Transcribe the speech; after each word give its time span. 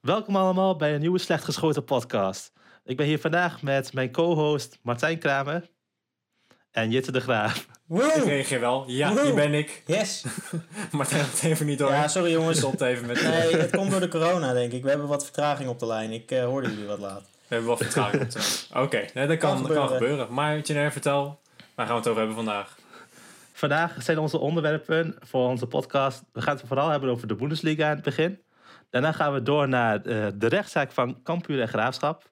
Welkom 0.00 0.36
allemaal 0.36 0.76
bij 0.76 0.94
een 0.94 1.00
nieuwe 1.00 1.18
Slecht 1.18 1.44
Geschoten 1.44 1.84
podcast. 1.84 2.52
Ik 2.84 2.96
ben 2.96 3.06
hier 3.06 3.18
vandaag 3.18 3.62
met 3.62 3.92
mijn 3.92 4.12
co-host 4.12 4.78
Martijn 4.82 5.18
Kramer 5.18 5.70
en 6.70 6.90
Jitte 6.90 7.12
de 7.12 7.20
Graaf. 7.20 7.66
Ik 7.88 8.24
reageer 8.24 8.60
wel. 8.60 8.84
Ja, 8.86 9.22
hier 9.22 9.34
ben 9.34 9.54
ik. 9.54 9.82
Yes. 9.86 10.24
Maar 10.92 11.06
het 11.10 11.14
gaat 11.14 11.42
even 11.42 11.66
niet 11.66 11.78
door. 11.78 11.90
Ja, 11.90 12.08
sorry 12.08 12.32
jongens. 12.32 12.58
Stopt 12.64 12.80
even 12.80 13.06
met... 13.06 13.22
Nee, 13.22 13.56
het 13.56 13.70
komt 13.76 13.90
door 13.90 14.00
de 14.00 14.08
corona, 14.08 14.52
denk 14.52 14.72
ik. 14.72 14.82
We 14.82 14.88
hebben 14.88 15.08
wat 15.08 15.24
vertraging 15.24 15.68
op 15.68 15.78
de 15.78 15.86
lijn. 15.86 16.10
Ik 16.12 16.30
eh, 16.30 16.44
hoorde 16.44 16.68
jullie 16.70 16.86
wat 16.86 16.98
laat. 16.98 17.20
We 17.22 17.26
hebben 17.54 17.66
wel 17.68 17.76
vertraging. 17.76 18.22
op 18.22 18.30
de- 18.30 18.64
Oké, 18.82 19.04
nee, 19.14 19.26
dat 19.26 19.38
kan, 19.38 19.50
Kan 19.54 19.62
dat 19.62 19.72
kan 19.76 19.88
gebeuren. 19.88 19.88
gebeuren. 19.98 20.34
Maar 20.34 20.58
Jenner, 20.58 20.92
vertel. 20.92 21.40
Waar 21.74 21.86
gaan 21.86 21.94
we 21.94 22.00
het 22.00 22.08
over 22.10 22.18
hebben 22.18 22.36
vandaag? 22.44 22.78
Vandaag 23.52 24.02
zijn 24.02 24.18
onze 24.18 24.38
onderwerpen 24.38 25.16
voor 25.20 25.48
onze 25.48 25.66
podcast. 25.66 26.22
We 26.32 26.42
gaan 26.42 26.56
het 26.56 26.66
vooral 26.66 26.88
hebben 26.88 27.10
over 27.10 27.28
de 27.28 27.34
Bundesliga 27.34 27.84
in 27.88 27.94
het 27.94 28.04
begin. 28.04 28.40
Daarna 28.90 29.12
gaan 29.12 29.32
we 29.32 29.42
door 29.42 29.68
naar 29.68 30.02
eh, 30.02 30.26
de 30.34 30.46
rechtszaak 30.46 30.92
van 30.92 31.22
Cambuur 31.22 31.60
en 31.60 31.68
Graafschap. 31.68 32.30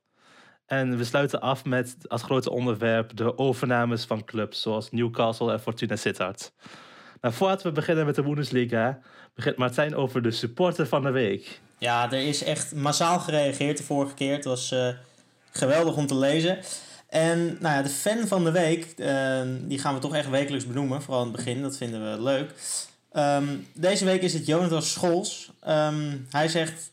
En 0.67 0.97
we 0.97 1.05
sluiten 1.05 1.41
af 1.41 1.65
met 1.65 1.97
als 2.09 2.23
grote 2.23 2.51
onderwerp 2.51 3.17
de 3.17 3.39
overnames 3.39 4.05
van 4.05 4.25
clubs 4.25 4.63
zoals 4.63 4.91
Newcastle 4.91 5.53
en 5.53 5.61
Fortuna 5.61 5.97
Sittard. 5.97 6.53
Nou, 7.21 7.35
voordat 7.35 7.63
we 7.63 7.73
beginnen 7.73 8.07
met 8.07 8.15
de 8.15 8.23
Bundesliga, 8.23 8.99
begint 9.35 9.57
Martijn 9.57 9.95
over 9.95 10.23
de 10.23 10.31
supporter 10.31 10.87
van 10.87 11.03
de 11.03 11.11
week. 11.11 11.61
Ja, 11.79 12.13
er 12.13 12.27
is 12.27 12.43
echt 12.43 12.75
massaal 12.75 13.19
gereageerd 13.19 13.77
de 13.77 13.83
vorige 13.83 14.15
keer. 14.15 14.33
Het 14.33 14.45
was 14.45 14.73
eh, 14.73 14.89
geweldig 15.51 15.97
om 15.97 16.07
te 16.07 16.17
lezen. 16.17 16.59
En 17.09 17.57
nou 17.61 17.75
ja, 17.75 17.83
de 17.83 17.89
fan 17.89 18.27
van 18.27 18.45
de 18.45 18.51
week, 18.51 18.85
eh, 18.97 19.41
die 19.61 19.79
gaan 19.79 19.95
we 19.95 20.01
toch 20.01 20.15
echt 20.15 20.31
wekelijks 20.31 20.67
benoemen. 20.67 21.03
Vooral 21.03 21.23
in 21.23 21.29
het 21.29 21.37
begin, 21.37 21.63
dat 21.63 21.77
vinden 21.77 22.13
we 22.13 22.23
leuk. 22.23 22.51
Ehm, 23.19 23.57
deze 23.75 24.05
week 24.05 24.23
is 24.23 24.33
het 24.33 24.47
Jonathan 24.47 24.83
Scholz. 24.83 25.49
Ehm, 25.61 26.17
hij 26.31 26.49
zegt 26.49 26.91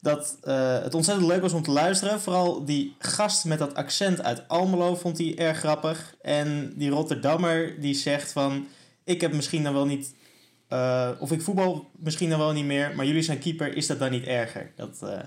dat 0.00 0.36
eh, 0.42 0.82
het 0.82 0.94
ontzettend 0.94 1.26
leuk 1.26 1.40
was 1.40 1.52
om 1.52 1.62
te 1.62 1.70
luisteren. 1.70 2.20
Vooral 2.20 2.64
die 2.64 2.94
gast 2.98 3.44
met 3.44 3.58
dat 3.58 3.74
accent 3.74 4.22
uit 4.22 4.48
Almelo 4.48 4.96
vond 4.96 5.18
hij 5.18 5.38
erg 5.38 5.58
grappig. 5.58 6.14
En 6.22 6.72
die 6.76 6.90
Rotterdammer 6.90 7.80
die 7.80 7.94
zegt 7.94 8.32
van... 8.32 8.66
Ik 9.04 9.20
heb 9.20 9.32
misschien 9.32 9.62
dan 9.62 9.72
wel 9.72 9.86
niet... 9.86 10.14
eh, 10.68 11.10
of 11.18 11.32
ik 11.32 11.42
voetbal 11.42 11.90
misschien 11.96 12.30
dan 12.30 12.38
wel 12.38 12.52
niet 12.52 12.64
meer... 12.64 12.92
maar 12.94 13.06
jullie 13.06 13.22
zijn 13.22 13.38
keeper, 13.38 13.76
is 13.76 13.86
dat 13.86 13.98
dan 13.98 14.10
niet 14.10 14.26
erger? 14.26 14.72
Dat 14.76 14.98
eh, 15.02 15.18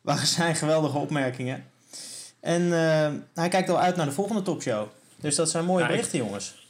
waren 0.00 0.26
zijn 0.26 0.56
geweldige 0.56 0.98
opmerkingen. 0.98 1.64
En 2.40 2.70
hij 3.34 3.48
kijkt 3.48 3.68
al 3.68 3.80
uit 3.80 3.96
naar 3.96 4.06
de 4.06 4.12
volgende 4.12 4.42
topshow. 4.42 4.86
Dus 5.20 5.34
dat 5.34 5.50
zijn 5.50 5.64
mooie 5.64 5.82
Ja, 5.82 5.90
berichten, 5.90 6.18
jongens. 6.18 6.68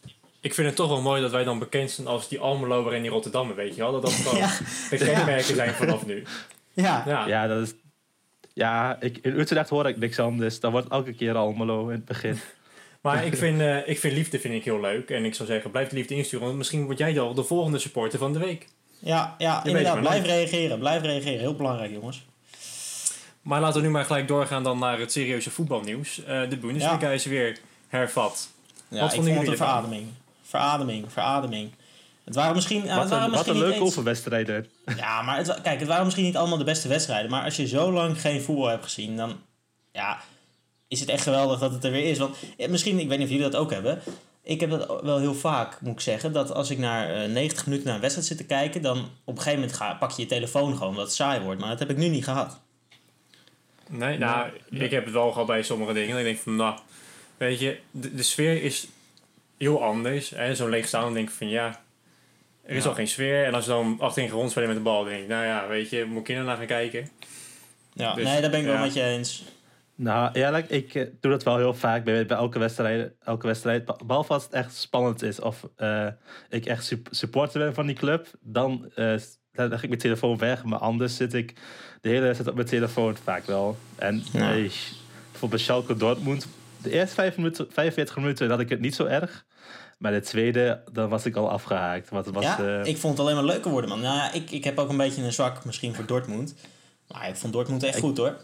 Ik 0.48 0.54
vind 0.54 0.66
het 0.66 0.76
toch 0.76 0.88
wel 0.88 1.00
mooi 1.00 1.22
dat 1.22 1.30
wij 1.30 1.44
dan 1.44 1.58
bekend 1.58 1.90
zijn 1.90 2.06
als 2.06 2.28
die 2.28 2.38
Almeloer 2.40 2.92
en 2.94 3.02
die 3.02 3.10
Rotterdammer, 3.10 3.56
weet 3.56 3.74
je 3.74 3.80
wel? 3.80 3.92
Dat 3.92 4.02
dat 4.02 4.12
gewoon 4.22 4.38
Ja. 4.38 4.50
de 4.90 4.96
kenmerken 4.96 5.54
zijn 5.54 5.74
vanaf 5.74 6.06
nu. 6.06 6.22
Ja, 6.72 7.02
Ja, 7.06 7.26
Ja, 7.26 7.46
dat 7.46 7.62
is. 7.66 7.74
Ja, 8.54 8.96
ik, 9.00 9.18
in 9.22 9.38
Utrecht 9.38 9.68
hoor 9.68 9.88
ik 9.88 9.96
niks 9.96 10.18
anders. 10.18 10.60
Dat 10.60 10.70
wordt 10.72 10.88
elke 10.88 11.12
keer 11.12 11.34
Almelo 11.34 11.86
in 11.86 11.94
het 11.94 12.04
begin. 12.04 12.38
maar 13.02 13.26
ik 13.26 13.36
vind, 13.36 13.60
eh, 13.60 13.88
ik 13.88 13.98
vind 13.98 14.14
liefde 14.14 14.38
vind 14.40 14.54
ik 14.54 14.64
heel 14.64 14.80
leuk. 14.80 15.10
En 15.10 15.24
ik 15.24 15.34
zou 15.34 15.48
zeggen, 15.48 15.70
blijf 15.70 15.88
de 15.88 15.96
liefde 15.96 16.14
insturen. 16.14 16.46
Want 16.46 16.58
misschien 16.58 16.84
word 16.84 16.98
jij 16.98 17.14
wel 17.14 17.34
de 17.34 17.42
volgende 17.44 17.78
supporter 17.78 18.18
van 18.18 18.32
de 18.32 18.38
week. 18.38 18.66
ja, 18.98 19.34
ja 19.38 19.64
inderdaad. 19.64 20.00
Blijf 20.00 20.24
reageren. 20.24 20.78
Blijf 20.78 21.02
reageren. 21.02 21.38
Heel 21.38 21.54
belangrijk, 21.56 21.92
jongens. 21.92 22.26
Maar 23.42 23.60
laten 23.60 23.80
we 23.80 23.86
nu 23.86 23.92
maar 23.92 24.04
gelijk 24.04 24.28
doorgaan 24.28 24.62
dan 24.62 24.78
naar 24.78 24.98
het 24.98 25.12
serieuze 25.12 25.50
voetbalnieuws. 25.50 26.24
Eh, 26.24 26.48
de 26.50 26.56
Bundesliga 26.56 27.10
is 27.10 27.24
weer 27.24 27.58
hervat. 27.88 28.48
Ja, 28.88 29.00
Wat 29.00 29.08
ik 29.08 29.14
vond 29.14 29.26
het 29.26 29.34
jullie 29.36 29.50
een 29.50 29.56
verademing. 29.56 30.06
Verademing, 30.48 31.12
verademing. 31.12 31.70
Het 32.24 32.34
waren 32.34 32.54
misschien, 32.54 32.84
ja, 32.84 32.88
het 32.88 32.98
Wat 32.98 33.08
waren 33.08 33.24
een, 33.24 33.30
wat 33.30 33.46
misschien 33.46 33.62
een 33.62 33.68
leuke 33.68 33.84
oefenwedstrijden. 33.84 34.66
Ja, 34.96 35.22
maar 35.22 35.36
het, 35.36 35.60
kijk, 35.62 35.78
het 35.78 35.88
waren 35.88 36.04
misschien 36.04 36.24
niet 36.24 36.36
allemaal 36.36 36.58
de 36.58 36.64
beste 36.64 36.88
wedstrijden. 36.88 37.30
Maar 37.30 37.44
als 37.44 37.56
je 37.56 37.66
zo 37.66 37.92
lang 37.92 38.20
geen 38.20 38.40
voetbal 38.40 38.66
hebt 38.66 38.84
gezien, 38.84 39.16
dan 39.16 39.40
ja, 39.92 40.20
is 40.88 41.00
het 41.00 41.08
echt 41.08 41.22
geweldig 41.22 41.58
dat 41.58 41.72
het 41.72 41.84
er 41.84 41.90
weer 41.90 42.10
is. 42.10 42.18
Want 42.18 42.36
eh, 42.56 42.68
misschien, 42.68 42.98
ik 42.98 43.08
weet 43.08 43.18
niet 43.18 43.26
of 43.26 43.32
jullie 43.32 43.50
dat 43.50 43.60
ook 43.60 43.72
hebben. 43.72 44.00
Ik 44.42 44.60
heb 44.60 44.70
dat 44.70 45.02
wel 45.02 45.18
heel 45.18 45.34
vaak, 45.34 45.80
moet 45.80 45.92
ik 45.92 46.00
zeggen. 46.00 46.32
Dat 46.32 46.52
als 46.52 46.70
ik 46.70 46.78
naar 46.78 47.22
eh, 47.22 47.30
90 47.30 47.66
minuten 47.66 47.86
naar 47.86 47.94
een 47.94 48.00
wedstrijd 48.00 48.28
zit 48.28 48.38
te 48.38 48.44
kijken, 48.44 48.82
dan 48.82 48.98
op 48.98 49.36
een 49.36 49.42
gegeven 49.42 49.60
moment 49.60 49.76
ga, 49.76 49.94
pak 49.94 50.10
je 50.10 50.22
je 50.22 50.28
telefoon 50.28 50.72
gewoon 50.72 50.88
omdat 50.88 51.04
het 51.04 51.14
saai 51.14 51.40
wordt. 51.40 51.60
Maar 51.60 51.70
dat 51.70 51.78
heb 51.78 51.90
ik 51.90 51.96
nu 51.96 52.08
niet 52.08 52.24
gehad. 52.24 52.60
Nee, 53.88 54.18
nou, 54.18 54.50
ik 54.70 54.90
heb 54.90 55.04
het 55.04 55.14
wel 55.14 55.32
gehad 55.32 55.46
bij 55.46 55.62
sommige 55.62 55.92
dingen. 55.92 56.10
Dat 56.10 56.18
ik 56.18 56.24
denk 56.24 56.38
van, 56.38 56.56
nou, 56.56 56.78
weet 57.36 57.58
je, 57.58 57.78
de, 57.90 58.14
de 58.14 58.22
sfeer 58.22 58.62
is 58.62 58.86
heel 59.58 59.82
anders. 59.84 60.30
hè. 60.30 60.54
Zo'n 60.54 60.68
leeg 60.68 60.86
staan, 60.86 61.02
dan 61.02 61.14
denk 61.14 61.28
ik 61.28 61.34
van, 61.34 61.48
ja, 61.48 61.80
er 62.62 62.76
is 62.76 62.82
Ja. 62.82 62.88
al 62.88 62.94
geen 62.94 63.08
sfeer. 63.08 63.44
En 63.44 63.54
als 63.54 63.66
we 63.66 63.72
dan 63.72 63.96
achterin 64.00 64.28
gewond 64.28 64.50
spelen 64.50 64.68
met 64.68 64.76
de 64.78 64.82
bal, 64.82 65.00
dan 65.00 65.08
denk 65.08 65.22
ik, 65.22 65.28
nou 65.28 65.44
ja, 65.44 65.68
weet 65.68 65.90
je, 65.90 66.04
moet 66.04 66.28
ik 66.28 66.36
er 66.36 66.44
naar 66.44 66.56
gaan 66.56 66.66
kijken. 66.66 67.08
Ja, 67.92 68.14
Dus, 68.14 68.24
nee, 68.24 68.40
daar 68.40 68.50
ben 68.50 68.60
ik 68.60 68.66
wel 68.66 68.78
met 68.78 68.94
je 68.94 69.02
eens. 69.02 69.44
Nou, 69.94 70.30
eerlijk, 70.32 70.68
ik 70.70 70.94
eh, 70.94 71.06
doe 71.20 71.30
dat 71.32 71.42
wel 71.42 71.56
heel 71.56 71.74
vaak 71.74 72.04
bij, 72.04 72.26
bij 72.26 72.36
elke 72.36 72.58
wedstrijd. 72.58 73.12
Elke 73.24 73.46
wedstrijd. 73.46 73.84
Be- 73.84 73.96
Behalve 74.06 74.32
als 74.32 74.42
het 74.44 74.52
echt 74.52 74.74
spannend 74.76 75.22
is 75.22 75.40
of 75.40 75.68
eh, 75.76 76.06
ik 76.48 76.66
echt 76.66 76.84
sup- 76.84 77.08
supporter 77.10 77.60
ben 77.60 77.74
van 77.74 77.86
die 77.86 77.96
club, 77.96 78.26
dan 78.40 78.90
eh, 78.94 79.14
dan 79.52 79.68
leg 79.68 79.82
ik 79.82 79.88
mijn 79.88 80.00
telefoon 80.00 80.38
weg. 80.38 80.64
Maar 80.64 80.78
anders 80.78 81.16
zit 81.16 81.34
ik 81.34 81.52
de 82.00 82.08
hele 82.08 82.32
tijd 82.34 82.48
op 82.48 82.54
mijn 82.54 82.66
telefoon 82.66 83.16
vaak 83.16 83.44
wel. 83.46 83.76
En 83.96 84.22
Ja. 84.32 84.48
nee, 84.50 84.70
bijvoorbeeld 85.30 85.60
Schalke 85.60 85.96
Dortmund. 85.96 86.46
De 86.82 86.90
eerste 86.90 87.14
vijf 87.14 87.36
minuten, 87.36 87.66
45 87.70 88.16
minuten 88.16 88.50
had 88.50 88.60
ik 88.60 88.68
het 88.68 88.80
niet 88.80 88.94
zo 88.94 89.04
erg. 89.04 89.44
Maar 89.98 90.12
de 90.12 90.20
tweede, 90.20 90.80
dan 90.92 91.08
was 91.08 91.26
ik 91.26 91.36
al 91.36 91.50
afgehaakt. 91.50 92.10
Het 92.10 92.30
was, 92.30 92.44
ja, 92.44 92.58
eh, 92.58 92.84
ik 92.84 92.96
vond 92.96 93.12
het 93.12 93.22
alleen 93.22 93.34
maar 93.36 93.44
leuker 93.44 93.70
worden, 93.70 93.90
man. 93.90 94.00
Nou 94.00 94.16
ja, 94.16 94.32
ik, 94.32 94.50
ik 94.50 94.64
heb 94.64 94.78
ook 94.78 94.88
een 94.88 94.96
beetje 94.96 95.22
een 95.22 95.32
zwak 95.32 95.64
misschien 95.64 95.94
voor 95.94 96.06
Dortmund. 96.06 96.54
Maar 97.08 97.28
ik 97.28 97.36
vond 97.36 97.52
Dortmund 97.52 97.82
echt 97.82 97.98
goed, 97.98 98.16
hoor. 98.18 98.36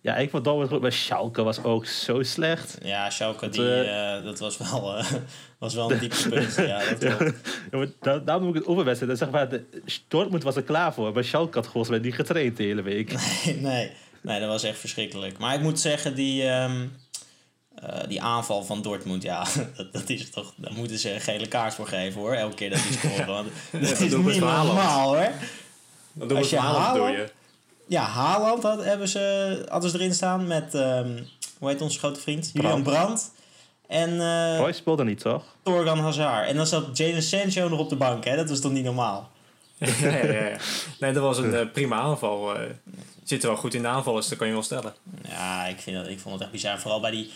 ja, 0.00 0.16
ik 0.16 0.30
vond 0.30 0.44
Dortmund 0.44 0.70
goed, 0.70 0.80
maar 0.80 0.92
Schalke 0.92 1.42
was 1.42 1.62
ook 1.62 1.86
zo 1.86 2.22
slecht. 2.22 2.78
Ja, 2.82 3.10
Schalke, 3.10 3.40
Dat, 3.44 3.52
die, 3.52 3.62
eh, 3.82 4.16
eh, 4.16 4.24
dat 4.24 4.38
was 4.38 4.56
wel, 4.58 5.02
was 5.58 5.74
wel 5.74 5.92
een 5.92 5.98
dieptepunt. 6.08 6.54
ja, 6.54 6.78
dat. 6.94 7.02
Ja, 7.70 7.78
maar 7.78 7.86
da- 8.00 8.18
daarom 8.18 8.44
moet 8.46 8.54
ik 8.54 8.60
het 8.60 8.70
overwedstrijd. 8.70 9.18
Zeg 9.18 9.30
maar, 9.30 9.48
de, 9.48 9.64
Dortmund 10.08 10.42
was 10.42 10.56
er 10.56 10.62
klaar 10.62 10.94
voor. 10.94 11.12
Maar 11.12 11.24
Schalke 11.24 11.56
had 11.58 11.66
volgens 11.68 11.88
mij 11.88 11.98
niet 11.98 12.14
getraind 12.14 12.56
de 12.56 12.62
hele 12.62 12.82
week. 12.82 13.12
nee, 13.60 13.92
nee, 14.22 14.40
dat 14.40 14.48
was 14.48 14.62
echt 14.62 14.78
verschrikkelijk. 14.78 15.38
Maar 15.38 15.54
ik 15.54 15.60
moet 15.60 15.80
zeggen, 15.80 16.14
die, 16.14 16.42
ehm, 16.48 16.86
eh, 17.80 18.08
die 18.08 18.22
aanval 18.22 18.64
van 18.64 18.82
Dortmund, 18.82 19.22
ja, 19.22 19.44
dat, 19.76 19.92
dat 19.92 20.08
is 20.08 20.30
toch... 20.30 20.52
Daar 20.56 20.72
moeten 20.72 20.98
ze 20.98 21.14
een 21.14 21.20
gele 21.20 21.48
kaart 21.48 21.74
voor 21.74 21.86
geven, 21.86 22.20
hoor. 22.20 22.32
Elke 22.34 22.54
keer 22.54 22.70
dat 22.70 22.82
die 22.82 22.98
scoren. 22.98 23.26
Want 23.34 23.48
dat 23.72 23.80
dat 23.82 23.90
is 23.90 23.98
niet 23.98 24.38
normaal, 24.40 25.06
hoor. 25.16 25.28
We 26.12 26.34
Als 26.34 26.50
je 26.50 26.58
Haaland- 26.58 27.16
je. 27.16 27.30
Ja, 27.86 28.02
Haaland 28.02 28.62
had, 28.62 28.84
hebben 28.84 29.08
ze, 29.08 29.64
hadden 29.68 29.90
ze 29.90 29.96
erin 29.96 30.14
staan 30.14 30.46
met... 30.46 30.74
ehm, 30.74 31.22
hoe 31.58 31.68
heet 31.68 31.80
onze 31.80 31.98
grote 31.98 32.20
vriend? 32.20 32.50
Julian 32.52 32.82
Brandt. 32.82 33.30
En 33.86 34.20
eh 34.20 34.58
Roy 34.58 34.72
speelde 34.72 35.04
niet, 35.04 35.20
toch? 35.20 35.44
Torgan 35.62 35.98
Hazard. 35.98 36.48
En 36.48 36.56
dan 36.56 36.66
zat 36.66 36.96
Jadon 36.96 37.22
Sancho 37.22 37.68
nog 37.68 37.78
op 37.78 37.88
de 37.88 37.96
bank, 37.96 38.24
hè. 38.24 38.36
Dat 38.36 38.48
was 38.48 38.60
toch 38.60 38.72
niet 38.72 38.84
normaal? 38.84 39.30
ja, 39.78 40.08
ja, 40.08 40.32
ja. 40.32 40.56
Nee, 41.00 41.12
dat 41.12 41.22
was 41.22 41.38
een 41.38 41.54
eh, 41.54 41.66
prima 41.72 41.96
aanval. 41.96 42.54
eh 42.56 42.62
zit 43.24 43.42
er 43.42 43.48
wel 43.48 43.58
goed 43.58 43.74
in 43.74 43.82
de 43.82 43.88
aanval, 43.88 44.14
dus 44.14 44.28
dat 44.28 44.38
kan 44.38 44.46
je 44.46 44.52
wel 44.52 44.62
stellen. 44.62 44.94
Ja, 45.28 45.66
ik, 45.66 45.80
vind 45.80 45.96
dat, 45.96 46.08
ik 46.08 46.20
vond 46.20 46.34
het 46.34 46.42
echt 46.42 46.52
bizar. 46.52 46.78
Vooral 46.78 47.00
bij 47.00 47.10
die, 47.10 47.30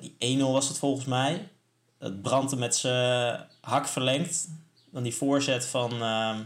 die 0.00 0.38
1-0 0.38 0.40
was 0.40 0.68
het 0.68 0.78
volgens 0.78 1.06
mij. 1.06 1.48
Dat 1.98 2.22
Brandt 2.22 2.56
met 2.56 2.76
zijn 2.76 3.46
hak 3.60 3.88
verlengt. 3.88 4.48
Dan 4.90 5.02
die 5.02 5.14
voorzet 5.14 5.66
van... 5.66 5.92
ehm 6.02 6.38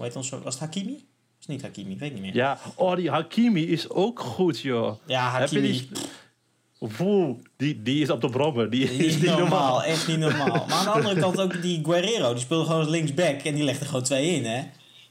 hoe 0.00 0.08
heet 0.08 0.16
ons, 0.16 0.28
was 0.30 0.42
het 0.44 0.58
Hakimi? 0.58 1.06
Is 1.40 1.46
niet 1.46 1.62
Hakimi? 1.62 1.98
Weet 1.98 2.08
ik 2.08 2.14
niet 2.14 2.22
meer. 2.22 2.34
Ja, 2.34 2.58
oh, 2.74 2.96
die 2.96 3.10
Hakimi 3.10 3.66
is 3.66 3.88
ook 3.88 4.20
goed, 4.20 4.60
joh. 4.60 4.96
Ja, 5.06 5.28
Hakimi. 5.28 5.60
die... 5.60 5.88
Woe, 6.78 7.36
die, 7.56 7.82
die 7.82 8.02
is 8.02 8.10
op 8.10 8.20
de 8.20 8.28
brommer. 8.28 8.70
Die, 8.70 8.88
Die 8.88 9.06
is 9.06 9.16
niet 9.16 9.38
normaal, 9.38 9.82
echt 9.82 10.06
niet 10.06 10.18
normaal. 10.18 10.64
Maar 10.68 10.76
aan 10.76 10.84
de 10.84 10.90
andere 10.90 11.20
kant 11.20 11.40
ook 11.40 11.62
die 11.62 11.84
Guerrero. 11.84 12.32
Die 12.32 12.42
speelde 12.42 12.64
gewoon 12.64 12.80
als 12.80 12.88
linksback 12.88 13.40
en 13.40 13.54
die 13.54 13.64
legde 13.64 13.84
gewoon 13.84 14.02
twee 14.02 14.34
in, 14.34 14.44
hè. 14.44 14.62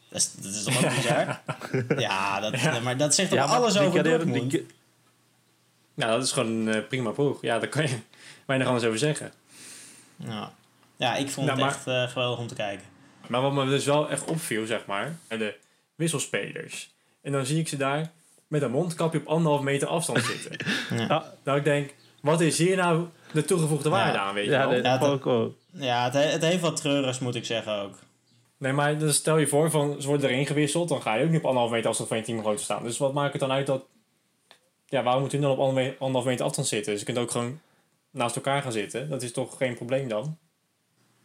Dat 0.10 0.22
is, 0.22 0.34
dat 0.34 0.54
is 0.54 0.64
toch 0.64 0.84
ook 0.84 0.96
bizar? 0.96 1.42
Ja, 2.02 2.40
dat, 2.40 2.82
maar 2.82 2.98
dat 2.98 3.16
zegt 3.16 3.30
toch 3.30 3.40
Ja, 3.40 3.46
alles 3.46 3.74
die 3.74 3.82
over 3.82 4.04
Dortmund? 4.04 4.58
Nou, 6.00 6.12
dat 6.12 6.24
is 6.24 6.32
gewoon 6.32 6.50
een 6.52 6.74
eh, 6.74 6.88
prima 6.88 7.10
ploeg. 7.12 7.42
Ja, 7.42 7.60
daar 7.60 7.70
kan 7.70 7.84
je 7.84 7.98
weinig 8.46 8.68
anders 8.68 8.86
over 8.86 9.00
zeggen. 9.00 9.32
Ja. 10.16 10.52
ja, 10.98 11.16
ik 11.16 11.30
vond 11.30 11.48
Nou, 11.48 11.60
het 11.60 11.68
maar- 11.68 11.76
echt 11.76 11.88
eh, 12.08 12.14
geweldig 12.14 12.40
om 12.40 12.48
te 12.48 12.56
kijken. 12.56 12.86
Maar 13.28 13.42
wat 13.42 13.54
me 13.54 13.66
dus 13.66 13.86
wel 13.86 14.10
echt 14.10 14.26
opviel, 14.26 14.66
zeg 14.66 14.86
maar, 14.86 15.16
de 15.28 15.56
wisselspelers. 15.96 16.90
En 17.22 17.32
dan 17.32 17.46
zie 17.46 17.60
ik 17.60 17.68
ze 17.68 17.78
daar 17.78 18.12
met 18.48 18.62
een 18.62 18.72
mondkapje 18.72 19.20
op 19.20 19.28
anderhalf 19.28 19.62
meter 19.64 19.88
afstand 19.88 20.24
zitten. 20.24 20.58
Ja, 21.08 21.34
dat 21.44 21.56
ik 21.58 21.64
denk, 21.64 21.94
wat 22.22 22.42
is 22.42 22.58
hier 22.58 22.76
nou 22.76 23.06
de 23.32 23.46
toegevoegde 23.46 23.90
waarde 23.90 24.18
Ja. 24.18 24.24
aan, 24.24 24.34
weet 24.34 24.46
je 24.46 24.52
ja, 24.52 24.68
wel? 25.00 25.14
ik 25.14 25.26
ook. 25.26 25.54
Ja, 25.72 26.04
het, 26.04 26.14
he- 26.14 26.20
het 26.20 26.42
heeft 26.44 26.62
wat 26.62 26.76
treurigs, 26.76 27.20
moet 27.20 27.36
ik 27.36 27.46
zeggen 27.46 27.74
ook. 27.82 27.96
Nee, 28.58 28.74
maar 28.74 28.98
dan 28.98 29.14
stel 29.14 29.38
je 29.38 29.48
voor, 29.48 29.72
van, 29.72 30.02
ze 30.02 30.08
worden 30.08 30.30
erin 30.30 30.46
gewisseld, 30.46 30.90
dan 30.90 31.02
ga 31.02 31.14
je 31.16 31.24
ook 31.24 31.30
niet 31.30 31.40
op 31.40 31.46
anderhalf 31.46 31.72
meter 31.72 31.88
afstand 31.90 32.10
van 32.10 32.18
je 32.18 32.24
teamgenoot 32.24 32.60
staan. 32.60 32.84
Dus 32.84 32.98
wat 32.98 33.14
maakt 33.14 33.32
het 33.32 33.42
dan 33.42 33.52
uit 33.52 33.66
dat... 33.68 33.84
Ja, 34.90 35.04
waarom 35.04 35.22
moet 35.22 35.32
je 35.32 35.40
dan 35.40 35.52
op 35.52 35.60
anderhalf 36.00 36.26
meter 36.26 36.46
afstand 36.46 36.68
zitten? 36.68 36.92
Dus 36.92 37.00
je 37.00 37.06
kunt 37.06 37.18
ook 37.18 37.32
gewoon 37.32 37.60
naast 38.12 38.36
elkaar 38.36 38.62
gaan 38.62 38.72
zitten. 38.72 39.10
Dat 39.10 39.22
is 39.22 39.32
toch 39.32 39.58
geen 39.58 39.76
probleem 39.76 40.08
dan? 40.08 40.38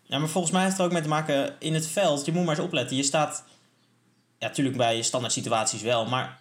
Ja, 0.03 0.19
maar 0.19 0.29
volgens 0.29 0.53
mij 0.53 0.63
heeft 0.63 0.73
het 0.73 0.81
er 0.81 0.87
ook 0.87 0.93
mee 0.93 1.03
te 1.03 1.09
maken 1.09 1.55
in 1.59 1.75
het 1.75 1.87
veld. 1.87 2.27
Je 2.27 2.33
moet 2.33 2.45
maar 2.45 2.57
eens 2.57 2.65
opletten. 2.65 2.97
Je 2.97 3.03
staat 3.03 3.45
ja, 4.39 4.47
natuurlijk 4.47 4.77
bij 4.77 5.03
standaard 5.03 5.33
situaties 5.33 5.83
wel. 5.83 6.07
Maar 6.07 6.41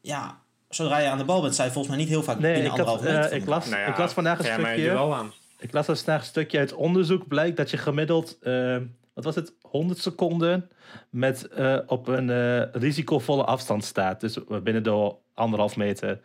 ja, 0.00 0.38
zodra 0.68 0.98
je 0.98 1.08
aan 1.08 1.18
de 1.18 1.24
bal 1.24 1.40
bent, 1.40 1.56
je 1.56 1.62
volgens 1.62 1.88
mij 1.88 1.96
niet 1.96 2.08
heel 2.08 2.22
vaak 2.22 2.38
Nee, 2.38 2.52
binnen 2.52 2.72
ik, 2.72 2.78
had, 2.78 2.86
anderhalf 2.86 3.16
meter. 3.16 3.28
van 3.28 3.38
ik, 3.38 3.46
las, 3.46 3.66
Nou 3.68 3.80
ja, 3.80 3.86
ik 3.86 3.98
las 3.98 4.12
vandaag 4.12 4.38
een 4.38 4.44
stukje. 4.44 4.90
wel 4.90 5.14
aan. 5.14 5.32
Ik 5.58 5.72
las 5.72 5.88
een 5.88 5.96
vandaag 5.96 6.20
een 6.20 6.26
stukje 6.26 6.58
uit 6.58 6.72
onderzoek. 6.72 7.28
Blijkt 7.28 7.56
dat 7.56 7.70
je 7.70 7.76
gemiddeld, 7.76 8.38
eh, 8.40 8.76
wat 9.14 9.24
was 9.24 9.34
het, 9.34 9.52
100 9.76 9.98
seconden 10.00 10.68
met, 11.10 11.48
eh, 11.48 11.78
op 11.86 12.08
een 12.08 12.30
eh, 12.30 12.62
risicovolle 12.72 13.44
afstand 13.44 13.84
staat. 13.84 14.20
Dus 14.20 14.38
binnen 14.62 14.82
de 14.82 15.14
anderhalf 15.34 15.76
meter. 15.76 16.20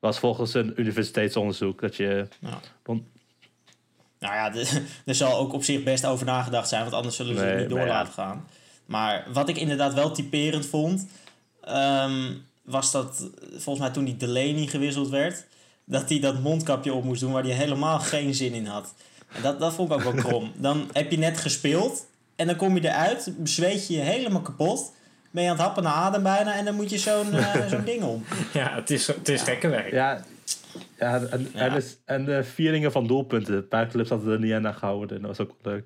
Was 0.00 0.18
volgens 0.18 0.54
een 0.54 0.72
universiteitsonderzoek 0.80 1.80
dat 1.80 1.96
je. 1.96 2.26
Ja. 2.40 2.60
rond- 2.84 3.02
Nou 4.18 4.34
ja, 4.34 4.54
er 5.06 5.14
zal 5.14 5.36
ook 5.38 5.52
op 5.52 5.64
zich 5.64 5.82
best 5.82 6.06
over 6.06 6.26
nagedacht 6.26 6.68
zijn, 6.68 6.82
want 6.82 6.94
anders 6.94 7.16
zullen 7.16 7.36
ze 7.36 7.40
Nee, 7.42 7.50
het 7.50 7.60
niet 7.60 7.68
door 7.68 7.78
ja. 7.80 7.86
laten 7.86 8.12
gaan. 8.12 8.46
Maar 8.86 9.26
wat 9.32 9.48
ik 9.48 9.56
inderdaad 9.56 9.94
wel 9.94 10.10
typerend 10.10 10.66
vond, 10.66 11.06
ehm, 11.60 12.32
was 12.64 12.90
dat 12.92 13.30
volgens 13.50 13.78
mij 13.78 13.90
toen 13.90 14.04
die 14.04 14.16
Delaney 14.16 14.66
gewisseld 14.66 15.08
werd, 15.08 15.46
dat 15.84 16.08
hij 16.08 16.20
dat 16.20 16.40
mondkapje 16.40 16.92
op 16.92 17.04
moest 17.04 17.20
doen 17.20 17.32
waar 17.32 17.42
hij 17.42 17.52
helemaal 17.52 17.98
geen 17.98 18.34
zin 18.34 18.52
in 18.52 18.66
had. 18.66 18.94
En 19.32 19.42
dat, 19.42 19.60
dat 19.60 19.74
vond 19.74 19.90
ik 19.90 19.96
ook 19.96 20.02
wel 20.02 20.12
krom. 20.24 20.52
Dan 20.66 20.88
heb 20.92 21.10
je 21.10 21.18
net 21.18 21.38
gespeeld 21.38 22.06
en 22.42 22.46
dan 22.48 22.56
kom 22.56 22.74
je 22.76 22.88
eruit, 22.88 23.34
zweet 23.44 23.86
je 23.86 23.94
je 23.94 24.00
helemaal 24.00 24.40
kapot. 24.42 24.94
Ben 25.30 25.42
je 25.42 25.48
aan 25.48 25.54
het 25.56 25.64
happen 25.64 25.82
naar 25.82 25.92
adem 25.92 26.22
bijna 26.22 26.54
en 26.54 26.64
dan 26.64 26.74
moet 26.74 26.90
je 26.90 26.98
zo'n 26.98 27.32
eh, 27.32 27.66
zo'n 27.70 27.84
ding 27.84 28.02
om. 28.02 28.24
Ja, 28.52 28.74
het 28.74 28.90
is, 28.90 29.06
het 29.06 29.28
is 29.28 29.42
gekke 29.42 29.68
werk. 29.68 29.90
Ja, 29.92 30.24
ja, 30.98 31.20
en, 31.20 31.48
Ja. 31.54 31.60
En, 31.60 31.72
dus- 31.72 31.98
en 32.04 32.24
de 32.24 32.44
vieringen 32.44 32.92
van 32.92 33.06
doelpunten. 33.06 33.54
Een 33.54 33.68
paar 33.68 33.86
clubs 33.88 34.08
hadden 34.08 34.32
er 34.32 34.38
niet 34.38 34.52
aan 34.52 34.74
gehouden. 34.74 35.20
Dat 35.22 35.36
was 35.36 35.40
ook 35.46 35.54
wel 35.62 35.72
leuk. 35.72 35.84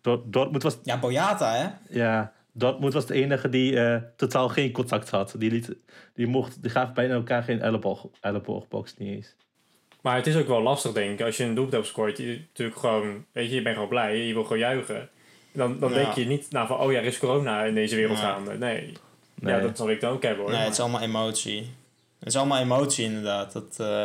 Dort- 0.00 0.32
Dortmund 0.32 0.62
was, 0.62 0.78
Ja, 0.82 0.98
Boyata 0.98 1.54
hè? 1.54 1.68
ja, 1.98 2.32
Dortmund 2.52 2.92
was 2.92 3.06
de 3.06 3.14
enige 3.14 3.48
die 3.48 3.80
eh, 3.80 3.96
totaal 4.16 4.48
geen 4.48 4.72
contact 4.72 5.10
had. 5.10 5.34
Die, 5.38 5.50
liet, 5.50 5.76
die, 6.14 6.26
mocht, 6.26 6.62
die 6.62 6.70
gaven 6.70 6.94
bijna 6.94 7.14
elkaar 7.14 7.42
geen 7.42 7.60
elleboog, 7.60 8.06
elleboogbox 8.20 8.96
niet 8.96 9.08
eens. 9.16 9.36
Maar 10.02 10.16
het 10.16 10.26
is 10.26 10.36
ook 10.36 10.46
wel 10.46 10.62
lastig, 10.62 10.92
denk 10.92 11.18
ik. 11.20 11.26
Als 11.26 11.36
je 11.36 11.42
een 11.44 11.54
doelpunt 11.54 11.72
hebt 11.72 11.84
gescoord, 11.84 12.16
je 12.18 12.40
natuurlijk 12.48 12.78
gewoon, 12.78 13.24
weet 13.32 13.48
je, 13.48 13.54
je 13.54 13.62
bent 13.62 13.74
gewoon 13.74 13.88
blij, 13.90 14.16
je 14.26 14.32
wil 14.32 14.42
gewoon 14.42 14.58
juichen. 14.58 15.08
Dan, 15.52 15.78
dan 15.78 15.88
Ja. 15.90 15.94
denk 15.94 16.12
je 16.12 16.24
niet 16.26 16.50
nou 16.50 16.66
van, 16.66 16.78
oh 16.78 16.92
ja, 16.92 16.98
er 16.98 17.04
is 17.04 17.18
corona 17.18 17.64
in 17.64 17.74
deze 17.74 17.96
wereld 17.96 18.16
Nee. 18.18 18.26
gaande. 18.26 18.58
Nee. 18.58 18.94
Nee. 19.34 19.54
Ja, 19.54 19.60
dat 19.60 19.76
zal 19.76 19.90
ik 19.90 20.00
dan 20.00 20.12
ook 20.12 20.22
hebben 20.22 20.42
hoor. 20.44 20.52
Nee, 20.52 20.60
het 20.62 20.72
is 20.72 20.80
allemaal 20.80 21.00
emotie. 21.00 21.70
Het 22.18 22.28
is 22.28 22.36
allemaal 22.36 22.58
emotie 22.62 23.04
inderdaad. 23.04 23.52
Dat, 23.52 23.76
eh, 23.78 24.04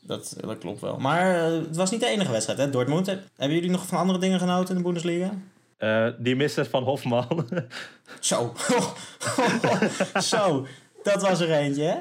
dat, 0.00 0.36
dat 0.40 0.58
klopt 0.58 0.80
wel. 0.80 0.96
Maar 0.98 1.34
eh, 1.34 1.52
het 1.52 1.76
was 1.76 1.90
niet 1.90 2.00
de 2.00 2.06
enige 2.06 2.30
wedstrijd, 2.32 2.58
hè? 2.58 2.70
Dortmund. 2.70 3.06
Hebben 3.06 3.56
jullie 3.56 3.70
nog 3.70 3.86
van 3.86 3.98
andere 3.98 4.18
dingen 4.18 4.38
genoten 4.38 4.68
in 4.70 4.76
de 4.76 4.82
Bundesliga? 4.82 5.30
Eh, 5.76 6.06
die 6.18 6.36
misser 6.36 6.64
van 6.66 6.82
Hofman. 6.82 7.48
Zo. 8.20 8.54
Zo. 10.22 10.66
Dat 11.02 11.22
was 11.22 11.40
er 11.40 11.50
eentje, 11.52 11.82
hè? 11.82 11.96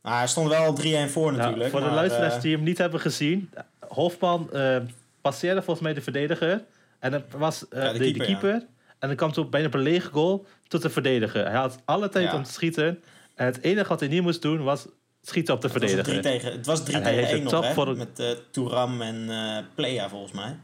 Maar 0.00 0.18
hij 0.18 0.26
stond 0.26 0.48
wel 0.48 0.72
3-1 0.72 1.10
voor 1.10 1.32
Nou, 1.32 1.36
natuurlijk. 1.36 1.70
voor 1.70 1.80
de 1.80 1.86
maar, 1.86 1.94
luisteraars 1.94 2.40
die 2.40 2.54
hem 2.54 2.64
niet 2.64 2.78
hebben 2.78 3.00
gezien. 3.00 3.50
Hofman 3.88 4.52
eh, 4.52 4.76
passeerde 5.20 5.62
volgens 5.62 5.84
mij 5.84 5.94
de 5.94 6.00
verdediger. 6.02 6.62
En 6.98 7.10
dan 7.10 7.22
was 7.36 7.68
eh, 7.68 7.82
Ja, 7.82 7.92
de 7.92 7.98
de, 7.98 8.12
de 8.12 8.24
keeper. 8.24 8.66
En 8.98 9.08
dan 9.08 9.16
kwam 9.16 9.32
toen 9.32 9.50
bijna 9.50 9.66
op 9.66 9.74
een 9.74 9.80
lege 9.80 10.10
goal 10.10 10.46
tot 10.68 10.82
de 10.82 10.90
verdediger. 10.90 11.44
Hij 11.44 11.56
had 11.60 11.78
alle 11.84 12.08
tijd 12.08 12.30
Ja. 12.30 12.36
om 12.36 12.42
te 12.42 12.52
schieten. 12.52 13.02
En 13.34 13.46
het 13.46 13.62
enige 13.62 13.88
wat 13.88 14.00
hij 14.00 14.08
niet 14.08 14.22
moest 14.22 14.42
doen 14.42 14.62
was 14.64 14.86
schieten 15.22 15.54
op 15.54 15.60
de 15.60 15.68
het 15.68 15.76
was 15.80 15.90
verdediger. 15.90 16.20
drie 16.22 16.38
tegen, 16.40 16.52
het 16.56 16.66
was 16.66 16.84
3 16.84 16.96
En 16.96 17.02
hij 17.02 17.10
tegen 17.12 17.26
heeft 17.28 17.38
1 17.38 17.42
het 17.42 17.52
nog, 17.52 17.74
toch 17.74 17.86
hè? 17.86 17.94
Met 17.94 18.18
eh 18.18 18.30
Touram 18.50 19.02
en 19.02 19.30
eh 19.30 19.64
Plea 19.74 20.08
volgens 20.08 20.32
mij. 20.32 20.56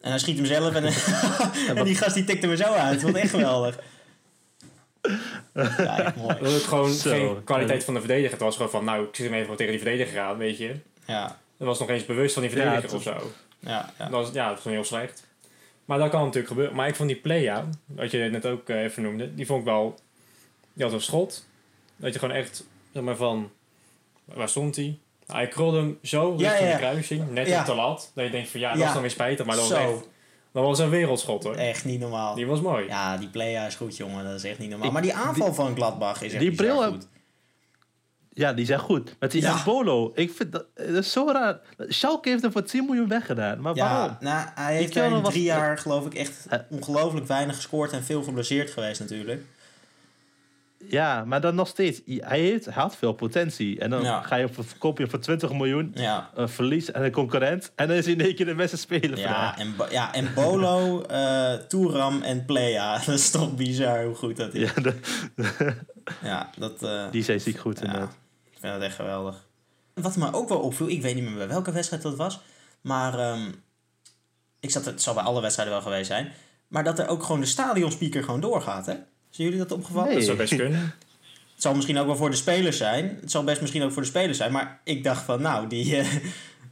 En 0.00 0.10
hij 0.10 0.18
schiet 0.18 0.36
hem 0.36 0.46
zelf 0.46 0.74
en, 0.74 0.84
en 1.76 1.84
die 1.84 1.94
gast 1.96 2.14
die 2.14 2.24
tikte 2.24 2.46
me 2.46 2.56
zo 2.56 2.64
uit. 2.64 3.02
Het 3.02 3.10
was 3.12 3.20
echt 3.20 3.30
geweldig. 3.30 3.78
Ja, 5.54 5.98
echt 6.04 6.16
mooi. 6.16 6.36
Dat 6.40 6.52
was 6.52 6.64
gewoon 6.64 6.92
Zo. 6.92 7.10
geen 7.10 7.44
kwaliteit 7.44 7.84
van 7.84 7.94
de 7.94 8.00
verdediger. 8.00 8.30
Het 8.30 8.40
was 8.40 8.56
gewoon 8.56 8.70
van, 8.70 8.84
nou, 8.84 9.04
ik 9.06 9.16
zit 9.16 9.26
hem 9.30 9.34
even 9.34 9.56
tegen 9.56 9.72
die 9.72 9.80
verdediger 9.82 10.20
aan, 10.20 10.36
weet 10.36 10.58
je. 10.58 10.74
Ja, 11.06 11.26
Dat 11.58 11.66
was 11.66 11.78
nog 11.78 11.88
eens 11.88 12.06
bewust 12.06 12.32
van 12.34 12.42
die 12.42 12.50
verdediger 12.50 12.94
of 12.94 13.02
zo. 13.02 13.32
ja, 13.58 13.90
ja. 13.98 14.04
Dat 14.08 14.10
was, 14.10 14.30
ja, 14.32 14.48
dat 14.48 14.62
was 14.62 14.72
heel 14.72 14.84
slecht. 14.84 15.26
Maar 15.92 16.00
dat 16.00 16.10
kan 16.10 16.20
natuurlijk 16.20 16.48
gebeuren. 16.48 16.74
Maar 16.76 16.88
ik 16.88 16.94
vond 16.94 17.08
die 17.08 17.18
playa, 17.18 17.68
wat 17.86 18.10
je 18.10 18.18
net 18.18 18.46
ook 18.46 18.68
eh, 18.68 18.82
even 18.82 19.02
noemde, 19.02 19.34
die 19.34 19.46
vond 19.46 19.58
ik 19.60 19.64
wel... 19.66 19.98
Die 20.72 20.84
had 20.84 20.94
een 20.94 21.00
schot. 21.00 21.46
Dat 21.96 22.12
je 22.12 22.18
gewoon 22.18 22.34
echt, 22.34 22.64
zeg 22.92 23.02
maar 23.02 23.16
van... 23.16 23.50
Waar 24.24 24.48
stond 24.48 24.76
hij? 24.76 24.98
Nou, 25.26 25.38
hij 25.38 25.48
krulde 25.48 25.76
hem 25.76 25.98
zo 26.02 26.34
Ja, 26.38 26.48
richting 26.48 26.68
ja. 26.70 26.74
de 26.76 26.80
kruising, 26.80 27.30
net 27.30 27.46
Ja. 27.48 27.60
op 27.60 27.66
de 27.66 27.74
lat. 27.74 28.10
Dat 28.14 28.24
je 28.24 28.30
denkt 28.30 28.48
van, 28.48 28.60
ja, 28.60 28.70
dat 28.70 28.78
Ja. 28.80 28.86
is 28.86 28.92
dan 28.92 29.00
weer 29.02 29.10
spijtig. 29.10 29.46
Maar 29.46 29.56
dat 29.56 29.68
was 29.68 29.78
Zo. 29.80 29.90
echt... 29.92 30.08
Dat 30.52 30.64
was 30.64 30.78
een 30.78 30.90
wereldschot 30.90 31.44
hoor. 31.44 31.54
Echt 31.54 31.84
niet 31.84 32.00
normaal. 32.00 32.34
Die 32.34 32.46
was 32.46 32.60
mooi. 32.60 32.86
Ja, 32.86 33.16
die 33.16 33.28
playa 33.28 33.66
is 33.66 33.74
goed, 33.74 33.96
jongen. 33.96 34.24
Dat 34.24 34.34
is 34.34 34.44
echt 34.44 34.58
niet 34.58 34.68
normaal. 34.68 34.86
Ik- 34.86 34.92
maar 34.92 35.02
die 35.02 35.14
aanval 35.14 35.54
van 35.54 35.74
Gladbach 35.74 36.22
is 36.22 36.32
echt 36.32 36.40
die 36.42 36.50
bril 36.54 36.82
heb-. 36.82 37.02
Ja, 38.34 38.52
die 38.52 38.66
zijn 38.66 38.78
goed. 38.78 39.14
Met 39.18 39.30
die 39.30 39.42
Ja. 39.42 39.56
Embolo. 39.58 40.12
Ik 40.14 40.32
vind 40.32 40.52
dat, 40.52 40.64
dat 40.74 40.88
is 40.88 41.12
zo 41.12 41.28
raar. 41.32 41.58
Schalke 41.78 42.28
heeft 42.28 42.42
hem 42.42 42.52
voor 42.52 42.62
10 42.62 42.84
miljoen 42.84 43.08
weggedaan. 43.08 43.60
Maar 43.60 43.74
waarom? 43.74 44.10
Ja, 44.10 44.16
nou, 44.20 44.48
hij 44.54 44.76
heeft 44.76 44.96
in 44.96 45.20
was- 45.22 45.30
drie 45.32 45.42
jaar 45.44 45.78
geloof 45.78 46.06
ik 46.06 46.14
echt 46.14 46.46
Eh. 46.48 46.58
ongelooflijk 46.68 47.26
weinig 47.26 47.56
gescoord 47.56 47.92
en 47.92 48.02
veel 48.04 48.22
geblesseerd 48.22 48.70
geweest 48.70 49.00
natuurlijk. 49.00 49.42
Ja, 50.88 51.24
maar 51.24 51.40
dan 51.40 51.54
nog 51.54 51.68
steeds. 51.68 52.00
Hij, 52.06 52.40
heeft, 52.40 52.64
hij 52.64 52.74
had 52.74 52.96
veel 52.96 53.12
potentie. 53.12 53.80
En 53.80 53.90
dan 53.90 54.02
Ja. 54.02 54.20
ga 54.22 54.36
je 54.36 54.48
voor, 54.48 54.64
koop 54.78 54.98
je 54.98 55.06
voor 55.08 55.18
20 55.18 55.52
miljoen. 55.52 55.90
Ja, 55.94 56.30
Een 56.34 56.48
verlies 56.48 56.92
aan 56.92 57.02
een 57.02 57.10
concurrent. 57.12 57.72
En 57.74 57.88
dan 57.88 57.96
is 57.96 58.04
hij 58.04 58.14
in 58.14 58.20
één 58.20 58.34
keer 58.34 58.46
de 58.46 58.54
beste 58.54 58.76
speler 58.76 59.18
ja, 59.18 59.58
en, 59.58 59.74
ja, 59.90 60.14
en 60.14 60.34
Bolo, 60.34 61.02
eh 61.02 61.52
Touram 61.52 62.22
en 62.22 62.44
Playa. 62.44 62.96
Dat 63.06 63.14
is 63.14 63.30
toch 63.30 63.54
bizar 63.54 64.04
hoe 64.04 64.14
goed 64.14 64.36
dat 64.36 64.54
is. 64.54 64.70
Ja, 64.74 64.82
de- 64.82 64.98
Ja, 66.22 66.50
dat... 66.58 66.82
eh, 66.82 67.04
die 67.10 67.22
zijn 67.22 67.40
ziek 67.40 67.58
goed 67.58 67.80
inderdaad. 67.82 68.14
Ik 68.62 68.68
vind 68.68 68.80
dat 68.80 68.88
echt 68.88 68.98
geweldig. 69.00 69.46
Wat 69.94 70.16
me 70.16 70.32
ook 70.32 70.48
wel 70.48 70.58
opviel, 70.58 70.88
ik 70.88 71.02
weet 71.02 71.14
niet 71.14 71.24
meer 71.24 71.34
bij 71.34 71.48
welke 71.48 71.72
wedstrijd 71.72 72.02
dat 72.02 72.16
was, 72.16 72.40
maar 72.80 73.18
ehm, 73.18 73.50
ik 74.60 74.70
zat, 74.70 74.84
het 74.84 75.02
zal 75.02 75.14
bij 75.14 75.22
alle 75.22 75.40
wedstrijden 75.40 75.74
wel 75.74 75.82
geweest 75.82 76.06
zijn, 76.06 76.32
maar 76.68 76.84
dat 76.84 76.98
er 76.98 77.08
ook 77.08 77.22
gewoon 77.22 77.40
de 77.40 77.46
stadionspeaker 77.46 78.24
gewoon 78.24 78.40
doorgaat, 78.40 78.86
hè? 78.86 78.92
Zijn 79.30 79.48
jullie 79.48 79.58
dat 79.58 79.72
opgevallen? 79.72 80.08
Nee. 80.08 80.16
Dat 80.16 80.24
zou 80.24 80.36
best 80.36 80.56
kunnen. 80.56 80.80
Het 81.52 81.70
zal 81.70 81.74
misschien 81.74 81.98
ook 81.98 82.06
wel 82.06 82.16
voor 82.16 82.30
de 82.30 82.36
spelers 82.36 82.76
zijn. 82.76 83.18
Het 83.20 83.30
zal 83.30 83.44
best 83.44 83.60
misschien 83.60 83.82
ook 83.82 83.92
voor 83.92 84.02
de 84.02 84.08
spelers 84.08 84.38
zijn. 84.38 84.52
Maar 84.52 84.80
ik 84.84 85.04
dacht 85.04 85.24
van, 85.24 85.42
nou, 85.42 85.68
die, 85.68 85.96
eh, 85.96 86.06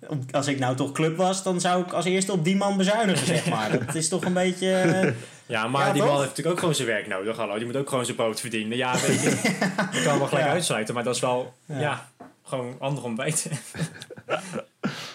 als 0.31 0.47
ik 0.47 0.59
nou 0.59 0.77
toch 0.77 0.93
club 0.93 1.17
was, 1.17 1.43
dan 1.43 1.61
zou 1.61 1.83
ik 1.83 1.93
als 1.93 2.05
eerste 2.05 2.33
op 2.33 2.45
die 2.45 2.57
man 2.57 2.77
bezuinigen, 2.77 3.27
zeg 3.27 3.49
maar. 3.49 3.71
Dat 3.87 3.95
is 3.95 4.09
toch 4.09 4.25
een 4.25 4.33
beetje... 4.33 4.73
eh, 4.73 5.13
Ja, 5.51 5.67
maar 5.69 5.87
Ja, 5.87 5.93
die 5.93 6.01
toch? 6.03 6.11
man 6.11 6.21
heeft 6.21 6.29
natuurlijk 6.29 6.55
ook 6.55 6.59
gewoon 6.61 6.75
zijn 6.75 6.89
werk 6.89 7.07
nodig. 7.07 7.37
Hallo, 7.37 7.57
die 7.57 7.67
moet 7.67 7.77
ook 7.77 7.89
gewoon 7.89 8.05
zijn 8.05 8.17
brood 8.17 8.41
verdienen. 8.41 8.77
Ja, 8.77 8.93
weet 8.93 9.23
je. 9.23 9.31
Ik 9.99 10.03
kan 10.03 10.03
hem 10.03 10.19
wel 10.19 10.27
gelijk 10.27 10.47
Ja. 10.47 10.53
uitsluiten, 10.53 10.95
maar 10.95 11.05
dat 11.05 11.15
is 11.15 11.21
wel, 11.21 11.55
Ja. 11.67 11.79
ja, 11.81 12.09
gewoon 12.45 12.77
ander 12.79 13.05
ontbijt. 13.05 13.51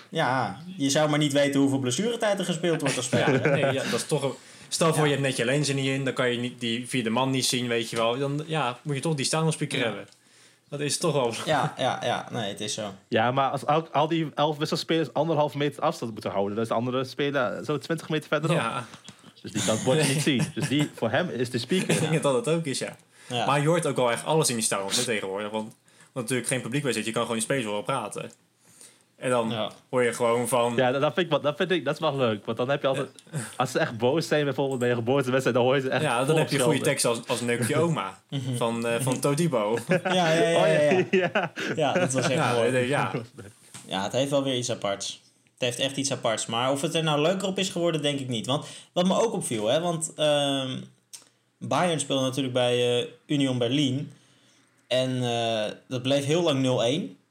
ja, 0.09 0.57
je 0.77 0.89
zou 0.89 1.09
maar 1.09 1.19
niet 1.19 1.33
weten 1.33 1.59
hoeveel 1.59 1.79
blessuretijd 1.79 2.39
er 2.39 2.45
gespeeld 2.45 2.81
wordt 2.81 2.97
als 2.97 3.09
Ja, 3.09 3.21
speler. 3.23 3.43
hè? 3.43 3.49
nee, 3.49 3.73
ja, 3.73 3.83
dat 3.83 3.93
is 3.93 4.07
toch 4.07 4.23
een- 4.23 4.33
Stel 4.67 4.87
voor 4.93 4.97
Ja. 4.97 5.03
je 5.03 5.09
hebt 5.11 5.21
net 5.21 5.35
je 5.37 5.45
lenzen 5.45 5.75
niet 5.75 5.85
in, 5.85 6.03
dan 6.05 6.13
kan 6.13 6.31
je 6.31 6.37
niet 6.37 6.59
die 6.59 6.87
vierde 6.87 7.09
man 7.09 7.29
niet 7.29 7.45
zien, 7.45 7.67
weet 7.67 7.89
je 7.89 7.95
wel. 7.95 8.17
Dan 8.17 8.43
ja, 8.45 8.77
moet 8.81 8.95
je 8.95 9.01
toch 9.01 9.15
die 9.15 9.25
stadionspeaker 9.25 9.77
Ja. 9.77 9.83
hebben. 9.83 10.07
Dat 10.69 10.79
is 10.79 10.97
toch 10.97 11.13
wel... 11.13 11.33
Ja, 11.45 11.73
ja, 11.77 11.99
ja. 12.03 12.27
Nee, 12.31 12.49
het 12.49 12.59
is 12.61 12.73
zo. 12.73 12.93
Ja, 13.07 13.31
maar 13.31 13.49
als 13.49 13.65
al, 13.65 13.87
al 13.91 14.07
die 14.07 14.31
elf 14.35 14.57
wisselspelers 14.57 15.13
anderhalf 15.13 15.55
meter 15.55 15.81
afstand 15.83 16.11
moeten 16.11 16.31
houden, 16.31 16.53
dan 16.53 16.63
is 16.63 16.69
de 16.69 16.75
andere 16.75 17.03
speler 17.03 17.65
zo 17.65 17.77
20 17.77 18.09
meter 18.09 18.27
verderop. 18.27 18.57
Ja, 18.57 18.85
Dus 19.51 19.53
die 19.53 19.65
kan 19.65 19.75
het 19.75 19.83
bord 19.83 20.07
niet 20.07 20.21
zien. 20.29 20.51
Dus 20.53 20.67
die, 20.67 20.89
voor 20.95 21.09
hem 21.09 21.29
is 21.29 21.49
de 21.49 21.57
ik 21.57 21.63
speaker. 21.63 22.09
denk 22.09 22.23
dat 22.23 22.45
dat 22.45 22.55
ook 22.55 22.65
is, 22.65 22.79
ja. 22.79 22.95
Ja. 23.27 23.45
Maar 23.45 23.61
je 23.61 23.67
hoort 23.67 23.85
ook 23.87 23.95
wel 23.95 24.11
echt 24.11 24.25
alles 24.25 24.49
in 24.49 24.55
die 24.55 24.67
hè, 24.69 25.03
tegenwoordig. 25.03 25.49
Want, 25.51 25.63
want 26.11 26.13
natuurlijk 26.13 26.47
geen 26.47 26.61
publiek 26.61 26.83
bij 26.83 26.93
zit, 26.93 27.05
je 27.05 27.11
kan 27.11 27.21
gewoon 27.21 27.37
die 27.37 27.45
spelers 27.45 27.65
horen 27.65 27.83
praten. 27.83 28.31
En 29.17 29.29
dan 29.29 29.49
Ja. 29.49 29.71
hoor 29.89 30.03
je 30.03 30.13
gewoon 30.13 30.47
van... 30.47 30.73
Ja, 30.75 30.91
dat, 30.91 31.13
vind 31.13 31.17
ik, 31.25 31.29
wel- 31.29 31.41
dat 31.41 31.57
vind 31.57 31.71
ik 31.71 31.85
dat 31.85 31.93
is 31.93 31.99
wel 31.99 32.15
leuk. 32.17 32.45
Want 32.45 32.57
dan 32.57 32.69
heb 32.69 32.81
je 32.81 32.87
altijd, 32.87 33.09
als 33.55 33.71
ze 33.71 33.79
echt 33.79 33.97
boos 33.97 34.27
zijn, 34.27 34.43
bijvoorbeeld 34.43 34.79
bij 34.79 34.89
een 34.89 34.95
geboortewedstrijd, 34.95 35.55
dan 35.55 35.65
hoor 35.65 35.75
je 35.75 35.81
ze 35.81 35.89
echt. 35.89 36.01
Ja, 36.01 36.25
dan 36.25 36.37
heb 36.37 36.49
je 36.49 36.59
goede 36.59 36.79
tekst 36.79 37.05
als, 37.05 37.27
als 37.27 37.41
Neukje 37.41 37.77
Oma 37.77 38.19
van, 38.57 38.87
eh 38.87 39.01
van 39.01 39.19
Todibo. 39.19 39.77
Ja, 39.87 39.99
ja, 40.03 40.31
ja, 40.31 40.59
Oh 40.61 40.67
ja, 40.67 40.81
ja, 40.81 40.91
ja. 40.91 41.07
ja. 41.11 41.51
Ja, 41.75 41.93
dat 41.93 42.13
was 42.13 42.23
echt 42.23 42.33
Ja, 42.33 42.53
mooi. 42.53 42.77
ja. 42.87 43.11
Ja, 43.87 44.03
het 44.03 44.11
heeft 44.11 44.29
wel 44.29 44.43
weer 44.43 44.55
iets 44.57 44.71
aparts. 44.71 45.21
Het 45.55 45.63
heeft 45.63 45.79
echt 45.79 45.97
iets 45.97 46.11
aparts. 46.11 46.45
Maar 46.45 46.71
of 46.71 46.81
het 46.81 46.95
er 46.95 47.03
nou 47.03 47.21
leuker 47.21 47.47
op 47.47 47.59
is 47.59 47.69
geworden, 47.69 48.01
denk 48.01 48.19
ik 48.19 48.27
niet. 48.27 48.45
Want 48.45 48.65
wat 48.93 49.05
me 49.05 49.21
ook 49.21 49.33
opviel, 49.33 49.67
hè, 49.67 49.81
want 49.81 50.13
ehm, 50.15 50.81
Bayern 51.57 51.99
speelde 51.99 52.23
natuurlijk 52.23 52.53
bij 52.53 52.99
eh, 52.99 53.07
Union 53.25 53.57
Berlin. 53.57 54.11
En 54.87 55.23
eh, 55.23 55.71
dat 55.87 56.01
bleef 56.01 56.25
heel 56.25 56.41
lang 56.41 56.63
0-1. 57.13 57.23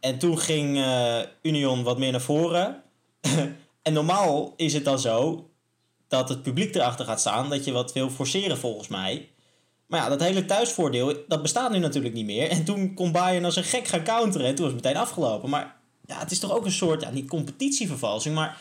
En 0.00 0.18
toen 0.18 0.38
ging 0.38 0.76
eh, 0.76 1.18
Union 1.42 1.82
wat 1.82 1.98
meer 1.98 2.10
naar 2.10 2.20
voren. 2.20 2.82
en 3.82 3.92
normaal 3.92 4.54
is 4.56 4.72
het 4.72 4.84
dan 4.84 4.98
zo 4.98 5.48
dat 6.08 6.28
het 6.28 6.42
publiek 6.42 6.74
erachter 6.74 7.04
gaat 7.04 7.20
staan, 7.20 7.50
dat 7.50 7.64
je 7.64 7.72
wat 7.72 7.92
wil 7.92 8.10
forceren 8.10 8.58
volgens 8.58 8.88
mij. 8.88 9.28
Maar 9.86 10.00
ja, 10.00 10.08
dat 10.08 10.20
hele 10.20 10.44
thuisvoordeel, 10.44 11.16
dat 11.28 11.42
bestaat 11.42 11.70
nu 11.70 11.78
natuurlijk 11.78 12.14
niet 12.14 12.26
meer. 12.26 12.50
En 12.50 12.64
toen 12.64 12.94
kon 12.94 13.12
Bayern 13.12 13.44
als 13.44 13.56
een 13.56 13.64
gek 13.64 13.86
gaan 13.86 14.04
counteren 14.04 14.46
en 14.46 14.54
toen 14.54 14.64
was 14.64 14.74
het 14.74 14.84
meteen 14.84 15.00
afgelopen. 15.00 15.50
Maar 15.50 15.76
ja, 16.08 16.18
het 16.18 16.30
is 16.30 16.38
toch 16.38 16.52
ook 16.52 16.64
een 16.64 16.72
soort, 16.72 17.02
ja, 17.02 17.10
niet 17.10 17.28
competitievervalsing, 17.28 18.34
maar 18.34 18.56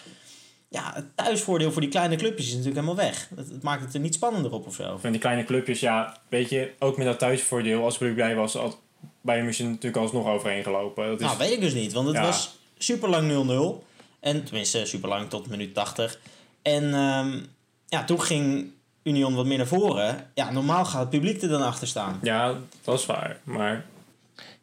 ja, 0.70 0.92
het 0.94 1.06
thuisvoordeel 1.16 1.72
voor 1.72 1.82
die 1.82 1.90
kleine 1.90 2.16
clubjes 2.16 2.46
is 2.48 2.54
natuurlijk 2.56 2.86
helemaal 2.86 3.06
weg. 3.06 3.30
Het, 3.36 3.50
het 3.50 3.64
maakt 3.64 3.82
het 3.84 3.94
er 3.94 4.00
niet 4.00 4.14
spannender 4.14 4.52
op 4.52 4.68
of 4.68 4.76
zo. 4.76 4.98
Van 4.98 5.12
die 5.12 5.20
kleine 5.20 5.44
clubjes, 5.44 5.80
ja, 5.80 6.18
weet 6.30 6.50
je, 6.50 6.72
ook 6.80 6.98
met 6.98 7.06
dat 7.06 7.20
thuisvoordeel, 7.20 7.84
als 7.84 8.00
ik 8.00 8.16
bij 8.16 8.36
was, 8.36 8.54
had 8.54 8.78
Bayern 9.22 9.46
München 9.46 9.66
natuurlijk 9.70 9.98
alsnog 10.04 10.28
overheen 10.28 10.64
gelopen. 10.64 11.08
Dat 11.08 11.20
is, 11.20 11.26
Nou, 11.26 11.38
weet 11.38 11.52
ik 11.52 11.62
dus 11.62 11.74
niet, 11.74 11.94
want 11.94 12.08
het 12.08 12.16
Ja. 12.16 12.22
was 12.22 12.58
super 12.78 13.10
lang 13.10 13.28
0-0. 13.28 13.84
En 14.20 14.44
tenminste, 14.44 14.86
super 14.86 15.10
lang 15.10 15.30
tot 15.30 15.48
minuut 15.48 15.74
80. 15.74 16.20
En 16.62 16.94
ehm, 16.94 17.40
ja, 17.88 18.04
toen 18.04 18.22
ging 18.22 18.72
Union 19.04 19.36
wat 19.36 19.46
meer 19.46 19.58
naar 19.58 19.68
voren. 19.68 20.30
Ja, 20.34 20.52
normaal 20.52 20.86
gaat 20.86 21.00
het 21.02 21.10
publiek 21.10 21.42
er 21.42 21.50
dan 21.50 21.62
achter 21.62 21.88
staan. 21.88 22.20
ja, 22.22 22.56
dat 22.84 23.00
is 23.00 23.06
waar. 23.06 23.40
Maar 23.44 23.86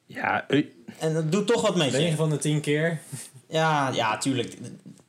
Ja, 0.07 0.45
u- 0.49 0.73
En 0.99 1.15
dat 1.15 1.33
doet 1.33 1.47
toch 1.47 1.63
wat 1.63 1.77
met 1.77 1.91
9 1.93 2.11
je. 2.11 2.17
van 2.17 2.31
de 2.31 2.39
10 2.39 2.61
keer, 2.61 3.01
Ja, 3.49 3.91
ja, 3.93 4.19
tuurlijk. 4.19 4.57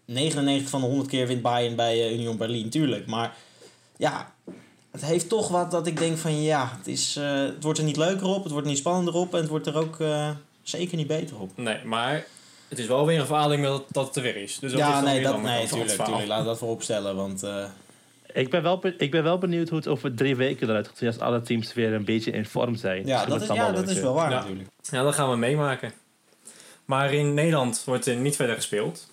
99 0.05 0.69
van 0.69 0.81
de 0.81 0.87
100 0.87 1.09
keer 1.09 1.27
wint 1.27 1.41
Bayern 1.41 1.75
bij 1.75 1.93
eh, 2.05 2.13
Union 2.13 2.37
Berlin, 2.37 2.69
tuurlijk. 2.69 3.05
Maar 3.07 3.35
ja, 3.97 4.33
het 4.91 5.05
heeft 5.05 5.29
toch 5.29 5.47
wat 5.47 5.71
dat 5.71 5.87
ik 5.87 5.97
denk 5.97 6.17
van 6.17 6.41
ja, 6.41 6.71
het, 6.77 6.87
is, 6.87 7.15
eh, 7.15 7.31
het 7.33 7.63
wordt 7.63 7.79
er 7.79 7.85
niet 7.85 7.97
leuker 7.97 8.27
op, 8.27 8.41
het 8.43 8.51
wordt 8.51 8.65
er 8.67 8.71
niet 8.71 8.81
spannender 8.81 9.13
op 9.13 9.33
en 9.33 9.39
het 9.39 9.49
wordt 9.49 9.67
er 9.67 9.75
ook 9.77 9.99
eh, 9.99 10.29
zeker 10.63 10.97
niet 10.97 11.07
beter 11.07 11.39
op. 11.39 11.51
nee, 11.57 11.83
maar 11.83 12.25
het 12.67 12.79
is 12.79 12.85
wel 12.87 13.05
weer 13.05 13.19
een 13.19 13.25
verhaling 13.25 13.63
dat, 13.63 13.83
dat 13.91 14.07
het 14.07 14.15
er 14.15 14.21
weer 14.21 14.35
is. 14.35 14.59
Dus 14.59 14.71
dat 14.71 14.79
ja, 14.79 15.01
nee, 15.01 15.13
weer 15.19 15.23
dat, 15.31 15.41
nee 15.41 15.67
tuurlijk, 15.67 16.03
tuurlijk. 16.03 16.27
Laat 16.27 16.45
dat 16.45 16.57
voorop 16.57 16.81
stellen, 16.83 17.15
want 17.15 17.43
eh, 17.43 17.65
ik, 18.35 18.49
ben 18.49 18.63
wel, 18.63 18.81
ik 18.97 19.11
ben 19.11 19.23
wel 19.23 19.37
benieuwd 19.37 19.69
hoe 19.69 19.77
het 19.77 19.87
over 19.87 20.13
drie 20.15 20.35
weken 20.35 20.69
eruit 20.69 20.87
gaat 20.87 20.97
zien 20.97 21.07
als 21.07 21.19
alle 21.19 21.41
teams 21.41 21.73
weer 21.73 21.93
een 21.93 22.05
beetje 22.05 22.31
in 22.31 22.45
vorm 22.45 22.75
zijn. 22.75 23.05
ja, 23.05 23.25
dat 23.25 23.41
is, 23.41 23.47
ja, 23.47 23.71
dat 23.71 23.89
is 23.89 23.99
wel 23.99 24.13
waar 24.13 24.29
Ja. 24.31 24.39
natuurlijk. 24.39 24.69
Ja, 24.81 25.03
dat 25.03 25.13
gaan 25.15 25.29
we 25.29 25.35
meemaken. 25.35 25.93
Maar 26.85 27.13
in 27.13 27.33
Nederland 27.33 27.83
wordt 27.85 28.05
er 28.05 28.15
niet 28.15 28.35
verder 28.35 28.55
gespeeld. 28.55 29.11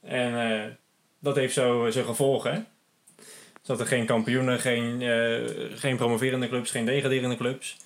En 0.00 0.50
eh, 0.52 0.64
dat 1.18 1.36
heeft 1.36 1.54
zo 1.54 1.90
zijn 1.90 2.04
gevolgen. 2.04 2.52
hè. 2.52 2.60
Dat 3.62 3.80
er 3.80 3.86
geen 3.86 4.06
kampioenen, 4.06 4.58
geen, 4.60 5.02
eh, 5.02 5.78
geen 5.78 5.96
promoverende 5.96 6.48
clubs, 6.48 6.70
geen 6.70 6.84
degraderende 6.84 7.36
clubs. 7.36 7.76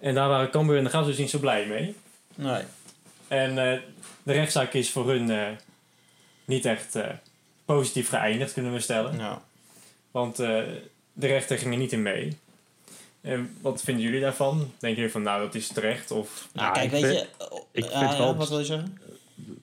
En 0.00 0.14
daar 0.14 0.28
waren 0.28 0.50
Cambuur 0.50 0.76
en 0.78 0.84
de 0.84 0.90
Graafs 0.90 1.06
dus 1.06 1.18
niet 1.18 1.30
zo 1.30 1.38
blij 1.38 1.66
mee. 1.66 1.94
Nee. 2.34 2.62
En 3.28 3.50
eh, 3.72 3.78
de 4.22 4.32
rechtszaak 4.32 4.72
is 4.72 4.90
voor 4.90 5.08
hun 5.08 5.30
eh, 5.30 5.46
niet 6.44 6.64
echt 6.64 6.94
eh, 6.94 7.04
positief 7.64 8.08
geëindigd, 8.08 8.52
kunnen 8.52 8.72
we 8.72 8.80
stellen. 8.80 9.18
Ja. 9.18 9.42
Want 10.10 10.38
eh, 10.38 10.62
de 11.12 11.26
rechter 11.26 11.58
ging 11.58 11.72
er 11.72 11.78
niet 11.78 11.92
in 11.92 12.02
mee. 12.02 12.36
En 13.20 13.56
wat 13.60 13.82
vinden 13.82 14.04
jullie 14.04 14.20
daarvan? 14.20 14.58
Denken 14.58 14.94
jullie 14.98 15.10
van, 15.12 15.22
nou, 15.22 15.42
dat 15.42 15.54
is 15.54 15.68
terecht? 15.68 16.10
Of 16.10 16.48
Nou, 16.52 16.66
Ja, 16.66 16.72
kijk, 16.72 16.84
ik 16.84 16.90
weet 16.90 17.04
vind- 17.04 17.18
je... 17.18 17.62
ik 17.72 17.84
ja, 17.90 17.98
vind 17.98 18.10
ja, 18.12 18.18
wel- 18.18 18.36
wat 18.36 18.48
wil 18.48 18.58
je 18.58 18.64
zeggen? 18.64 18.98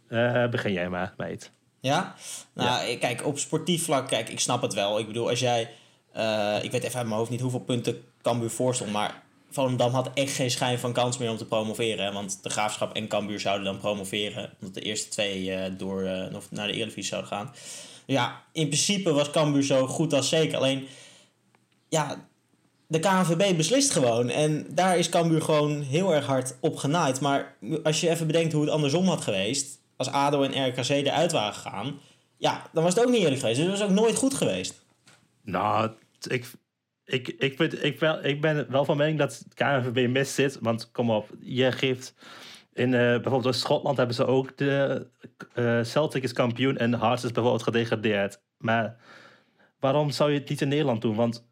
Eh, 0.08 0.48
begin 0.50 0.74
jij 0.74 0.90
maar, 0.90 1.14
meid. 1.18 1.52
Ja? 1.80 2.16
Nou, 2.54 2.86
ik- 2.88 3.00
kijk, 3.00 3.26
op 3.26 3.40
sportief 3.40 3.84
vlak, 3.84 4.08
kijk, 4.08 4.30
ik 4.30 4.40
snap 4.40 4.62
het 4.62 4.74
wel. 4.74 5.00
Ik 5.00 5.08
bedoel, 5.08 5.30
als 5.30 5.40
jij... 5.40 5.70
eh, 6.12 6.58
ik 6.62 6.72
weet 6.72 6.84
even 6.84 6.98
uit 6.98 7.06
mijn 7.08 7.18
hoofd 7.20 7.30
niet 7.32 7.42
hoeveel 7.42 7.60
punten 7.60 8.04
Cambuur 8.22 8.50
voorstond, 8.50 8.92
maar 8.92 9.24
Volendam 9.52 9.94
had 9.94 10.10
echt 10.14 10.34
geen 10.34 10.52
schijn 10.52 10.80
van 10.80 10.94
kans 10.94 11.18
meer 11.18 11.30
om 11.30 11.38
te 11.38 11.46
promoveren. 11.46 12.06
hè, 12.06 12.12
Want 12.12 12.44
de 12.44 12.50
Graafschap 12.50 12.96
en 12.96 13.08
Cambuur 13.08 13.40
zouden 13.40 13.66
dan 13.66 13.78
promoveren, 13.78 14.50
omdat 14.60 14.74
de 14.76 14.82
eerste 14.82 15.10
twee 15.10 15.52
eh, 15.54 15.72
door, 15.78 16.04
eh, 16.04 16.28
nog 16.32 16.44
naar 16.52 16.68
de 16.68 16.74
Eredivisie 16.74 17.04
zouden 17.04 17.30
gaan. 17.32 17.54
Ja, 18.06 18.44
in 18.52 18.68
principe 18.68 19.12
was 19.14 19.32
Cambuur 19.32 19.64
zo 19.64 19.88
goed 19.88 20.14
als 20.14 20.30
zeker. 20.30 20.58
Alleen, 20.58 20.88
ja, 21.90 22.28
de 22.88 23.00
KNVB 23.00 23.58
beslist 23.58 23.92
gewoon. 23.92 24.30
En 24.30 24.66
daar 24.70 24.98
is 24.98 25.10
Cambuur 25.10 25.42
gewoon 25.42 25.82
heel 25.82 26.14
erg 26.14 26.26
hard 26.26 26.56
op 26.60 26.76
genaaid. 26.76 27.22
Maar 27.22 27.56
als 27.84 28.02
je 28.02 28.10
even 28.10 28.28
bedenkt 28.28 28.54
hoe 28.54 28.62
het 28.62 28.72
andersom 28.72 29.08
had 29.08 29.22
geweest... 29.22 29.80
als 29.98 30.08
ADO 30.08 30.44
en 30.44 30.68
RKC 30.68 30.90
eruit 30.90 31.32
waren 31.32 31.54
gegaan... 31.54 32.00
ja, 32.38 32.70
dan 32.74 32.84
was 32.84 32.96
het 32.96 33.04
ook 33.04 33.12
niet 33.12 33.22
eerlijk 33.22 33.40
geweest. 33.40 33.58
Dus 33.58 33.70
het 33.70 33.80
was 33.80 33.90
ook 33.90 33.96
nooit 33.96 34.16
goed 34.16 34.34
geweest. 34.34 34.84
Nou, 35.42 35.92
ik, 36.28 36.52
ik, 37.06 37.28
ik, 37.28 37.60
ik, 37.60 38.00
wel, 38.00 38.24
ik 38.24 38.42
ben 38.42 38.66
wel 38.70 38.86
van 38.86 38.98
mening 38.98 39.20
dat 39.20 39.44
KNVB 39.54 40.10
mis 40.10 40.36
zit. 40.36 40.58
Want 40.62 40.92
kom 40.92 41.10
op, 41.10 41.30
je 41.40 41.72
geeft... 41.72 42.14
In, 42.76 42.94
eh, 42.94 43.00
bijvoorbeeld 43.00 43.46
in 43.46 43.54
Schotland 43.54 43.98
hebben 43.98 44.16
ze 44.16 44.26
ook 44.26 44.58
de 44.58 45.08
eh, 45.54 45.80
Celtic 45.84 46.24
is 46.24 46.34
kampioen 46.34 46.78
en 46.78 46.94
Hearts 47.00 47.24
is 47.24 47.32
bijvoorbeeld 47.32 47.64
gedegradeerd. 47.64 48.42
Maar 48.58 48.96
waarom 49.80 50.12
zou 50.12 50.32
je 50.32 50.40
het 50.40 50.50
niet 50.50 50.62
in 50.62 50.68
Nederland 50.68 51.02
doen? 51.02 51.16
Want 51.16 51.46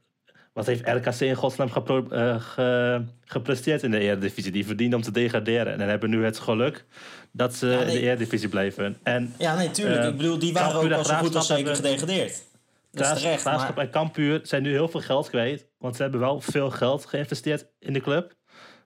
wat 0.54 0.66
heeft 0.66 0.88
RKC 0.88 1.20
in 1.20 1.36
godsnaam 1.36 1.72
gepro- 1.72 2.08
eh, 2.10 2.42
ge- 2.42 3.04
gepresteerd 3.26 3.84
in 3.84 3.92
de 3.92 4.00
Eredivisie? 4.00 4.52
Die 4.52 4.66
verdienen 4.66 4.98
om 4.98 5.04
te 5.04 5.12
degraderen. 5.12 5.74
En 5.82 5.90
hebben 5.90 6.10
nu 6.10 6.26
het 6.26 6.40
geluk 6.40 6.86
dat 7.32 7.56
ze 7.56 7.68
Ja, 7.68 7.78
nee. 7.78 7.86
in 7.86 7.92
de 7.94 8.00
Eredivisie 8.02 8.50
blijven. 8.50 8.98
En 9.04 9.34
Ja, 9.38 9.56
nee, 9.56 9.72
tuurlijk. 9.72 10.04
Ik 10.04 10.18
bedoel, 10.18 10.40
die 10.40 10.54
waren 10.54 10.76
ook 10.82 10.92
al 10.92 11.06
zo 11.06 11.16
goed 11.16 11.36
als 11.36 11.48
zeker 11.48 11.76
gedegradeerd. 11.76 12.44
Dat 12.92 13.02
is 13.02 13.08
Graaf- 13.08 13.20
terecht, 13.22 13.42
Graafschap 13.42 13.76
maar... 13.76 13.86
en 13.86 13.92
Kampuur 13.92 14.40
zijn 14.44 14.64
nu 14.64 14.72
heel 14.72 14.88
veel 14.88 15.02
geld 15.02 15.30
kwijt. 15.30 15.68
Want 15.78 15.96
ze 15.96 16.02
hebben 16.02 16.20
wel 16.20 16.42
veel 16.42 16.70
geld 16.70 17.06
geïnvesteerd 17.06 17.66
in 17.80 17.94
de 17.94 18.02
club. 18.02 18.34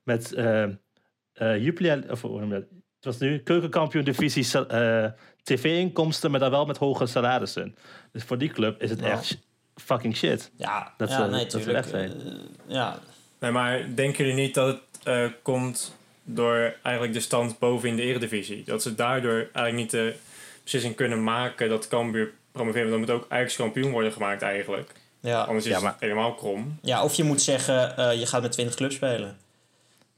Met 0.03 0.33
eh 1.37 1.53
eh, 1.53 1.63
Jupiler, 1.63 2.11
of 2.11 2.21
hoe 2.21 2.39
noem 2.39 2.49
je 2.53 2.59
dat? 2.59 2.63
Het 2.95 3.05
was 3.05 3.17
nu 3.17 3.39
keukenkampioen 3.39 4.03
divisie 4.03 4.65
eh, 4.67 5.05
tv-inkomsten, 5.43 6.31
maar 6.31 6.39
dan 6.39 6.51
wel 6.51 6.65
met 6.65 6.77
hoge 6.77 7.05
salarissen. 7.05 7.75
Dus 8.11 8.23
voor 8.23 8.37
die 8.37 8.49
club 8.49 8.81
is 8.81 8.89
het 8.89 9.01
echt 9.01 9.37
fucking 9.75 10.15
shit. 10.17 10.51
Ja, 10.57 10.93
Dat 10.97 11.09
ja 11.09 11.15
zou- 11.15 11.31
nee, 11.31 11.45
dat 11.45 11.61
tuurlijk. 11.63 11.85
Eh, 11.85 12.09
ja, 12.67 12.99
Nee, 13.39 13.51
maar 13.51 13.85
denken 13.95 14.25
jullie 14.25 14.41
niet 14.41 14.53
dat 14.53 14.67
het 14.67 15.03
eh, 15.03 15.25
komt 15.41 15.95
door 16.23 16.75
eigenlijk 16.81 17.13
de 17.15 17.19
stand 17.19 17.59
boven 17.59 17.89
in 17.89 17.95
de 17.95 18.01
eredivisie? 18.01 18.63
Dat 18.65 18.81
ze 18.81 18.95
daardoor 18.95 19.33
eigenlijk 19.37 19.75
niet 19.75 19.91
de 19.91 20.13
beslissing 20.63 20.95
kunnen 20.95 21.23
maken 21.23 21.69
dat 21.69 21.87
Cambuur 21.87 22.31
promoveren. 22.51 22.89
Dan 22.89 22.99
moet 22.99 23.09
ook 23.09 23.25
Ajax 23.29 23.55
kampioen 23.55 23.91
worden 23.91 24.11
gemaakt 24.11 24.41
eigenlijk. 24.41 24.91
ja. 25.19 25.41
Anders 25.41 25.65
is 25.65 25.71
Ja, 25.71 25.79
maar- 25.79 25.91
het 25.91 26.01
helemaal 26.01 26.35
krom. 26.35 26.77
ja, 26.81 27.03
of 27.03 27.13
je 27.13 27.23
moet 27.23 27.41
zeggen, 27.41 27.97
eh, 27.97 28.19
je 28.19 28.25
gaat 28.25 28.41
met 28.41 28.51
20 28.51 28.75
clubs 28.75 28.95
spelen. 28.95 29.37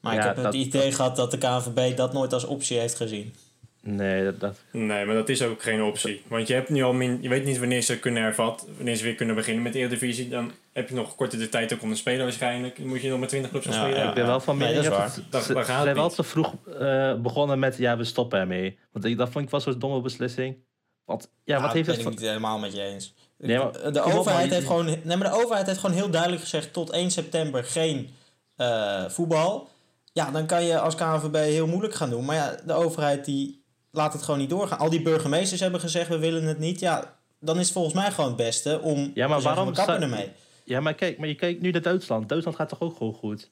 Maar 0.01 0.13
ik 0.13 0.19
Ja, 0.19 0.25
heb 0.25 0.35
dat- 0.35 0.45
het 0.45 0.53
idee 0.53 0.91
gehad 0.91 1.15
dat 1.15 1.31
de 1.31 1.37
KNVB 1.37 1.97
dat 1.97 2.13
nooit 2.13 2.33
als 2.33 2.43
optie 2.45 2.77
heeft 2.79 2.95
gezien. 2.95 3.33
Nee, 3.81 4.23
dat, 4.23 4.39
dat, 4.39 4.57
Nee, 4.71 5.05
maar 5.05 5.15
dat 5.15 5.29
is 5.29 5.41
ook 5.41 5.61
geen 5.63 5.81
optie. 5.83 6.21
Want 6.27 6.47
je, 6.47 6.53
hebt 6.53 6.69
nu 6.69 6.83
al 6.83 6.93
min, 6.93 7.17
je 7.21 7.29
weet 7.29 7.45
niet 7.45 7.59
wanneer 7.59 7.81
ze 7.81 7.99
kunnen 7.99 8.23
hervat, 8.23 8.67
wanneer 8.75 8.95
ze 8.95 9.03
weer 9.03 9.15
kunnen 9.15 9.35
beginnen 9.35 9.63
met 9.63 9.73
de 9.73 9.79
Eredivisie. 9.79 10.29
Dan 10.29 10.51
heb 10.73 10.89
je 10.89 10.95
nog 10.95 11.15
korte 11.15 11.37
de 11.37 11.49
tijd 11.49 11.73
ook 11.73 11.81
om 11.81 11.89
te 11.89 11.95
spelen 11.95 12.23
waarschijnlijk. 12.23 12.77
Dan 12.77 12.87
moet 12.87 13.01
je 13.01 13.09
nog 13.09 13.19
met 13.19 13.29
20 13.29 13.51
clubs 13.51 13.65
gaan 13.65 13.75
Ja, 13.75 13.81
spelen. 13.81 13.99
ja. 13.99 14.07
ik 14.09 14.13
ben 14.15 14.25
wel 14.25 14.39
van 14.39 14.57
Nee, 14.57 14.67
mening 14.67 14.85
dat 14.85 14.93
is 14.93 14.99
dat 15.15 15.15
het- 15.15 15.31
Dat- 15.31 15.65
ze, 15.65 15.73
zijn 15.83 15.95
wel 15.95 16.09
te 16.09 16.23
vroeg 16.23 16.53
eh, 16.79 17.13
begonnen 17.15 17.59
met 17.59 17.77
ja, 17.77 17.97
we 17.97 18.03
stoppen 18.03 18.39
ermee. 18.39 18.77
Want 18.91 19.05
ik, 19.05 19.17
dat 19.17 19.29
vond 19.29 19.45
ik 19.45 19.51
wel 19.51 19.59
zo'n 19.59 19.79
domme 19.79 20.01
beslissing. 20.01 20.57
Want 21.05 21.29
ja, 21.43 21.53
wat 21.55 21.63
dat 21.63 21.73
heeft 21.73 21.85
ben 21.87 21.95
het 21.97 22.05
ik 22.05 22.11
niet 22.11 22.19
helemaal 22.27 22.59
met 22.59 22.73
je 22.75 22.81
eens. 22.81 23.13
Nee, 23.37 23.57
maar- 23.57 23.91
de, 23.93 24.03
op, 24.05 24.11
overheid 24.13 24.51
heeft 24.51 24.67
gewoon, 24.67 24.85
nee, 24.85 25.17
maar 25.17 25.29
de 25.31 25.35
overheid 25.43 25.65
heeft 25.67 25.79
gewoon 25.79 25.95
heel 25.95 26.09
duidelijk 26.09 26.41
gezegd... 26.41 26.73
tot 26.73 26.89
1 26.89 27.11
september 27.11 27.63
geen 27.63 28.09
eh, 28.55 29.05
voetbal. 29.09 29.69
Ja, 30.13 30.31
dan 30.31 30.45
kan 30.45 30.63
je 30.63 30.79
als 30.79 30.95
KNVB 30.95 31.35
heel 31.35 31.67
moeilijk 31.67 31.93
gaan 31.93 32.09
doen. 32.09 32.25
Maar 32.25 32.35
ja, 32.35 32.55
de 32.65 32.73
overheid 32.73 33.25
die 33.25 33.63
laat 33.91 34.13
het 34.13 34.21
gewoon 34.23 34.39
niet 34.39 34.49
doorgaan. 34.49 34.79
Al 34.79 34.89
die 34.89 35.01
burgemeesters 35.01 35.61
hebben 35.61 35.79
gezegd, 35.79 36.09
we 36.09 36.17
willen 36.17 36.43
het 36.43 36.59
niet. 36.59 36.79
Ja, 36.79 37.17
dan 37.39 37.55
is 37.57 37.63
het 37.63 37.73
volgens 37.73 37.93
mij 37.95 38.11
gewoon 38.11 38.29
het 38.29 38.37
beste 38.37 38.79
om 38.79 39.11
Ja, 39.13 39.27
maar 39.27 39.37
te 39.37 39.43
waarom 39.43 39.73
kappen 39.73 40.01
ermee. 40.01 40.31
Ja, 40.63 40.79
maar 40.79 40.93
kijk, 40.93 41.17
maar 41.17 41.27
je 41.27 41.35
kijkt 41.35 41.61
nu 41.61 41.71
naar 41.71 41.81
Duitsland. 41.81 42.29
Duitsland 42.29 42.57
gaat 42.57 42.69
toch 42.69 42.81
ook 42.81 42.97
gewoon 42.97 43.13
goed? 43.13 43.49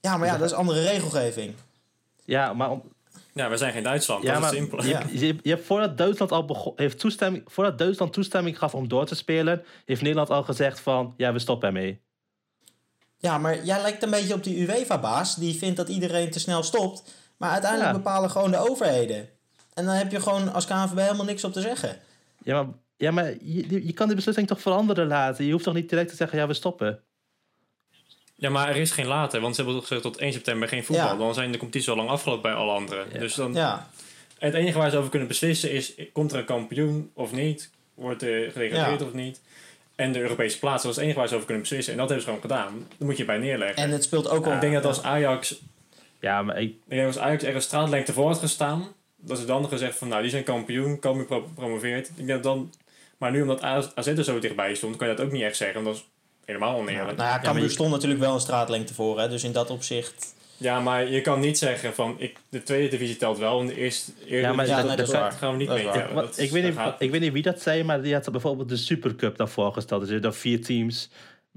Ja, 0.00 0.16
maar 0.16 0.26
ja, 0.28 0.36
dat 0.36 0.46
is 0.50 0.56
andere 0.56 0.82
regelgeving. 0.82 1.54
Ja, 2.24 2.52
maar 2.52 2.70
om, 2.70 2.82
Ja, 3.34 3.48
we 3.50 3.56
zijn 3.56 3.72
geen 3.72 3.82
Duitsland, 3.82 4.22
Ja, 4.22 4.32
dat 4.32 4.40
maar 4.40 4.52
is 4.52 4.56
simpel. 4.58 4.82
je, 4.82 4.88
Ja. 4.88 5.02
je, 5.12 5.36
je 5.42 5.50
hebt 5.50 5.64
voordat 5.66 5.98
Duitsland 5.98 6.32
al 6.32 6.44
begon, 6.44 6.72
heeft 6.76 6.98
toestemming, 6.98 7.42
voordat 7.46 7.78
Duitsland 7.78 8.12
toestemming 8.12 8.58
gaf 8.58 8.74
om 8.74 8.88
door 8.88 9.06
te 9.06 9.14
spelen, 9.14 9.62
heeft 9.84 10.00
Nederland 10.02 10.30
al 10.30 10.42
gezegd 10.42 10.80
van 10.80 11.14
ja, 11.16 11.32
we 11.32 11.38
stoppen 11.38 11.68
ermee. 11.68 12.00
Ja, 13.20 13.38
maar 13.38 13.64
jij 13.64 13.80
lijkt 13.82 14.02
een 14.02 14.10
beetje 14.10 14.34
op 14.34 14.44
die 14.44 14.58
UEFA-baas... 14.68 15.34
die 15.36 15.54
vindt 15.58 15.76
dat 15.76 15.88
iedereen 15.88 16.30
te 16.30 16.40
snel 16.40 16.62
stopt. 16.62 17.02
Maar 17.36 17.50
uiteindelijk 17.50 17.90
Ja. 17.90 17.96
bepalen 17.96 18.30
gewoon 18.30 18.50
de 18.50 18.68
overheden. 18.68 19.28
En 19.74 19.84
dan 19.84 19.94
heb 19.94 20.10
je 20.10 20.20
gewoon 20.20 20.52
als 20.52 20.66
KNVB 20.66 20.98
helemaal 20.98 21.24
niks 21.24 21.44
op 21.44 21.52
te 21.52 21.60
zeggen. 21.60 21.98
Ja, 22.42 22.62
maar, 22.62 22.74
ja, 22.96 23.10
maar 23.10 23.24
je, 23.40 23.86
je- 23.86 23.92
kan 23.92 24.06
die 24.06 24.16
beslissing 24.16 24.46
toch 24.46 24.60
veranderen 24.60 25.06
laten. 25.06 25.44
Je 25.44 25.52
hoeft 25.52 25.64
toch 25.64 25.74
niet 25.74 25.88
direct 25.88 26.10
te 26.10 26.16
zeggen 26.16 26.38
ja, 26.38 26.46
we 26.46 26.54
stoppen. 26.54 27.00
Ja, 28.34 28.50
maar 28.50 28.68
er 28.68 28.76
is 28.76 28.90
geen 28.90 29.06
later, 29.06 29.40
want 29.40 29.54
ze 29.54 29.60
hebben 29.62 29.78
toch 29.80 29.88
gezegd 29.88 30.06
tot 30.06 30.16
1 30.20 30.32
september 30.32 30.68
geen 30.68 30.84
voetbal. 30.84 31.06
Ja. 31.06 31.16
Dan 31.16 31.34
zijn 31.34 31.52
de 31.52 31.58
competitie 31.58 31.90
al 31.90 31.96
lang 31.96 32.08
afgelopen 32.08 32.42
bij 32.42 32.52
alle 32.52 32.72
anderen. 32.72 33.06
Ja. 33.12 33.18
Dus 33.18 33.34
dan, 33.34 33.54
Ja, 33.54 33.88
het 34.38 34.54
enige 34.54 34.78
waar 34.78 34.90
ze 34.90 34.96
over 34.96 35.10
kunnen 35.10 35.28
beslissen 35.28 35.70
is, 35.72 35.92
komt 36.12 36.32
er 36.32 36.38
een 36.38 36.44
kampioen 36.44 37.10
of 37.14 37.32
niet? 37.32 37.70
Wordt 37.94 38.22
er 38.22 38.50
gedegradeerd 38.50 39.00
Ja. 39.00 39.06
of 39.06 39.12
niet? 39.12 39.40
En 40.00 40.12
de 40.12 40.20
Europese 40.20 40.58
plaats, 40.58 40.82
dat 40.82 40.90
is 40.90 40.96
het 40.96 41.04
enige 41.04 41.18
waar 41.18 41.28
ze 41.28 41.34
over 41.34 41.46
kunnen 41.46 41.64
beslissen. 41.64 41.92
En 41.92 41.98
dat 41.98 42.08
hebben 42.08 42.26
ze 42.26 42.32
gewoon 42.32 42.50
gedaan. 42.50 42.86
Dan 42.98 43.06
moet 43.06 43.16
je 43.16 43.24
bij 43.24 43.38
neerleggen. 43.38 43.82
en 43.82 43.90
het 43.90 44.02
speelt 44.02 44.28
ook 44.28 44.46
al... 44.46 44.52
ik 44.52 44.60
denk 44.60 44.72
dat 44.72 44.84
als 44.84 45.02
Ajax, 45.02 45.60
Ja, 46.20 46.42
maar 46.42 46.60
ik, 46.60 46.68
ik 46.68 46.76
denk 46.86 47.02
dat 47.02 47.16
als 47.16 47.24
Ajax 47.24 47.42
er 47.42 47.54
een 47.54 47.62
straatlengte 47.62 48.12
voor 48.12 48.26
had 48.26 48.38
gestaan, 48.38 48.88
dat 49.16 49.38
ze 49.38 49.44
dan 49.44 49.68
gezegd 49.68 49.98
van, 49.98 50.08
nou, 50.08 50.22
die 50.22 50.30
zijn 50.30 50.44
kampioen, 50.44 50.98
Cambuur 50.98 51.26
pro 51.26 51.48
promoveert. 51.54 52.08
Ik 52.08 52.16
denk 52.16 52.28
dat 52.28 52.42
dan, 52.42 52.72
maar 53.18 53.30
nu 53.30 53.42
omdat 53.42 53.62
AZ 53.62 54.06
er 54.06 54.24
zo 54.24 54.38
dichtbij 54.38 54.74
stond, 54.74 54.96
kan 54.96 55.08
je 55.08 55.14
dat 55.14 55.24
ook 55.24 55.32
niet 55.32 55.42
echt 55.42 55.56
zeggen, 55.56 55.82
want 55.82 55.96
dat 55.96 56.04
is 56.04 56.10
helemaal 56.44 56.76
oneerlijk. 56.76 57.16
Nou 57.16 57.28
ja, 57.28 57.40
Cambuur 57.40 57.70
stond 57.70 57.90
natuurlijk 57.90 58.20
wel 58.20 58.34
een 58.34 58.40
straatlengte 58.40 58.94
voor. 58.94 59.20
Hè? 59.20 59.28
Dus 59.28 59.44
in 59.44 59.52
dat 59.52 59.70
opzicht... 59.70 60.34
Ja, 60.60 60.80
maar 60.80 61.10
je 61.10 61.20
kan 61.20 61.40
niet 61.40 61.58
zeggen 61.58 61.94
van 61.94 62.14
ik, 62.18 62.38
de 62.48 62.62
tweede 62.62 62.88
divisie 62.88 63.16
telt 63.16 63.38
wel 63.38 63.60
en 63.60 63.66
de 63.66 63.74
eerste, 63.76 64.12
eerste 64.20 64.36
Ja, 64.36 64.52
maar 64.52 64.66
ja, 64.66 64.96
dat 64.96 65.10
gaan 65.34 65.52
we 65.52 65.56
niet 65.56 65.68
mee. 65.68 65.84
Wat- 66.14 66.38
ik, 66.38 66.50
weet 66.50 66.62
niet, 66.64 66.74
gaat- 66.74 67.00
ik 67.00 67.10
weet 67.10 67.20
niet 67.20 67.32
wie 67.32 67.42
dat 67.42 67.60
zei, 67.62 67.84
maar 67.84 68.02
die 68.02 68.14
had 68.14 68.30
bijvoorbeeld 68.30 68.68
de 68.68 68.76
Supercup 68.76 69.36
daarvoor 69.36 69.72
gesteld. 69.72 70.00
Dus 70.00 70.10
je 70.10 70.18
dan 70.18 70.34
vier 70.34 70.64
teams. 70.64 71.10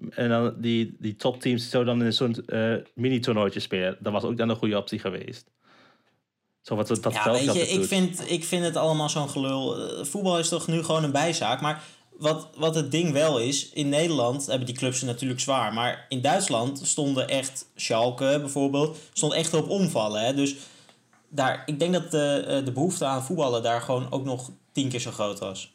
En 0.09 0.29
dan 0.29 0.53
die, 0.57 0.95
die 0.99 1.15
topteams 1.15 1.69
zo 1.69 1.83
dan 1.83 2.03
in 2.03 2.13
zo'n 2.13 2.35
eh, 2.45 2.73
mini-toernooitje 2.95 3.59
spelen. 3.59 3.97
Dat 3.99 4.13
was 4.13 4.23
ook 4.23 4.37
dan 4.37 4.49
een 4.49 4.55
goede 4.55 4.77
optie 4.77 4.99
geweest. 4.99 5.51
Zo 6.61 6.75
wat 6.75 6.87
dat 6.87 7.13
Ja, 7.13 7.31
weet 7.31 7.45
dat 7.45 7.55
je, 7.55 7.61
ik 7.61 7.75
doet. 7.77 7.87
vind, 7.87 8.29
ik 8.31 8.43
vind 8.43 8.63
het 8.63 8.75
allemaal 8.75 9.09
zo'n 9.09 9.29
gelul. 9.29 9.77
Eh, 9.89 10.05
Voetbal 10.05 10.39
is 10.39 10.49
toch 10.49 10.67
nu 10.67 10.83
gewoon 10.83 11.03
een 11.03 11.11
bijzaak. 11.11 11.61
Maar 11.61 11.83
wat, 12.17 12.49
wat 12.57 12.75
het 12.75 12.91
ding 12.91 13.11
wel 13.11 13.39
is, 13.39 13.69
in 13.69 13.89
Nederland 13.89 14.45
hebben 14.45 14.65
die 14.65 14.75
clubs 14.75 15.01
natuurlijk 15.01 15.39
zwaar. 15.39 15.73
Maar 15.73 16.05
in 16.09 16.21
Duitsland 16.21 16.79
stonden 16.83 17.27
echt, 17.27 17.65
Schalke 17.75 18.37
bijvoorbeeld, 18.39 18.97
stond 19.13 19.33
echt 19.33 19.53
op 19.53 19.69
omvallen. 19.69 20.21
Hè? 20.25 20.33
Dus 20.33 20.55
daar, 21.29 21.63
ik 21.65 21.79
denk 21.79 21.93
dat 21.93 22.11
de, 22.11 22.43
eh, 22.47 22.65
de 22.65 22.71
behoefte 22.71 23.05
aan 23.05 23.23
voetballen 23.23 23.63
daar 23.63 23.81
gewoon 23.81 24.11
ook 24.11 24.25
nog 24.25 24.51
tien 24.71 24.89
keer 24.89 24.99
zo 24.99 25.11
groot 25.11 25.39
was. 25.39 25.73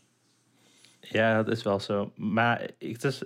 Ja, 1.01 1.43
dat 1.43 1.57
is 1.57 1.63
wel 1.63 1.81
zo. 1.81 2.13
Maar, 2.17 2.69
het 2.79 3.05
is, 3.05 3.23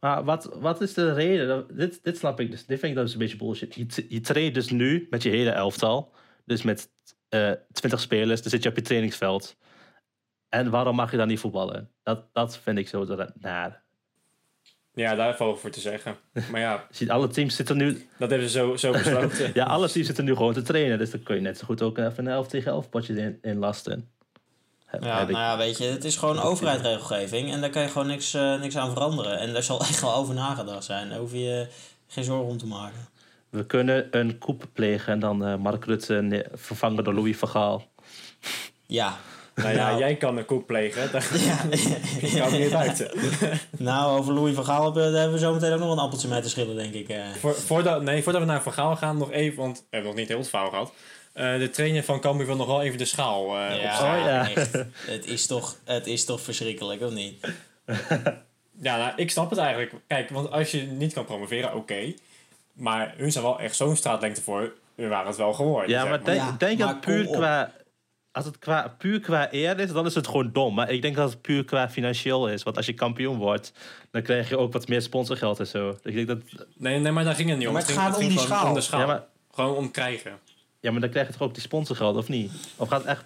maar 0.00 0.24
wat, 0.24 0.50
wat 0.60 0.80
is 0.80 0.94
de 0.94 1.12
reden? 1.12 1.48
Dat- 1.48 1.76
Dit, 1.76 2.00
dit 2.02 2.16
snap 2.18 2.40
ik 2.40 2.50
dus. 2.50 2.66
Dit 2.66 2.78
vind 2.80 2.96
ik 2.96 3.02
dus 3.02 3.12
een 3.12 3.18
beetje 3.18 3.36
bullshit. 3.36 3.74
Je, 3.74 4.06
je 4.08 4.20
traint 4.20 4.54
dus 4.54 4.70
nu 4.70 5.06
met 5.10 5.22
je 5.22 5.30
hele 5.30 5.50
elftal. 5.50 6.12
Dus 6.44 6.62
met 6.62 6.88
eh 7.28 7.50
20 7.72 8.00
spelers. 8.00 8.42
Dan 8.42 8.50
zit 8.50 8.62
je 8.62 8.68
op 8.68 8.76
je 8.76 8.82
trainingsveld. 8.82 9.56
En 10.50 10.70
waarom 10.70 10.96
mag 10.96 11.10
je 11.10 11.16
dan 11.16 11.28
niet 11.28 11.40
voetballen? 11.40 11.90
Dat, 12.02 12.20
dat 12.32 12.58
vind 12.58 12.78
ik 12.78 12.88
zo 12.88 13.04
ra- 13.08 13.32
naar. 13.34 13.82
Ja, 14.94 15.14
daar 15.14 15.36
valt 15.36 15.60
voor 15.60 15.70
te 15.70 15.80
zeggen. 15.80 16.16
Maar 16.50 16.60
ja, 16.60 16.86
ziet, 16.90 17.10
alle 17.10 17.28
teams 17.28 17.56
zitten 17.56 17.76
nu... 17.76 18.08
dat 18.18 18.30
hebben 18.30 18.48
ze 18.48 18.58
zo, 18.58 18.76
zo 18.76 18.92
besloten. 19.02 19.50
Ja, 19.54 19.64
alle 19.64 19.88
teams 19.90 20.06
zitten 20.06 20.24
nu 20.24 20.34
gewoon 20.36 20.52
te 20.52 20.62
trainen. 20.62 20.98
Dus 20.98 21.10
dan 21.10 21.22
kun 21.22 21.34
je 21.34 21.40
net 21.40 21.58
zo 21.58 21.64
goed 21.64 21.82
ook 21.82 21.98
even 21.98 22.26
een 22.26 22.32
11 22.32 22.46
tegen 22.48 22.72
11 22.72 22.88
potje 22.88 23.14
in, 23.16 23.38
inlasten. 23.42 24.10
Heb- 24.86 25.02
Ja, 25.04 25.18
heb 25.18 25.28
ik- 25.28 25.34
nou 25.34 25.46
ja, 25.50 25.56
weet 25.56 25.78
je, 25.78 25.84
het 25.84 26.04
is 26.04 26.16
gewoon 26.16 26.38
overheidsregelgeving 26.38 27.52
en 27.52 27.60
daar 27.60 27.70
kan 27.70 27.82
je 27.82 27.88
gewoon 27.88 28.06
niks, 28.06 28.34
eh, 28.34 28.60
niks 28.60 28.76
aan 28.76 28.90
veranderen. 28.92 29.38
En 29.38 29.52
daar 29.52 29.62
zal 29.62 29.80
echt 29.88 30.00
wel 30.00 30.14
over 30.14 30.34
nagedacht 30.34 30.84
zijn. 30.84 31.08
Daar 31.08 31.18
hoef 31.18 31.32
je 31.32 31.68
geen 32.06 32.24
zorgen 32.24 32.48
om 32.50 32.58
te 32.58 32.66
maken. 32.66 33.08
We 33.50 33.66
kunnen 33.66 34.06
een 34.10 34.38
coup 34.38 34.64
plegen 34.72 35.12
en 35.12 35.20
dan 35.20 35.44
eh, 35.44 35.56
Mark 35.56 35.84
Rutte 35.84 36.46
vervangen 36.54 37.04
door 37.04 37.14
Louis 37.14 37.36
van 37.36 37.48
Gaal. 37.48 37.84
Ja. 38.86 39.16
Nou 39.62 39.74
ja, 39.74 39.86
Nou. 39.88 39.98
jij 39.98 40.16
kan 40.16 40.36
een 40.36 40.44
koek 40.44 40.66
plegen. 40.66 41.08
Daar 41.12 41.28
ja. 41.38 41.56
kan 42.40 42.52
ik 42.54 42.58
niet 42.58 42.70
buiten. 42.70 43.10
Nou, 43.78 44.18
over 44.18 44.32
Louis 44.34 44.54
van 44.54 44.64
Gaal 44.64 44.84
hebben, 44.84 45.02
daar 45.12 45.20
hebben 45.20 45.38
we 45.38 45.44
zo 45.44 45.52
meteen 45.52 45.72
ook 45.72 45.78
nog 45.78 45.92
een 45.92 45.98
appeltje 45.98 46.28
mee 46.28 46.40
te 46.40 46.48
schillen, 46.48 46.76
denk 46.76 46.94
ik. 46.94 47.08
eh. 47.08 47.24
Voor, 47.38 47.54
voordat, 47.54 48.02
nee, 48.02 48.22
voordat 48.22 48.42
we 48.42 48.48
naar 48.48 48.62
Van 48.62 48.72
Gaal 48.72 48.96
gaan, 48.96 49.16
nog 49.18 49.30
even, 49.32 49.58
want 49.58 49.78
we 49.78 49.84
hebben 49.90 50.10
nog 50.10 50.18
niet 50.18 50.28
heel 50.28 50.38
het 50.38 50.48
verhaal 50.48 50.70
gehad. 50.70 50.92
Eh, 51.32 51.58
de 51.58 51.70
trainer 51.70 52.02
van 52.04 52.20
Cambuur 52.20 52.46
wil 52.46 52.56
nog 52.56 52.66
wel 52.66 52.82
even 52.82 52.98
de 52.98 53.04
schaal 53.04 53.56
eh 53.58 53.82
ja, 53.82 53.88
opstaan. 53.88 54.18
Oh, 54.18 54.24
ja. 54.24 54.50
echt. 54.50 54.72
Het 55.06 55.26
is, 55.26 55.46
toch, 55.46 55.76
het 55.84 56.06
is 56.06 56.24
toch 56.24 56.40
verschrikkelijk, 56.40 57.02
of 57.02 57.10
niet? 57.12 57.46
Ja, 58.82 58.96
nou, 58.96 59.12
ik 59.16 59.30
snap 59.30 59.50
het 59.50 59.58
eigenlijk. 59.58 59.92
Kijk, 60.06 60.30
want 60.30 60.50
als 60.50 60.70
je 60.70 60.82
niet 60.82 61.12
kan 61.12 61.24
promoveren, 61.24 61.74
oké. 61.74 62.14
Maar 62.72 63.14
hun 63.16 63.32
zijn 63.32 63.44
wel 63.44 63.60
echt 63.60 63.76
zo'n 63.76 63.96
straatlengte 63.96 64.42
voor. 64.42 64.72
Hun 64.96 65.08
waren 65.08 65.26
het 65.26 65.36
wel 65.36 65.52
geworden. 65.52 65.90
Ja, 65.90 66.00
zeg 66.00 66.10
maar 66.10 66.24
denk, 66.24 66.38
Ja, 66.40 66.54
denk 66.58 66.78
maar 66.78 66.88
dat 66.88 67.00
puur 67.00 67.26
qua... 67.26 67.72
Als 68.32 68.44
het 68.44 68.58
qua, 68.58 68.94
puur 68.98 69.20
qua 69.20 69.48
eer 69.50 69.78
is, 69.80 69.92
dan 69.92 70.06
is 70.06 70.14
het 70.14 70.26
gewoon 70.26 70.50
dom. 70.52 70.74
Maar 70.74 70.90
ik 70.90 71.02
denk 71.02 71.16
dat 71.16 71.30
het 71.30 71.40
puur 71.40 71.64
qua 71.64 71.90
financieel 71.90 72.48
is. 72.48 72.62
Want 72.62 72.76
als 72.76 72.86
je 72.86 72.92
kampioen 72.94 73.36
wordt, 73.38 73.72
dan 74.10 74.22
krijg 74.22 74.48
je 74.48 74.58
ook 74.58 74.72
wat 74.72 74.88
meer 74.88 75.02
sponsorgeld 75.02 75.58
en 75.58 75.66
zo. 75.66 75.98
Ik 76.02 76.14
denk 76.14 76.26
dat... 76.28 76.38
Nee, 76.76 76.98
nee, 76.98 77.12
maar 77.12 77.24
daar 77.24 77.34
ging 77.34 77.48
het 77.48 77.58
niet 77.58 77.66
om. 77.66 77.72
Maar 77.72 77.82
het 77.82 77.90
ging, 77.90 78.02
gaat 78.02 78.14
om 78.14 78.20
ging 78.20 78.30
die 78.32 78.40
schaal. 78.40 78.68
Om 78.68 78.74
de 78.74 78.80
schaal. 78.80 79.00
Ja, 79.00 79.06
maar, 79.06 79.24
Gewoon 79.50 79.76
om 79.76 79.90
krijgen. 79.90 80.32
ja, 80.80 80.90
maar 80.90 81.00
dan 81.00 81.10
krijg 81.10 81.26
je 81.26 81.32
toch 81.32 81.42
ook 81.42 81.54
die 81.54 81.62
sponsorgeld, 81.62 82.16
of 82.16 82.28
niet? 82.28 82.52
Of 82.76 82.88
gaat 82.88 83.00
het 83.00 83.08
echt... 83.08 83.24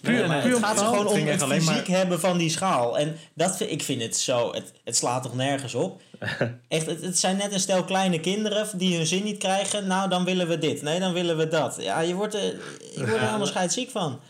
Nee, 0.00 0.18
maar 0.18 0.28
nee, 0.28 0.40
het 0.40 0.54
om 0.54 0.62
gaat 0.62 0.76
schaal? 0.78 0.88
gewoon 0.90 1.04
Het 1.06 1.22
om 1.22 1.26
het 1.28 1.42
fysiek 1.64 1.88
maar- 1.88 1.96
hebben 1.96 2.20
van 2.20 2.38
die 2.38 2.50
schaal. 2.50 2.98
En 2.98 3.16
dat 3.34 3.56
vind, 3.56 3.70
ik 3.70 3.82
vind 3.82 4.02
het 4.02 4.16
zo... 4.16 4.52
Het, 4.52 4.72
het 4.84 4.96
slaat 4.96 5.22
toch 5.22 5.34
nergens 5.34 5.74
op? 5.74 6.00
Echt, 6.68 6.86
het, 6.86 7.00
het 7.02 7.18
zijn 7.18 7.36
net 7.36 7.52
een 7.52 7.60
stel 7.60 7.84
kleine 7.84 8.20
kinderen 8.20 8.78
die 8.78 8.96
hun 8.96 9.06
zin 9.06 9.24
niet 9.24 9.38
krijgen. 9.38 9.86
Nou, 9.86 10.08
dan 10.08 10.24
willen 10.24 10.48
we 10.48 10.58
dit. 10.58 10.82
Nee, 10.82 11.00
dan 11.00 11.12
willen 11.12 11.36
we 11.36 11.48
dat. 11.48 11.76
Ja, 11.80 12.00
je 12.00 12.14
wordt 12.14 12.34
er, 12.34 12.44
ik 12.44 12.58
word 12.96 13.12
er 13.12 13.20
helemaal 13.20 13.46
scheidsziek 13.46 13.90
van. 13.90 14.20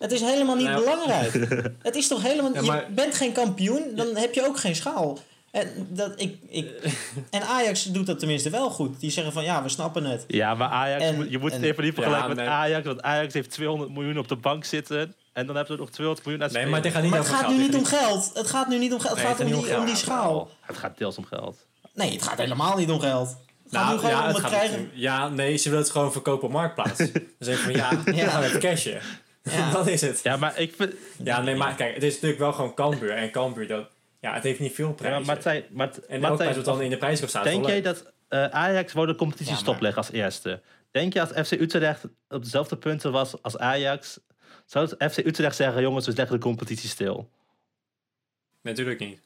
Het 0.00 0.12
is 0.12 0.20
helemaal 0.20 0.56
niet 0.56 0.66
Nou, 0.66 0.80
belangrijk. 0.80 1.32
Het 1.88 1.94
is 1.96 2.08
toch 2.08 2.22
helemaal... 2.22 2.54
Ja, 2.54 2.62
maar- 2.62 2.84
Je 2.88 2.94
bent 2.94 3.14
geen 3.14 3.32
kampioen, 3.32 3.82
dan 3.94 4.16
heb 4.16 4.34
je 4.34 4.46
ook 4.46 4.58
geen 4.58 4.74
schaal. 4.76 5.18
En, 5.50 5.86
dat, 5.88 6.12
ik, 6.16 6.36
ik, 6.48 6.66
en 7.30 7.42
Ajax 7.42 7.84
doet 7.84 8.06
dat 8.06 8.18
tenminste 8.18 8.50
wel 8.50 8.70
goed. 8.70 9.00
Die 9.00 9.10
zeggen 9.10 9.32
van, 9.32 9.44
ja, 9.44 9.62
we 9.62 9.68
snappen 9.68 10.04
het. 10.04 10.24
Ja, 10.28 10.54
maar 10.54 10.68
Ajax, 10.68 11.04
En- 11.04 11.14
moet- 11.14 11.30
je 11.30 11.38
moet 11.38 11.52
het 11.52 11.62
en- 11.62 11.68
even 11.68 11.84
niet 11.84 11.94
vergelijken 11.94 12.28
Ja, 12.28 12.34
met 12.34 12.44
nee. 12.44 12.54
Ajax. 12.54 12.86
Want 12.86 13.02
Ajax 13.02 13.34
heeft 13.34 13.50
200 13.50 13.90
miljoen 13.90 14.18
op 14.18 14.28
de 14.28 14.36
bank 14.36 14.64
zitten. 14.64 15.14
En 15.32 15.46
dan 15.46 15.56
hebben 15.56 15.74
ze 15.74 15.80
nog 15.80 15.90
200 15.90 16.26
miljoen 16.26 16.44
aan 16.46 16.52
Nee, 16.52 16.66
maar 16.66 16.84
gaat 16.90 17.02
niet 17.02 17.14
het 17.14 17.26
gaat 17.28 17.40
geld. 17.40 17.56
nu 17.56 17.62
niet 17.62 17.74
om 17.76 17.84
geld. 17.84 18.30
Het 18.34 18.46
gaat 18.50 18.68
nu 18.68 18.78
niet 18.78 18.92
om 18.92 19.00
geld. 19.00 19.12
Het 19.14 19.18
Nee, 19.22 19.26
gaat 19.26 19.38
het 19.38 19.46
om 19.46 19.52
die, 19.62 19.62
niet 19.70 19.76
om 19.78 19.86
die 19.86 19.96
schaal. 19.96 20.50
Het 20.60 20.76
gaat 20.76 20.98
deels 20.98 21.16
om 21.18 21.24
geld. 21.24 21.66
Nee, 21.94 22.12
het 22.12 22.22
gaat 22.22 22.38
helemaal 22.38 22.76
niet 22.76 22.90
om 22.90 23.00
geld. 23.00 23.36
Nou, 23.70 23.90
nu 23.92 23.96
gewoon 23.98 24.10
ja, 24.10 24.28
om 24.28 24.34
het 24.34 24.44
krijgen... 24.44 24.78
niet- 24.80 24.90
ja, 24.94 25.28
nee, 25.28 25.56
ze 25.56 25.68
willen 25.68 25.84
het 25.84 25.92
gewoon 25.92 26.12
verkopen 26.12 26.46
op 26.46 26.52
Marktplaats. 26.52 26.98
Dan 26.98 27.08
zeg 27.38 27.56
je 27.56 27.62
van 27.62 27.72
ja, 27.72 27.90
Ja. 28.24 28.28
gaan 28.28 28.40
we 28.42 28.48
het 28.48 28.58
cashen. 28.58 29.00
Ja. 29.50 29.70
dat 29.72 29.86
is 29.86 30.00
het. 30.00 30.20
Ja, 30.22 30.36
maar 30.36 30.58
ik 30.58 30.74
vind... 30.74 30.94
Ja, 31.24 31.40
nee, 31.42 31.54
maar 31.54 31.74
kijk, 31.74 31.94
het 31.94 32.02
is 32.02 32.12
natuurlijk 32.14 32.40
wel 32.40 32.52
gewoon 32.52 32.74
Cambuur. 32.74 33.10
En 33.10 33.30
Cambuur, 33.30 33.66
dat, 33.66 33.88
ja, 34.20 34.34
het 34.34 34.42
heeft 34.42 34.60
niet 34.60 34.74
veel 34.74 34.86
Ja, 34.88 34.92
prijzen. 34.92 35.26
maar 35.26 35.62
Mart- 35.70 36.06
en 36.06 36.12
elk 36.12 36.20
Martijn, 36.20 36.36
prijs 36.36 36.56
wat 36.56 36.64
dan 36.64 36.82
in 36.82 36.90
de 36.90 36.96
prijs 36.96 37.18
staat. 37.18 37.44
is 37.44 37.50
Denk 37.50 37.62
wel 37.64 37.70
jij 37.72 37.82
dat 37.82 38.12
eh, 38.28 38.44
Ajax 38.44 38.92
wou 38.92 39.06
de 39.06 39.14
competitie 39.14 39.46
Ja, 39.46 39.52
maar- 39.52 39.60
stopleggen 39.62 39.98
als 40.02 40.10
eerste? 40.12 40.60
Denk 40.90 41.12
je 41.12 41.20
als 41.20 41.46
FC 41.48 41.52
Utrecht 41.52 42.04
op 42.28 42.42
dezelfde 42.42 42.76
punten 42.76 43.12
was 43.12 43.42
als 43.42 43.58
Ajax... 43.58 44.20
Zou 44.66 44.88
het 44.98 45.12
FC 45.12 45.18
Utrecht 45.18 45.56
zeggen, 45.56 45.82
jongens, 45.82 46.06
we 46.06 46.12
leggen 46.16 46.36
de 46.36 46.42
competitie 46.42 46.88
stil? 46.88 47.30
Natuurlijk 48.62 49.00
niet. 49.00 49.20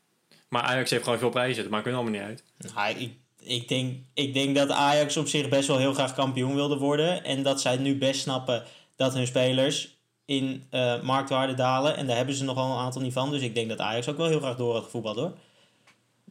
Maar 0.48 0.62
Ajax 0.62 0.90
heeft 0.90 1.04
gewoon 1.04 1.18
veel 1.18 1.28
prijzen, 1.30 1.62
dat 1.62 1.72
maakt 1.72 1.84
hun 1.84 1.94
allemaal 1.94 2.12
niet 2.12 2.22
uit. 2.22 2.44
Nou, 2.74 2.94
ik, 2.98 3.12
ik, 3.40 3.68
denk, 3.68 3.96
ik 4.14 4.34
denk 4.34 4.56
dat 4.56 4.70
Ajax 4.70 5.16
op 5.16 5.26
zich 5.26 5.48
best 5.48 5.68
wel 5.68 5.78
heel 5.78 5.94
graag 5.94 6.14
kampioen 6.14 6.54
wilde 6.54 6.76
worden. 6.78 7.24
En 7.24 7.42
dat 7.42 7.60
zij 7.60 7.76
nu 7.76 7.98
best 7.98 8.20
snappen 8.20 8.62
dat 8.96 9.14
hun 9.14 9.26
spelers 9.26 9.93
in 10.24 10.64
eh, 10.70 11.00
marktwaarde 11.02 11.54
dalen. 11.54 11.96
En 11.96 12.06
daar 12.06 12.16
hebben 12.16 12.34
ze 12.34 12.44
nogal 12.44 12.72
een 12.72 12.78
aantal 12.84 13.02
niet 13.02 13.12
van. 13.12 13.30
Dus 13.30 13.42
ik 13.42 13.54
denk 13.54 13.68
dat 13.68 13.78
Ajax 13.80 14.08
ook 14.08 14.16
wel 14.16 14.28
heel 14.28 14.40
graag 14.40 14.56
door 14.56 14.74
had 14.74 14.84
gevoetbald 14.84 15.16
hoor. 15.16 15.32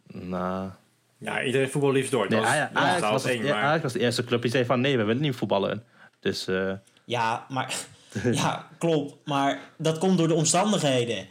Nou... 0.07 0.69
Ja, 1.17 1.43
iedereen 1.43 1.69
voetbal 1.69 1.91
liefst 1.91 2.11
door. 2.11 2.29
Nee, 2.29 2.39
dat 2.39 2.47
is- 2.49 2.53
Ajax, 2.55 2.71
is 2.71 2.77
Ajax, 2.77 3.01
was 3.09 3.25
één, 3.25 3.39
het- 3.41 3.49
maar- 3.49 3.63
Ajax 3.63 3.83
was 3.83 3.93
de 3.93 3.99
eerste 3.99 4.23
club 4.23 4.41
die 4.41 4.51
zei 4.51 4.65
van... 4.65 4.81
Nee, 4.81 4.97
we 4.97 5.03
willen 5.03 5.21
niet 5.21 5.35
voetballen. 5.35 5.83
Dus... 6.19 6.47
eh, 6.47 6.71
Ja, 7.05 7.45
maar... 7.49 7.75
ja, 8.31 8.67
klopt. 8.77 9.15
Maar 9.25 9.59
dat 9.77 9.97
komt 9.97 10.17
door 10.17 10.27
de 10.27 10.33
omstandigheden. 10.33 11.27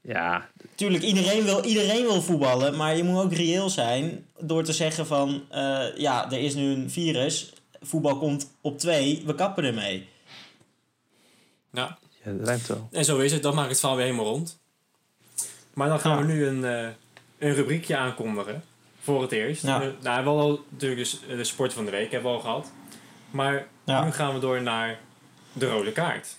ja, 0.00 0.48
Tuurlijk, 0.74 1.02
iedereen 1.02 1.44
wil, 1.44 1.64
iedereen 1.64 2.02
wil 2.02 2.22
voetballen, 2.22 2.76
maar 2.76 2.96
je 2.96 3.04
moet 3.04 3.22
ook 3.24 3.32
reëel 3.32 3.70
zijn 3.70 4.26
door 4.38 4.62
te 4.64 4.72
zeggen 4.72 5.06
van, 5.06 5.42
eh, 5.50 5.96
ja, 5.96 6.24
er 6.30 6.38
is 6.40 6.54
nu 6.54 6.72
een 6.72 6.90
virus, 6.90 7.52
voetbal 7.80 8.18
komt 8.18 8.50
op 8.60 8.78
twee, 8.78 9.22
we 9.26 9.34
kappen 9.34 9.64
ermee. 9.64 10.08
Ja, 11.72 11.98
ja, 12.24 12.32
dat 12.32 12.46
rijmt 12.46 12.66
wel. 12.66 12.88
en 12.92 13.04
zo 13.04 13.18
is 13.18 13.32
het. 13.32 13.42
Dat 13.42 13.54
maakt 13.54 13.68
het 13.68 13.78
verhaal 13.78 13.96
weer 13.96 14.06
helemaal 14.06 14.26
rond. 14.26 14.58
Maar 15.74 15.88
dan 15.88 16.00
gaan 16.00 16.18
Ja. 16.18 16.26
we 16.26 16.32
nu 16.32 16.46
een, 16.46 16.64
eh, 16.64 16.88
een 17.38 17.54
rubriekje 17.54 17.96
aankondigen. 17.96 18.64
Voor 19.00 19.22
het 19.22 19.32
eerst. 19.32 19.62
Ja. 19.62 19.74
Eh, 19.74 19.80
nou, 19.80 19.94
we 20.02 20.08
hebben 20.08 20.32
al 20.32 20.64
natuurlijk 20.68 21.00
dus 21.00 21.20
de 21.28 21.44
sport 21.44 21.72
van 21.72 21.84
de 21.84 21.90
week 21.90 22.10
hebben 22.10 22.30
we 22.30 22.36
al 22.36 22.42
gehad. 22.42 22.72
Maar 23.30 23.66
Ja. 23.84 24.04
nu 24.04 24.12
gaan 24.12 24.34
we 24.34 24.40
door 24.40 24.62
naar 24.62 24.98
de 25.52 25.68
rode 25.68 25.92
kaart. 25.92 26.36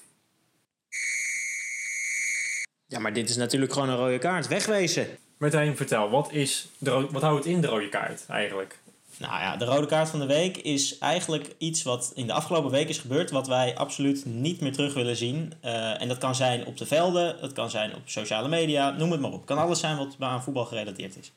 Ja, 2.87 2.99
maar 2.99 3.13
dit 3.13 3.29
is 3.29 3.35
natuurlijk 3.35 3.73
gewoon 3.73 3.89
een 3.89 3.95
rode 3.97 4.17
kaart, 4.17 4.47
wegwezen. 4.47 5.07
Martijn, 5.37 5.75
vertel, 5.77 6.09
wat, 6.09 6.31
is 6.31 6.67
de 6.77 7.07
wat 7.11 7.21
houdt 7.21 7.43
het 7.43 7.53
in 7.53 7.61
de 7.61 7.67
rode 7.67 7.89
kaart 7.89 8.25
eigenlijk? 8.27 8.77
Nou 9.17 9.39
ja, 9.39 9.57
de 9.57 9.65
rode 9.65 9.87
kaart 9.87 10.09
van 10.09 10.19
de 10.19 10.25
week 10.25 10.57
is 10.57 10.97
eigenlijk 10.97 11.55
iets 11.57 11.83
wat 11.83 12.11
in 12.15 12.27
de 12.27 12.33
afgelopen 12.33 12.71
week 12.71 12.89
is 12.89 12.97
gebeurd, 12.97 13.31
wat 13.31 13.47
wij 13.47 13.75
absoluut 13.75 14.25
niet 14.25 14.61
meer 14.61 14.73
terug 14.73 14.93
willen 14.93 15.15
zien. 15.15 15.53
Eh, 15.61 16.01
en 16.01 16.07
dat 16.07 16.17
kan 16.17 16.35
zijn 16.35 16.65
op 16.65 16.77
de 16.77 16.85
velden, 16.85 17.35
het 17.39 17.53
kan 17.53 17.69
zijn 17.69 17.95
op 17.95 18.01
sociale 18.05 18.47
media, 18.47 18.89
noem 18.89 19.11
het 19.11 19.21
maar 19.21 19.31
op. 19.31 19.37
Het 19.37 19.45
kan 19.45 19.57
alles 19.57 19.79
zijn 19.79 19.97
wat 19.97 20.15
aan 20.19 20.43
voetbal 20.43 20.65
gerelateerd 20.65 21.17
is. 21.17 21.31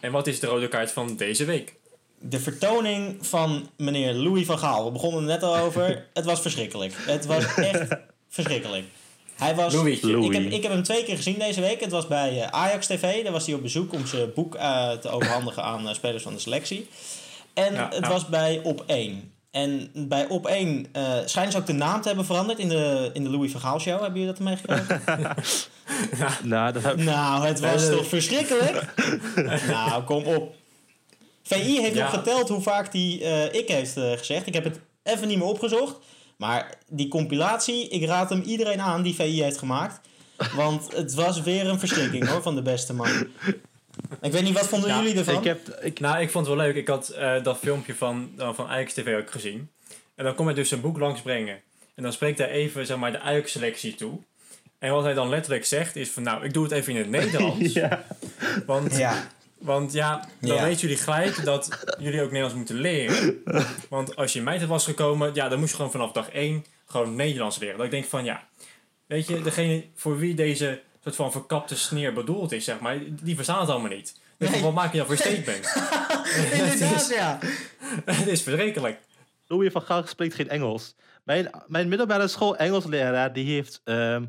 En 0.00 0.12
wat 0.12 0.26
is 0.26 0.40
de 0.40 0.46
rode 0.46 0.68
kaart 0.68 0.92
van 0.92 1.16
deze 1.16 1.44
week? 1.44 1.74
De 2.18 2.40
vertoning 2.40 3.26
van 3.26 3.70
meneer 3.76 4.12
Louis 4.14 4.46
van 4.46 4.58
Gaal. 4.58 4.84
We 4.84 4.90
begonnen 4.90 5.20
er 5.20 5.26
net 5.26 5.42
al 5.42 5.56
over. 5.56 6.06
Het 6.14 6.24
was 6.24 6.40
verschrikkelijk. 6.40 6.94
Het 6.96 7.26
was 7.26 7.54
echt 7.54 7.96
verschrikkelijk. 8.28 8.84
Hij 9.42 9.54
was... 9.54 9.72
Louis. 9.74 10.00
Ik 10.00 10.32
heb, 10.32 10.42
ik 10.52 10.62
heb 10.62 10.72
hem 10.72 10.82
twee 10.82 11.04
keer 11.04 11.16
gezien 11.16 11.38
deze 11.38 11.60
week. 11.60 11.80
Het 11.80 11.90
was 11.90 12.06
bij 12.06 12.40
eh, 12.42 12.48
Ajax 12.48 12.86
TV. 12.86 13.22
Daar 13.22 13.32
was 13.32 13.46
hij 13.46 13.54
op 13.54 13.62
bezoek 13.62 13.92
om 13.92 14.06
zijn 14.06 14.32
boek 14.34 14.54
eh, 14.54 14.90
te 14.90 15.08
overhandigen 15.08 15.62
aan 15.62 15.88
eh, 15.88 15.94
spelers 15.94 16.22
van 16.22 16.32
de 16.34 16.40
selectie. 16.40 16.88
En 17.54 17.74
Ja, 17.74 17.88
het 17.94 18.04
ja. 18.04 18.08
was 18.08 18.26
bij 18.26 18.60
Op 18.62 18.84
1. 18.86 19.32
En 19.50 19.90
bij 19.94 20.26
Op 20.28 20.46
1 20.46 20.86
eh 20.92 21.02
schijnen 21.24 21.52
ze 21.52 21.58
ook 21.58 21.66
de 21.66 21.72
naam 21.72 22.00
te 22.00 22.06
hebben 22.08 22.26
veranderd 22.26 22.58
in 22.58 22.68
de, 22.68 23.10
in 23.12 23.22
de 23.24 23.30
Louis 23.30 23.50
van 23.52 23.60
Gaal 23.60 23.80
show. 23.80 24.00
Hebben 24.02 24.20
jullie 24.20 24.34
dat 24.36 24.44
meegekregen? 24.44 25.00
Nou, 26.42 26.72
dat 26.72 26.82
heb- 26.82 26.96
nou, 26.96 27.46
het 27.46 27.60
was 27.60 27.88
toch 27.88 28.06
verschrikkelijk? 28.06 28.84
nou, 29.66 30.02
kom 30.02 30.24
op. 30.24 30.54
VI 31.42 31.80
heeft 31.80 31.94
Ja. 31.94 32.02
nog 32.02 32.10
geteld 32.14 32.48
hoe 32.48 32.60
vaak 32.60 32.92
die 32.92 33.24
eh, 33.24 33.60
ik 33.60 33.68
heeft 33.68 33.96
eh, 33.96 34.12
gezegd. 34.12 34.46
Ik 34.46 34.54
heb 34.54 34.64
het 34.64 34.78
even 35.02 35.28
niet 35.28 35.38
meer 35.38 35.46
opgezocht. 35.46 35.94
Maar 36.42 36.74
die 36.88 37.08
compilatie, 37.08 37.88
ik 37.88 38.04
raad 38.04 38.30
hem 38.30 38.42
iedereen 38.42 38.80
aan 38.80 39.02
die 39.02 39.14
VI 39.14 39.42
heeft 39.42 39.58
gemaakt. 39.58 40.00
Want 40.54 40.96
het 40.96 41.14
was 41.14 41.40
weer 41.42 41.66
een 41.66 41.78
verschrikking 41.78 42.28
hoor, 42.28 42.42
van 42.42 42.54
de 42.54 42.62
beste 42.62 42.94
man. 42.94 43.26
Ik 44.20 44.32
weet 44.32 44.42
niet, 44.42 44.54
wat 44.54 44.68
vonden 44.68 44.96
jullie 44.96 45.18
ervan? 45.18 45.36
Ik 45.36 45.44
heb, 45.44 45.68
ik, 45.68 46.00
Nou, 46.00 46.20
ik 46.20 46.30
vond 46.30 46.46
het 46.46 46.56
wel 46.56 46.64
leuk. 46.66 46.76
Ik 46.76 46.88
had 46.88 47.08
eh, 47.08 47.42
dat 47.42 47.58
filmpje 47.58 47.94
van, 47.94 48.30
uh, 48.38 48.52
van 48.52 48.66
Ajax 48.66 48.92
TV 48.92 49.16
ook 49.20 49.30
gezien. 49.30 49.70
En 50.14 50.24
dan 50.24 50.34
komt 50.34 50.48
hij 50.48 50.56
dus 50.56 50.70
een 50.70 50.80
boek 50.80 50.98
langsbrengen. 50.98 51.60
En 51.94 52.02
dan 52.02 52.12
spreekt 52.12 52.38
hij 52.38 52.48
even 52.48 52.86
zeg 52.86 52.96
maar, 52.96 53.12
de 53.12 53.20
Ajax-selectie 53.20 53.94
toe. 53.94 54.18
En 54.78 54.92
wat 54.92 55.04
hij 55.04 55.14
dan 55.14 55.28
letterlijk 55.28 55.64
zegt 55.64 55.96
is 55.96 56.10
van... 56.10 56.22
Nou, 56.22 56.44
ik 56.44 56.52
doe 56.52 56.62
het 56.62 56.72
even 56.72 56.92
in 56.92 56.98
het 56.98 57.10
Nederlands. 57.20 57.72
ja. 57.72 58.04
Want 58.66 58.96
Ja, 58.96 59.26
Want 59.62 59.92
ja, 59.92 60.28
dan 60.40 60.54
Ja. 60.56 60.62
weten 60.64 60.80
jullie 60.80 60.96
gelijk 60.96 61.44
dat 61.44 61.78
jullie 61.98 62.20
ook 62.20 62.26
Nederlands 62.26 62.54
moeten 62.56 62.76
leren. 62.76 63.42
Want 63.88 64.16
als 64.16 64.32
je 64.32 64.38
in 64.38 64.44
mijn 64.44 64.66
was 64.66 64.84
gekomen, 64.84 65.34
ja, 65.34 65.48
dan 65.48 65.58
moest 65.58 65.70
je 65.70 65.76
gewoon 65.76 65.90
vanaf 65.90 66.12
dag 66.12 66.28
1 66.30 66.64
gewoon 66.86 67.14
Nederlands 67.16 67.58
leren. 67.58 67.76
Dat 67.76 67.84
ik 67.84 67.90
denk 67.92 68.04
van 68.04 68.24
ja, 68.24 68.42
weet 69.06 69.26
je, 69.26 69.42
degene 69.42 69.84
voor 69.94 70.18
wie 70.18 70.34
deze 70.34 70.80
soort 71.02 71.16
van 71.16 71.32
verkapte 71.32 71.76
sneer 71.76 72.12
bedoeld 72.12 72.52
is, 72.52 72.64
zeg 72.64 72.80
maar, 72.80 72.98
die 73.22 73.34
verstaan 73.34 73.60
het 73.60 73.68
allemaal 73.68 73.90
niet. 73.90 74.20
Dus 74.38 74.50
Nee. 74.50 74.62
wat 74.62 74.72
maak 74.74 74.92
je 74.92 74.98
dan 74.98 75.06
voor 75.06 75.16
statement? 75.16 75.72
inderdaad 76.52 77.08
ja. 77.08 77.38
het 78.04 78.26
is 78.26 78.42
verschrikkelijk. 78.42 78.98
Louis 79.46 79.72
van 79.72 79.82
Gaal 79.82 80.06
spreekt 80.06 80.34
geen 80.34 80.48
Engels. 80.48 80.94
Mijn, 81.24 81.50
mijn 81.66 81.88
middelbare 81.88 82.28
school 82.28 82.56
Engelsleraar, 82.56 83.32
die 83.32 83.54
heeft, 83.54 83.80
ehm, 83.84 84.24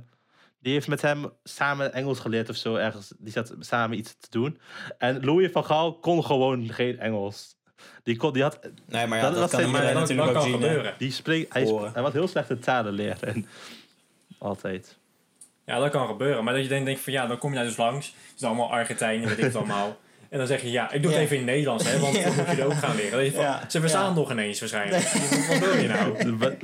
die 0.63 0.73
heeft 0.73 0.87
met 0.87 1.01
hem 1.01 1.31
samen 1.43 1.93
Engels 1.93 2.19
geleerd 2.19 2.49
of 2.49 2.55
zo. 2.55 2.75
Ergens, 2.75 3.13
die 3.17 3.31
zat 3.31 3.53
samen 3.59 3.97
iets 3.97 4.15
te 4.19 4.27
doen. 4.29 4.59
En 4.97 5.25
Louis 5.25 5.51
van 5.51 5.65
Gaal 5.65 5.93
kon 5.99 6.25
gewoon 6.25 6.69
geen 6.69 6.99
Engels. 6.99 7.55
Die, 8.03 8.17
kon, 8.17 8.33
die, 8.33 8.41
had, 8.41 8.59
Nee, 8.87 9.07
maar 9.07 9.17
ja, 9.17 9.23
Dat 9.29 9.51
dat, 9.51 9.61
kan 9.61 9.71
dat, 9.71 9.81
dat 9.81 9.93
natuurlijk 9.93 10.27
ook 10.27 10.33
kan 10.33 10.43
zien. 10.43 10.53
gebeuren. 10.53 10.95
die 10.97 11.11
spreekt, 11.11 11.53
hij, 11.53 11.63
hij 11.93 12.01
was 12.01 12.13
heel 12.13 12.27
slecht 12.27 12.49
in 12.49 12.59
talen 12.59 12.93
leren. 12.93 13.47
Altijd. 14.37 14.97
Ja, 15.65 15.79
dat 15.79 15.91
kan 15.91 16.07
gebeuren. 16.07 16.43
Maar 16.43 16.53
dat 16.53 16.63
je 16.63 16.69
denkt 16.69 17.01
van 17.01 17.13
ja, 17.13 17.27
dan 17.27 17.37
kom 17.37 17.49
je 17.49 17.55
daar 17.55 17.65
dus 17.65 17.77
langs. 17.77 18.07
Het 18.07 18.35
is 18.35 18.43
allemaal 18.43 18.71
Argentijnen, 18.71 19.27
weet 19.27 19.37
ik 19.37 19.43
het 19.43 19.55
allemaal. 19.55 19.97
En 20.33 20.39
dan 20.39 20.47
zeg 20.47 20.61
je 20.61 20.71
ja, 20.71 20.91
ik 20.91 21.01
doe 21.01 21.11
het 21.11 21.21
even 21.21 21.35
in 21.37 21.41
het 21.41 21.51
Nederlands, 21.51 21.83
hè, 21.83 21.99
want 21.99 22.15
Ja. 22.17 22.23
dan 22.23 22.35
moet 22.35 22.55
je 22.55 22.61
er 22.61 22.65
ook 22.65 22.73
gaan 22.73 22.95
leren. 22.95 23.33
Van. 23.33 23.45
Ze 23.67 23.79
verstaan 23.79 24.01
Ja. 24.01 24.07
het 24.07 24.15
nog 24.15 24.31
ineens 24.31 24.59
waarschijnlijk. 24.59 25.03
Wat 25.49 25.57
wil 25.59 25.77
je 25.77 25.87
nou? 25.87 26.17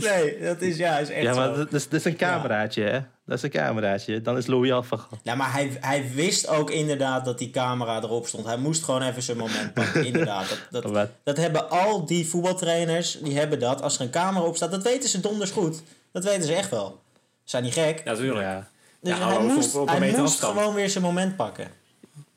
Nee, 0.00 0.38
dat 0.40 0.60
is, 0.60 0.76
ja, 0.76 0.98
is 0.98 1.10
echt 1.10 1.22
ja, 1.22 1.34
maar 1.34 1.54
dat 1.54 1.72
is, 1.72 1.88
dat 1.88 1.98
is 2.00 2.04
een 2.04 2.16
cameraatje, 2.16 2.82
hè? 2.82 3.00
Dat 3.26 3.36
is 3.36 3.42
een 3.42 3.50
cameraatje. 3.50 4.22
Dan 4.22 4.36
is 4.36 4.46
Louis 4.46 4.72
al 4.72 4.82
van 4.82 4.98
Gaal. 4.98 5.18
Ja, 5.22 5.34
maar 5.34 5.52
hij, 5.52 5.76
hij 5.80 6.10
wist 6.14 6.48
ook 6.48 6.70
inderdaad 6.70 7.24
dat 7.24 7.38
die 7.38 7.50
camera 7.50 7.96
erop 8.02 8.26
stond. 8.26 8.46
Hij 8.46 8.56
moest 8.56 8.84
gewoon 8.84 9.02
even 9.02 9.22
zijn 9.22 9.36
moment 9.36 9.74
pakken. 9.74 10.04
Inderdaad. 10.06 10.58
Dat, 10.70 11.08
dat, 11.24 11.36
hebben 11.36 11.70
al 11.70 12.06
die 12.06 12.26
voetbaltrainers, 12.26 13.18
die 13.22 13.38
hebben 13.38 13.58
dat. 13.60 13.82
Als 13.82 13.94
er 13.94 14.00
een 14.00 14.10
camera 14.10 14.44
op 14.44 14.56
staat, 14.56 14.70
dat 14.70 14.82
weten 14.82 15.08
ze 15.08 15.20
donders 15.20 15.50
goed. 15.50 15.82
Dat 16.12 16.24
weten 16.24 16.44
ze 16.44 16.54
echt 16.54 16.70
wel. 16.70 17.00
Zijn 17.44 17.62
niet 17.62 17.72
gek. 17.72 18.02
Ja, 18.04 18.10
natuurlijk. 18.12 18.40
Ja. 18.46 18.66
Dus 19.00 19.16
Ja, 19.18 19.28
hij 19.28 19.38
moest, 19.38 19.74
op- 19.74 19.80
op 19.82 19.88
een 19.88 20.02
hij 20.02 20.14
moest 20.20 20.40
gewoon 20.44 20.74
weer 20.74 20.90
zijn 20.90 21.04
moment 21.04 21.36
pakken. 21.36 21.66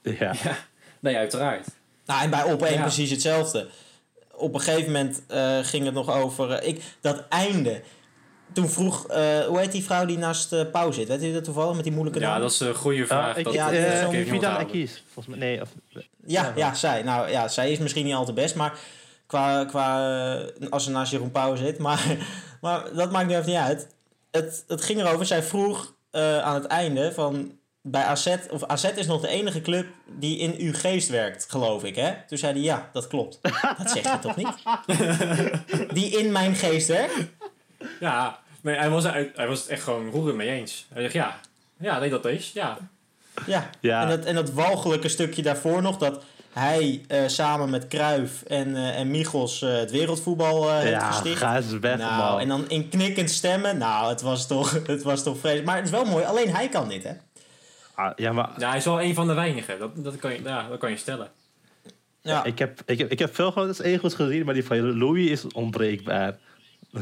Ja. 0.19 0.33
Nee, 0.99 1.17
uiteraard. 1.17 1.67
Nou, 2.05 2.23
en 2.23 2.29
bij 2.29 2.43
op 2.43 2.61
één 2.63 2.73
Ja. 2.73 2.81
precies 2.81 3.09
hetzelfde. 3.09 3.67
Op 4.31 4.53
een 4.53 4.59
gegeven 4.61 4.91
moment 4.91 5.21
eh, 5.27 5.57
ging 5.61 5.85
het 5.85 5.93
nog 5.93 6.09
over... 6.11 6.51
eh, 6.51 6.67
ik, 6.67 6.81
dat 7.01 7.23
einde. 7.29 7.81
Toen 8.53 8.69
vroeg... 8.69 9.07
eh, 9.07 9.39
hoe 9.39 9.59
heet 9.59 9.71
die 9.71 9.83
vrouw 9.83 10.05
die 10.05 10.17
naast 10.17 10.71
Pauw 10.71 10.91
zit? 10.91 11.07
Weet 11.07 11.23
u 11.23 11.33
dat 11.33 11.43
toevallig 11.43 11.75
met 11.75 11.83
die 11.83 11.93
moeilijke 11.93 12.19
Ja, 12.19 12.29
naam? 12.29 12.41
dat 12.41 12.51
is 12.51 12.59
een 12.59 12.75
goede 12.75 13.05
vraag. 13.05 13.31
Ah, 13.33 13.37
ik, 13.37 13.43
dat, 13.43 13.53
ja, 13.53 13.71
ja, 13.71 14.07
die 14.07 14.19
is 14.83 14.91
uh. 14.91 14.97
Volgens 15.13 15.35
mij, 15.35 15.37
nee. 15.37 15.61
Of, 15.61 15.69
Ja, 15.89 16.01
Ja, 16.25 16.53
ja, 16.55 16.73
zij. 16.73 17.03
Nou 17.03 17.29
ja, 17.29 17.47
zij 17.47 17.71
is 17.71 17.77
misschien 17.79 18.05
niet 18.05 18.13
al 18.13 18.25
te 18.25 18.33
best, 18.33 18.55
maar 18.55 18.79
qua, 19.27 19.65
qua 19.65 20.15
als 20.69 20.83
ze 20.83 20.91
naast 20.91 21.11
Jeroen 21.11 21.31
Pauw 21.31 21.55
zit. 21.55 21.77
Maar, 21.77 22.17
maar 22.61 22.93
dat 22.93 23.11
maakt 23.11 23.27
nu 23.27 23.33
even 23.35 23.49
niet 23.49 23.59
uit. 23.59 23.87
Het, 24.31 24.63
het 24.67 24.81
ging 24.83 24.99
erover, 24.99 25.25
zij 25.25 25.43
vroeg 25.43 25.93
eh, 26.11 26.39
aan 26.39 26.53
het 26.55 26.65
einde 26.65 27.11
van 27.13 27.57
bij 27.87 28.03
AZ, 28.03 28.35
of 28.49 28.63
AZ 28.63 28.83
is 28.83 29.07
nog 29.07 29.21
de 29.21 29.27
enige 29.27 29.61
club 29.61 29.87
die 30.05 30.37
in 30.37 30.55
uw 30.57 30.73
geest 30.73 31.09
werkt, 31.09 31.45
geloof 31.49 31.83
ik, 31.83 31.95
hè? 31.95 32.13
Toen 32.27 32.37
zei 32.37 32.53
hij, 32.53 32.61
ja, 32.61 32.89
dat 32.93 33.07
klopt. 33.07 33.39
Dat 33.77 33.89
zeg 33.89 34.03
je 34.03 34.19
toch 34.19 34.35
niet? 34.35 34.53
Die 35.93 36.17
in 36.17 36.31
mijn 36.31 36.55
geest 36.55 36.87
werkt? 36.87 37.13
Ja, 37.99 38.39
nee, 38.61 38.75
hij, 38.75 38.89
was, 38.89 39.03
hij, 39.03 39.31
hij 39.35 39.47
was 39.47 39.59
het 39.59 39.67
echt 39.67 39.83
gewoon 39.83 40.09
roerend 40.09 40.35
mee 40.35 40.49
eens. 40.49 40.85
Hij 40.93 41.01
zegt 41.01 41.13
ja. 41.13 41.39
Ja, 41.77 41.99
nee, 41.99 42.09
dat 42.09 42.25
is. 42.25 42.51
Ja. 42.53 42.77
Ja. 43.45 43.69
Ja. 43.79 44.01
En, 44.01 44.09
dat, 44.09 44.25
en 44.25 44.35
dat 44.35 44.51
walgelijke 44.51 45.09
stukje 45.09 45.41
daarvoor 45.41 45.81
nog, 45.81 45.97
dat 45.97 46.23
hij 46.53 47.01
eh, 47.07 47.27
samen 47.27 47.69
met 47.69 47.87
Kruif 47.87 48.43
en, 48.43 48.75
eh 48.75 48.99
en 48.99 49.11
Michels 49.11 49.61
eh, 49.61 49.73
het 49.73 49.91
wereldvoetbal 49.91 50.69
eh 50.69 50.77
heeft 50.77 50.89
ja, 50.89 51.11
gesticht. 51.11 51.37
ga 51.37 51.55
eens 51.55 51.79
weg, 51.79 51.97
nou, 51.97 52.31
man. 52.31 52.39
en 52.39 52.47
dan 52.47 52.69
in 52.69 52.89
knikkend 52.89 53.29
stemmen. 53.29 53.77
Nou, 53.77 54.09
het 54.09 54.21
was 54.21 54.47
toch, 54.47 54.71
het 54.87 55.03
was 55.03 55.23
toch 55.23 55.37
vreselijk. 55.37 55.65
Maar 55.65 55.75
het 55.75 55.85
is 55.85 55.91
wel 55.91 56.05
mooi, 56.05 56.25
alleen 56.25 56.55
hij 56.55 56.69
kan 56.69 56.89
dit, 56.89 57.03
hè? 57.03 57.11
Ah, 57.95 58.11
ja, 58.15 58.31
maar 58.31 58.49
ja, 58.57 58.67
hij 58.69 58.77
is 58.77 58.85
wel 58.85 59.01
een 59.01 59.13
van 59.13 59.27
de 59.27 59.33
weinigen. 59.33 59.79
Dat, 59.79 60.03
dat, 60.03 60.15
kan, 60.15 60.31
je, 60.33 60.41
ja, 60.43 60.67
dat 60.67 60.79
kan 60.79 60.89
je 60.89 60.97
stellen. 60.97 61.31
Ja, 62.21 62.43
ik, 62.43 62.59
heb, 62.59 62.81
ik, 62.85 62.97
heb, 62.97 63.11
ik 63.11 63.19
heb 63.19 63.35
veel 63.35 63.51
grote 63.51 63.83
egels 63.83 64.13
gezien, 64.13 64.45
maar 64.45 64.53
die 64.53 64.65
van 64.65 64.97
Louis 64.97 65.29
is 65.29 65.47
onbreekbaar. 65.47 66.37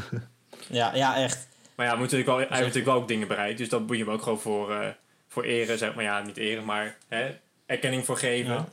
ja, 0.68 0.94
ja 0.94 1.16
echt. 1.16 1.48
Maar 1.74 1.86
ja, 1.86 1.92
hij, 1.92 2.00
moet 2.00 2.10
natuurlijk 2.10 2.26
wel, 2.26 2.36
hij 2.36 2.46
heeft 2.46 2.60
natuurlijk 2.60 2.86
wel 2.86 2.94
ook 2.94 3.08
dingen 3.08 3.28
bereikt. 3.28 3.58
Dus 3.58 3.68
dat 3.68 3.86
moet 3.86 3.96
je 3.96 4.04
hem 4.04 4.12
ook 4.12 4.22
gewoon 4.22 4.40
voor, 4.40 4.72
eh, 4.72 4.88
voor 5.28 5.42
eren, 5.42 5.78
zeg 5.78 5.94
maar. 5.94 6.04
Ja, 6.04 6.22
niet 6.22 6.36
eren, 6.36 6.64
maar 6.64 6.96
hè, 7.08 7.36
erkenning 7.66 8.04
voor 8.04 8.16
geven. 8.16 8.52
Ja. 8.52 8.68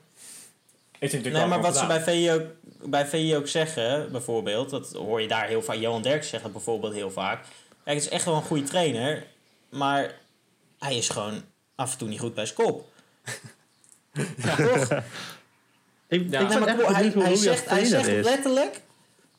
Heeft 1.00 1.14
hij 1.14 1.22
natuurlijk 1.22 1.36
Nee, 1.36 1.60
maar 1.60 1.72
wat 1.72 1.78
ze 1.78 1.86
bij 1.86 2.02
VI, 2.02 2.32
ook, 2.32 2.44
bij 2.90 3.08
VI 3.08 3.36
ook 3.36 3.48
zeggen, 3.48 4.12
bijvoorbeeld, 4.12 4.70
dat 4.70 4.92
hoor 4.92 5.22
je 5.22 5.28
daar 5.28 5.48
heel 5.48 5.62
vaak. 5.62 5.76
Johan 5.76 6.02
Derks 6.02 6.30
zegt 6.30 6.44
dat 6.44 6.52
bijvoorbeeld 6.52 6.94
heel 6.94 7.12
vaak. 7.12 7.44
Kijk, 7.84 7.96
het 7.96 8.06
is 8.06 8.10
echt 8.10 8.26
wel 8.26 8.36
een 8.36 8.42
goede 8.42 8.64
trainer, 8.64 9.24
maar 9.70 10.12
hij 10.80 10.98
is 10.98 11.10
gewoon 11.10 11.44
af 11.82 11.92
en 11.92 11.98
toe 11.98 12.08
niet 12.08 12.20
goed 12.20 12.34
bij 12.34 12.46
zijn 12.46 12.58
kop. 12.58 12.86
Ja, 14.44 14.56
toch? 14.56 14.88
Ik, 16.08 16.22
Ja. 16.30 16.40
ik 16.40 16.48
Nee, 16.48 16.48
ben 16.48 16.60
maar 16.60 16.68
echt 16.68 17.14
hij, 17.14 17.36
zegt, 17.36 17.70
hij 17.70 17.86
zegt 17.86 18.08
is. 18.08 18.26
letterlijk. 18.26 18.82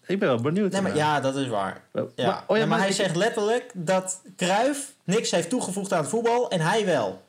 Ik 0.07 0.18
ben 0.18 0.28
wel 0.28 0.40
benieuwd. 0.40 0.72
Nee, 0.72 0.81
maar, 0.81 0.96
ja, 0.96 1.20
dat 1.20 1.37
is 1.37 1.48
waar. 1.48 1.83
Maar- 1.92 2.05
Ja. 2.16 2.26
maar- 2.26 2.44
oh 2.46 2.57
ja, 2.57 2.62
Nee, 2.62 2.66
maar 2.66 2.78
hij 2.78 2.88
ik- 2.88 2.94
zegt 2.94 3.16
letterlijk 3.16 3.70
dat 3.74 4.20
Cruijff 4.37 4.92
niks 5.05 5.31
heeft 5.31 5.48
toegevoegd 5.48 5.92
aan 5.92 6.00
het 6.00 6.09
voetbal 6.09 6.50
en 6.50 6.61
hij 6.61 6.85
wel. 6.87 7.22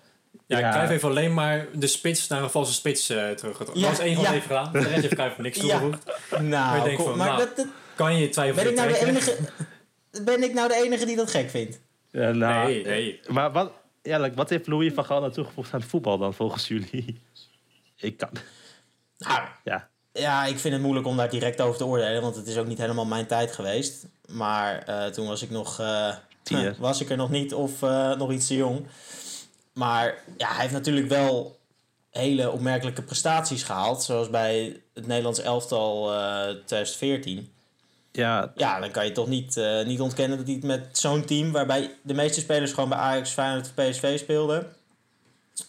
Ja, 0.47 0.57
Ja. 0.57 0.69
Cruijff 0.71 0.89
heeft 0.89 1.03
alleen 1.03 1.33
maar 1.33 1.65
de 1.73 1.87
spits 1.87 2.27
naar 2.27 2.43
een 2.43 2.49
valse 2.49 2.73
spits 2.73 3.09
eh 3.09 3.29
teruggetrokken. 3.29 3.79
Ja, 3.79 3.89
dat 3.89 3.99
is 3.99 4.05
één 4.05 4.15
wat 4.15 4.25
ja. 4.25 4.31
heeft 4.31 4.45
gedaan. 4.45 4.71
De 4.71 4.79
rest 4.79 5.01
heeft 5.01 5.13
Cruijff 5.13 5.37
niks 5.37 5.57
Ja. 5.61 5.79
toegevoegd. 5.79 6.05
Maar 6.31 6.41
je 6.43 6.47
Nou, 6.47 6.95
kom- 6.95 7.05
van, 7.05 7.17
maar 7.17 7.27
nou, 7.27 7.39
dat, 7.39 7.55
dat- 7.55 7.65
Kan 7.95 8.17
je 8.17 8.29
twijfelen? 8.29 8.63
ben, 8.63 8.73
ik 8.73 8.79
nou 8.91 8.99
de 9.05 9.07
enige, 9.09 9.37
ben 10.25 10.43
ik 10.43 10.53
nou 10.53 10.67
de 10.67 10.75
enige 10.85 11.05
die 11.05 11.15
dat 11.15 11.31
gek 11.31 11.49
vindt? 11.49 11.79
Ja, 12.11 12.31
nou, 12.31 12.67
Nee, 12.67 12.83
nee. 12.85 13.19
Maar 13.27 13.51
wat, 13.51 13.71
eerlijk, 14.03 14.35
wat 14.35 14.49
heeft 14.49 14.67
Louis 14.67 14.93
van 14.93 15.05
Gaal 15.05 15.19
nou 15.19 15.31
toegevoegd 15.31 15.73
aan 15.73 15.79
het 15.79 15.89
voetbal 15.89 16.17
dan, 16.17 16.33
volgens 16.33 16.67
jullie? 16.67 17.21
Ik 17.95 18.17
kan... 18.17 18.29
Nou, 19.17 19.41
Ja, 19.63 19.89
Ja, 20.13 20.45
ik 20.45 20.59
vind 20.59 20.73
het 20.73 20.83
moeilijk 20.83 21.07
om 21.07 21.17
daar 21.17 21.29
direct 21.29 21.61
over 21.61 21.77
te 21.77 21.85
oordelen, 21.85 22.21
want 22.21 22.35
het 22.35 22.47
is 22.47 22.57
ook 22.57 22.67
niet 22.67 22.77
helemaal 22.77 23.05
mijn 23.05 23.27
tijd 23.27 23.51
geweest. 23.51 24.05
Maar 24.27 24.77
eh, 24.83 25.05
toen 25.05 25.27
was 25.27 25.41
ik 25.41 25.49
nog. 25.49 25.79
eh, 25.79 26.15
Tiener. 26.43 26.75
was 26.89 27.01
ik 27.01 27.09
er 27.09 27.17
nog 27.17 27.29
niet 27.29 27.53
of 27.53 27.81
eh, 27.81 28.15
nog 28.15 28.31
iets 28.31 28.47
te 28.47 28.55
jong. 28.55 28.87
Maar 29.73 30.23
ja, 30.37 30.47
hij 30.47 30.61
heeft 30.61 30.73
natuurlijk 30.73 31.07
wel 31.07 31.59
hele 32.09 32.51
opmerkelijke 32.51 33.01
prestaties 33.01 33.63
gehaald. 33.63 34.03
Zoals 34.03 34.29
bij 34.29 34.81
het 34.93 35.07
Nederlands 35.07 35.39
elftal 35.39 36.13
eh 36.13 36.49
2014. 36.65 37.52
Ja, 38.15 38.51
Ja, 38.55 38.79
dan 38.79 38.91
kan 38.91 39.05
je 39.05 39.11
toch 39.11 39.27
niet, 39.27 39.57
eh, 39.57 39.85
niet 39.85 39.99
ontkennen 40.01 40.37
dat 40.37 40.45
hij 40.47 40.55
het 40.55 40.63
met 40.65 40.97
zo'n 40.97 41.25
team, 41.25 41.51
waarbij 41.51 41.95
de 42.01 42.13
meeste 42.13 42.39
spelers 42.39 42.71
gewoon 42.73 42.89
bij 42.89 42.97
Ajax, 42.97 43.29
Feyenoord 43.31 43.65
of 43.65 43.73
PSV 43.73 44.19
speelden. 44.19 44.73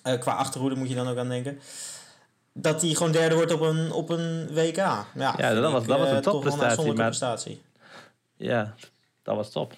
Eh, 0.02 0.18
qua 0.20 0.32
achterhoede 0.32 0.76
moet 0.76 0.88
je 0.88 0.94
dan 0.94 1.08
ook 1.08 1.16
aan 1.18 1.28
denken. 1.28 1.60
Dat 2.52 2.80
hij 2.82 2.90
gewoon 2.94 3.12
derde 3.12 3.34
wordt 3.34 3.52
op 3.52 3.60
een, 3.60 3.92
op 3.92 4.08
een 4.10 4.48
WK. 4.54 4.76
Ja, 4.76 5.04
dat 5.14 5.36
vind 5.36 5.60
was- 5.60 5.82
ik, 5.82 5.88
dat 5.88 5.98
was 5.98 6.08
een 6.08 6.16
eh, 6.16 6.20
toch 6.22 6.32
wel 6.32 6.42
topprestatie, 6.42 6.92
maar- 6.92 7.06
prestatie. 7.06 7.62
ja, 8.36 8.74
dat 9.22 9.36
was 9.36 9.50
top. 9.50 9.72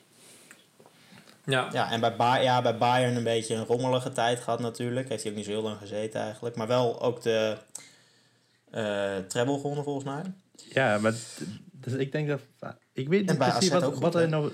Ja. 1.44 1.68
Ja, 1.72 1.90
en 1.90 2.00
bij, 2.00 2.16
ba 2.16 2.36
ja, 2.36 2.62
bij 2.62 2.76
Bayern 2.78 3.16
een 3.16 3.24
beetje 3.24 3.54
een 3.54 3.64
rommelige 3.64 4.12
tijd 4.12 4.40
gehad 4.40 4.60
natuurlijk. 4.60 5.08
Heeft 5.08 5.22
hij 5.22 5.30
ook 5.32 5.36
niet 5.36 5.46
zo 5.46 5.52
heel 5.52 5.62
lang 5.62 5.78
gezeten 5.78 6.20
eigenlijk. 6.20 6.56
Maar 6.56 6.66
wel 6.66 7.00
ook 7.02 7.22
de 7.22 7.56
eh 8.70 9.16
treble 9.28 9.54
gewonnen 9.56 9.84
volgens 9.84 10.04
mij. 10.04 10.22
Ja, 10.54 10.98
maar 10.98 11.14
dus 11.86 12.00
ik 12.00 12.12
denk 12.12 12.28
dat... 12.28 12.40
Ik 12.92 13.08
weet 13.08 13.26
niet 13.26 13.38
precies 13.38 13.68
wat, 13.68 13.98
wat 13.98 14.14
er 14.14 14.28
nou 14.28 14.52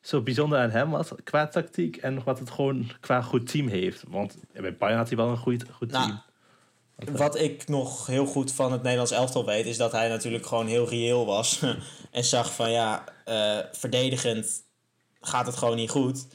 zo 0.00 0.20
bijzonder 0.20 0.58
aan 0.58 0.70
hem 0.70 0.90
was 0.90 1.08
qua 1.24 1.46
tactiek 1.46 1.96
en 1.96 2.24
wat 2.24 2.38
het 2.38 2.50
gewoon 2.50 2.90
qua 3.00 3.22
goed 3.22 3.50
team 3.50 3.68
heeft. 3.68 4.02
Want 4.08 4.36
bij 4.52 4.76
Bayern 4.76 4.98
had 4.98 5.08
hij 5.08 5.16
wel 5.16 5.28
een 5.28 5.36
goed, 5.36 5.64
goed 5.70 5.90
Nou, 5.90 6.06
team. 6.06 7.16
Wat 7.16 7.38
ik 7.38 7.68
nog 7.68 8.06
heel 8.06 8.26
goed 8.26 8.52
van 8.52 8.72
het 8.72 8.82
Nederlands 8.82 9.12
elftal 9.12 9.46
weet, 9.46 9.66
is 9.66 9.76
dat 9.76 9.92
hij 9.92 10.08
natuurlijk 10.08 10.46
gewoon 10.46 10.66
heel 10.66 10.88
reëel 10.88 11.26
was. 11.26 11.62
en 12.10 12.24
zag 12.24 12.54
van 12.54 12.70
ja, 12.70 13.04
eh, 13.24 13.58
verdedigend 13.72 14.62
gaat 15.20 15.46
het 15.46 15.56
gewoon 15.56 15.76
niet 15.76 15.90
goed. 15.90 16.26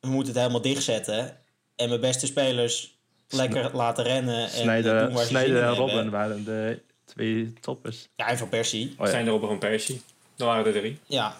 We 0.00 0.08
moeten 0.08 0.32
het 0.32 0.42
helemaal 0.42 0.62
dichtzetten. 0.62 1.36
En 1.76 1.88
mijn 1.88 2.00
beste 2.00 2.26
spelers 2.26 2.98
lekker 3.28 3.76
laten 3.76 4.04
rennen. 4.04 4.38
En 4.38 4.44
eh, 4.44 4.60
Snijder, 4.60 5.04
doen 5.04 5.14
waar 5.14 5.22
ze 5.22 5.28
Snijder 5.28 5.48
zin 5.48 5.56
in 5.56 5.62
en 5.62 5.68
hebben. 5.68 5.94
Robben 5.94 6.10
waren 6.10 6.44
de 6.44 6.82
twee 7.18 7.52
toppers. 7.60 8.08
Ja, 8.16 8.26
en 8.26 8.38
Van 8.38 8.48
Persie. 8.48 8.94
Oh, 8.98 9.06
ja. 9.06 9.10
Zijn 9.12 9.26
er 9.26 9.32
op 9.32 9.42
een 9.42 9.58
Persie. 9.58 10.02
Dan 10.36 10.46
waren 10.46 10.66
er 10.66 10.80
drie. 10.80 10.98
Ja. 11.06 11.36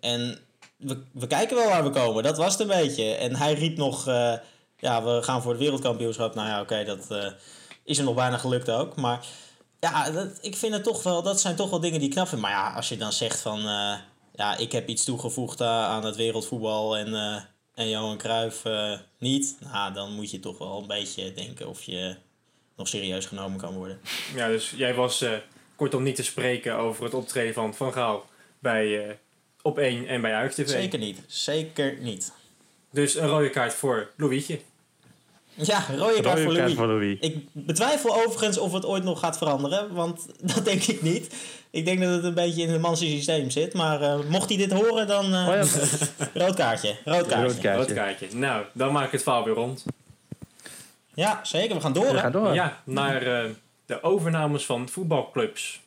En 0.00 0.38
we, 0.76 1.02
we 1.12 1.26
kijken 1.26 1.56
wel 1.56 1.68
waar 1.68 1.84
we 1.84 1.90
komen. 1.90 2.22
Dat 2.22 2.36
was 2.36 2.52
het 2.52 2.60
een 2.60 2.82
beetje. 2.82 3.14
En 3.14 3.36
hij 3.36 3.52
riep 3.54 3.76
nog... 3.76 4.06
eh, 4.06 4.32
ja, 4.78 5.04
we 5.04 5.22
gaan 5.22 5.42
voor 5.42 5.50
het 5.50 5.60
wereldkampioenschap. 5.60 6.34
Nou 6.34 6.48
ja, 6.48 6.60
oké, 6.60 6.84
dat 6.84 7.10
eh, 7.10 7.32
is 7.84 7.96
hem 7.96 8.06
nog 8.06 8.14
bijna 8.14 8.38
gelukt 8.38 8.70
ook. 8.70 8.96
Maar 8.96 9.26
ja, 9.80 10.10
dat, 10.10 10.38
ik 10.40 10.56
vind 10.56 10.72
het 10.72 10.84
toch 10.84 11.02
wel... 11.02 11.22
Dat 11.22 11.40
zijn 11.40 11.56
toch 11.56 11.70
wel 11.70 11.80
dingen 11.80 11.98
die 11.98 12.08
ik 12.08 12.14
knap 12.14 12.28
vind. 12.28 12.40
Maar 12.40 12.50
ja, 12.50 12.72
als 12.74 12.88
je 12.88 12.96
dan 12.96 13.12
zegt 13.12 13.40
van... 13.40 13.58
eh, 13.58 13.94
ja, 14.34 14.56
ik 14.56 14.72
heb 14.72 14.88
iets 14.88 15.04
toegevoegd 15.04 15.60
eh, 15.60 15.84
aan 15.84 16.04
het 16.04 16.16
wereldvoetbal 16.16 16.96
en, 16.96 17.14
eh, 17.14 17.42
en 17.74 17.88
Johan 17.88 18.18
Cruijff 18.18 18.62
niet. 19.18 19.56
Nou, 19.72 19.92
dan 19.92 20.12
moet 20.14 20.30
je 20.30 20.40
toch 20.40 20.58
wel 20.58 20.78
een 20.80 20.86
beetje 20.86 21.32
denken 21.32 21.68
of 21.68 21.82
je 21.82 22.16
nog 22.78 22.88
serieus 22.88 23.26
genomen 23.26 23.58
kan 23.58 23.74
worden. 23.74 24.00
Ja, 24.34 24.48
dus 24.48 24.74
jij 24.76 24.94
was 24.94 25.22
eh, 25.22 25.32
kortom 25.76 26.02
niet 26.02 26.16
te 26.16 26.22
spreken 26.24 26.74
over 26.76 27.04
het 27.04 27.14
optreden 27.14 27.54
van 27.54 27.74
Van 27.74 27.92
Gaal 27.92 28.26
bij 28.58 29.06
eh, 29.08 29.14
Op 29.62 29.78
1 29.78 30.06
en 30.06 30.20
bij 30.20 30.34
Ajax 30.34 30.54
TV. 30.54 30.68
Zeker 30.68 30.98
niet. 30.98 31.18
Zeker 31.26 31.96
niet. 32.00 32.32
Dus 32.90 33.14
een 33.14 33.28
rode 33.28 33.50
kaart 33.50 33.74
voor 33.74 34.10
Louietje. 34.16 34.60
Ja, 35.54 35.84
rode 35.96 36.20
kaart 36.20 36.40
voor 36.40 36.44
Rode 36.44 36.44
kaart 36.44 36.56
Louis. 36.58 36.74
voor 36.74 36.86
Louis. 36.86 37.16
Ik 37.20 37.36
betwijfel 37.52 38.14
overigens 38.24 38.58
of 38.58 38.72
het 38.72 38.84
ooit 38.84 39.04
nog 39.04 39.18
gaat 39.18 39.38
veranderen, 39.38 39.94
want 39.94 40.26
dat 40.54 40.64
denk 40.64 40.82
ik 40.82 41.02
niet. 41.02 41.34
Ik 41.70 41.84
denk 41.84 42.00
dat 42.00 42.14
het 42.14 42.24
een 42.24 42.34
beetje 42.34 42.62
in 42.62 42.68
het 42.70 42.80
manse 42.80 43.04
systeem 43.04 43.50
zit, 43.50 43.74
maar 43.74 44.02
eh, 44.02 44.18
mocht 44.28 44.48
hij 44.48 44.58
dit 44.58 44.72
horen, 44.72 45.06
dan 45.06 45.24
eh, 45.34 45.48
Oh 45.48 45.54
ja, 45.54 45.64
rood 46.44 46.54
kaartje. 46.54 46.96
Rood 47.04 47.26
kaartje. 47.26 47.36
rood 47.36 47.58
kaartje. 47.58 47.74
Rood 47.74 47.92
kaartje. 47.92 48.26
Nou, 48.32 48.64
dan 48.72 48.92
maak 48.92 49.06
ik 49.06 49.12
het 49.12 49.22
verhaal 49.22 49.44
weer 49.44 49.54
rond. 49.54 49.84
Ja, 51.18 51.40
zeker. 51.42 51.74
We 51.74 51.80
gaan 51.80 51.92
door. 51.92 52.04
We 52.04 52.10
hè? 52.10 52.18
gaan 52.18 52.32
door. 52.32 52.54
Ja, 52.54 52.80
naar 52.84 53.22
eh, 53.22 53.50
de 53.86 54.02
overnames 54.02 54.66
van 54.66 54.88
voetbalclubs. 54.88 55.80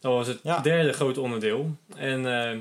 Dat 0.00 0.12
was 0.12 0.26
het 0.26 0.38
Ja. 0.42 0.60
derde 0.60 0.92
grote 0.92 1.20
onderdeel. 1.20 1.76
En 1.96 2.26
eh, 2.26 2.58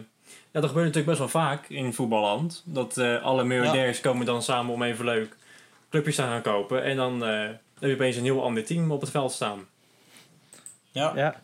ja, 0.51 0.59
dat 0.61 0.65
gebeurt 0.67 0.85
natuurlijk 0.85 1.05
best 1.05 1.19
wel 1.19 1.27
vaak 1.43 1.69
in 1.69 1.93
voetballand. 1.93 2.61
Dat 2.65 2.97
eh, 2.97 3.23
alle 3.23 3.43
miljardairs 3.43 3.99
komen 4.01 4.25
dan 4.25 4.43
samen 4.43 4.73
om 4.73 4.83
even 4.83 5.05
leuk 5.05 5.35
clubjes 5.89 6.15
te 6.15 6.21
gaan 6.21 6.41
kopen. 6.41 6.83
En 6.83 6.95
dan 6.95 7.25
eh, 7.25 7.39
heb 7.79 7.89
je 7.89 7.93
opeens 7.93 8.15
een 8.15 8.23
heel 8.23 8.43
ander 8.43 8.65
team 8.65 8.91
op 8.91 9.01
het 9.01 9.09
veld 9.09 9.31
staan. 9.31 9.59
Ja. 10.91 11.11
Ja. 11.15 11.41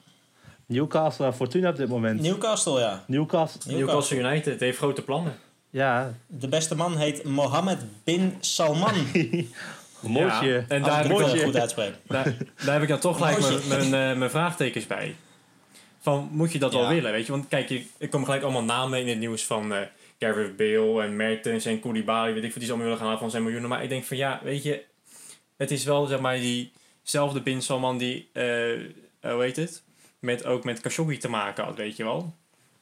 Newcastle 0.65 1.25
en 1.25 1.34
Fortuna 1.34 1.69
op 1.69 1.75
dit 1.75 1.88
moment. 1.89 2.21
Newcastle, 2.21 2.80
ja. 2.80 3.04
Newcastle. 3.08 3.73
Newcastle 3.73 4.17
United 4.17 4.60
heeft 4.60 4.78
grote 4.78 5.01
plannen. 5.01 5.34
Ja, 5.69 6.13
De 6.28 6.47
beste 6.47 6.75
man 6.75 6.97
heet 6.97 7.23
Mohammed 7.23 7.78
bin 8.04 8.38
Salman. 8.39 8.93
Ja, 10.13 10.41
en 10.68 10.84
Als 10.84 10.91
daar 10.91 11.06
ik 11.06 11.12
ik 11.20 11.36
je- 11.36 11.44
goed 11.44 11.56
uitspreek. 11.60 11.94
daar, 12.08 12.36
daar 12.65 12.74
heb 12.74 12.82
ik 12.82 12.88
dan 12.88 13.00
toch 13.00 13.18
gelijk 13.18 13.39
mijn, 13.39 13.68
mijn, 13.89 14.12
eh, 14.12 14.18
mijn 14.18 14.30
vraagtekens 14.30 14.88
bij. 14.88 15.15
Van, 16.00 16.30
moet 16.32 16.52
je 16.52 16.60
dat 16.60 16.74
wel 16.74 16.88
willen, 16.88 17.12
weet 17.12 17.26
je? 17.26 17.32
Want 17.32 17.48
kijk, 17.48 17.70
je, 17.70 17.86
er 17.98 18.10
komen 18.10 18.26
gelijk 18.26 18.44
allemaal 18.44 18.63
namen 18.63 19.00
in 19.00 19.08
het 19.08 19.20
nieuws 19.20 19.46
van 19.46 19.74
eh 19.74 19.82
Gareth 20.20 20.56
Bale 20.58 21.02
en 21.04 21.15
Mertens 21.15 21.65
en 21.65 21.80
Koulibaly, 21.80 22.34
weet 22.34 22.44
ik 22.44 22.50
wat 22.50 22.54
die 22.54 22.63
ze 22.65 22.68
allemaal 22.70 22.84
willen 22.84 22.98
gaan 22.98 23.06
halen 23.06 23.20
van 23.22 23.32
zijn 23.32 23.44
miljoenen. 23.44 23.70
Maar 23.70 23.84
ik 23.84 23.89
denk 23.89 24.04
van, 24.04 24.18
ja, 24.18 24.39
weet 24.44 24.63
je, 24.63 24.84
het 25.58 25.72
is 25.72 25.84
wel, 25.84 26.06
zeg 26.06 26.20
maar, 26.20 26.38
diezelfde 26.39 27.41
Bin 27.41 27.62
Salman 27.62 27.98
die, 27.98 28.30
eh, 28.34 28.74
eh, 28.74 28.82
hoe 29.22 29.41
heet 29.41 29.56
het? 29.56 29.84
Met, 30.20 30.46
ook 30.46 30.63
met 30.63 30.82
Khashoggi 30.82 31.18
te 31.18 31.30
maken 31.30 31.63
had, 31.63 31.76
weet 31.78 31.96
je 31.98 32.04
wel? 32.04 32.36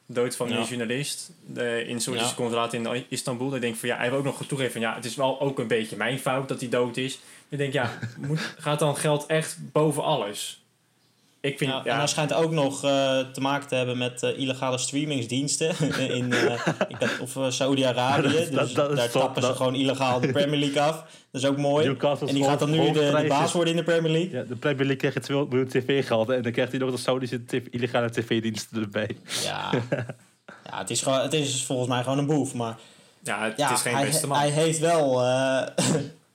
Dood 0.06 0.36
van 0.36 0.48
Ja. 0.48 0.56
een 0.56 0.64
journalist 0.64 1.30
eh, 1.56 1.88
in 1.88 2.00
Soedische 2.00 2.28
Ja. 2.28 2.34
consulaat 2.34 2.72
in 2.72 3.04
Istanbul. 3.08 3.50
Dan 3.50 3.60
denk 3.60 3.74
ik 3.74 3.80
van, 3.80 3.88
ja, 3.88 3.94
hij 3.94 4.04
heeft 4.04 4.16
ook 4.16 4.24
nog 4.24 4.46
toegegeven 4.46 4.80
van, 4.80 4.90
ja, 4.90 4.94
het 4.96 5.04
is 5.04 5.16
wel 5.16 5.40
ook 5.40 5.58
een 5.58 5.66
beetje 5.66 5.96
mijn 5.96 6.18
fout 6.18 6.48
dat 6.48 6.60
hij 6.60 6.68
dood 6.68 6.96
is. 6.96 7.18
Ik 7.48 7.58
denk, 7.58 7.72
ja, 7.72 7.98
moet, 8.26 8.54
gaat 8.58 8.78
dan 8.78 8.96
geld 8.96 9.26
echt 9.26 9.56
boven 9.72 10.02
alles? 10.02 10.63
Ik 11.44 11.58
vind, 11.58 11.70
Ja, 11.70 11.80
ja, 11.84 11.90
En 11.92 11.96
hij 11.98 12.06
schijnt 12.06 12.32
ook 12.32 12.50
nog 12.50 12.84
eh, 12.84 13.18
te 13.32 13.40
maken 13.40 13.68
te 13.68 13.74
hebben 13.74 13.98
met 13.98 14.22
eh, 14.22 14.38
illegale 14.38 14.78
streamingsdiensten 14.78 15.68
in 16.18 16.32
eh, 16.32 16.66
ik 16.88 17.00
dacht, 17.00 17.20
of 17.20 17.36
Saudi-Arabië. 17.48 18.28
Dus 18.32 18.50
dat- 18.50 18.74
dat 18.74 18.90
is 18.90 18.96
daar 18.96 19.10
top, 19.10 19.22
tappen 19.22 19.42
ze 19.42 19.54
gewoon 19.54 19.74
illegaal 19.74 20.20
de 20.20 20.32
Premier 20.32 20.58
League 20.58 20.82
af. 20.82 21.04
Dat 21.30 21.42
is 21.42 21.48
ook 21.48 21.56
mooi. 21.56 21.86
Newcastle 21.86 22.28
En 22.28 22.34
die 22.34 22.44
gaat 22.44 22.58
dan 22.58 22.70
nu 22.70 22.92
de, 22.92 23.24
baas 23.28 23.52
worden 23.52 23.72
in 23.74 23.78
de 23.78 23.84
Premier 23.84 24.12
League. 24.12 24.30
Ja, 24.30 24.42
de 24.42 24.56
Premier 24.56 24.86
League 24.86 24.96
krijgt 24.96 25.22
200 25.22 25.56
miljoen 25.56 25.82
tv-geld 25.82 26.28
en 26.30 26.42
dan 26.42 26.52
krijgt 26.52 26.70
hij 26.70 26.80
nog 26.80 26.90
de 26.90 26.96
Saudische 26.96 27.44
tv 27.44 27.66
illegale 27.70 28.10
tv-diensten 28.10 28.82
erbij. 28.82 29.16
Ja, 29.44 29.70
ja 30.70 30.78
het, 30.78 30.90
is 30.90 31.02
gewoon, 31.02 31.20
het 31.20 31.32
is 31.32 31.64
volgens 31.64 31.88
mij 31.88 32.02
gewoon 32.02 32.18
een 32.18 32.26
boef. 32.26 32.54
Maar 32.54 32.76
ja, 33.22 33.44
het 33.44 33.56
ja, 33.56 33.72
is 33.72 33.80
geen 33.80 33.94
hij, 33.94 34.06
beste 34.06 34.26
man. 34.26 34.38
hij 34.38 34.50
heeft 34.50 34.78
wel, 34.78 35.22
eh, 35.22 35.62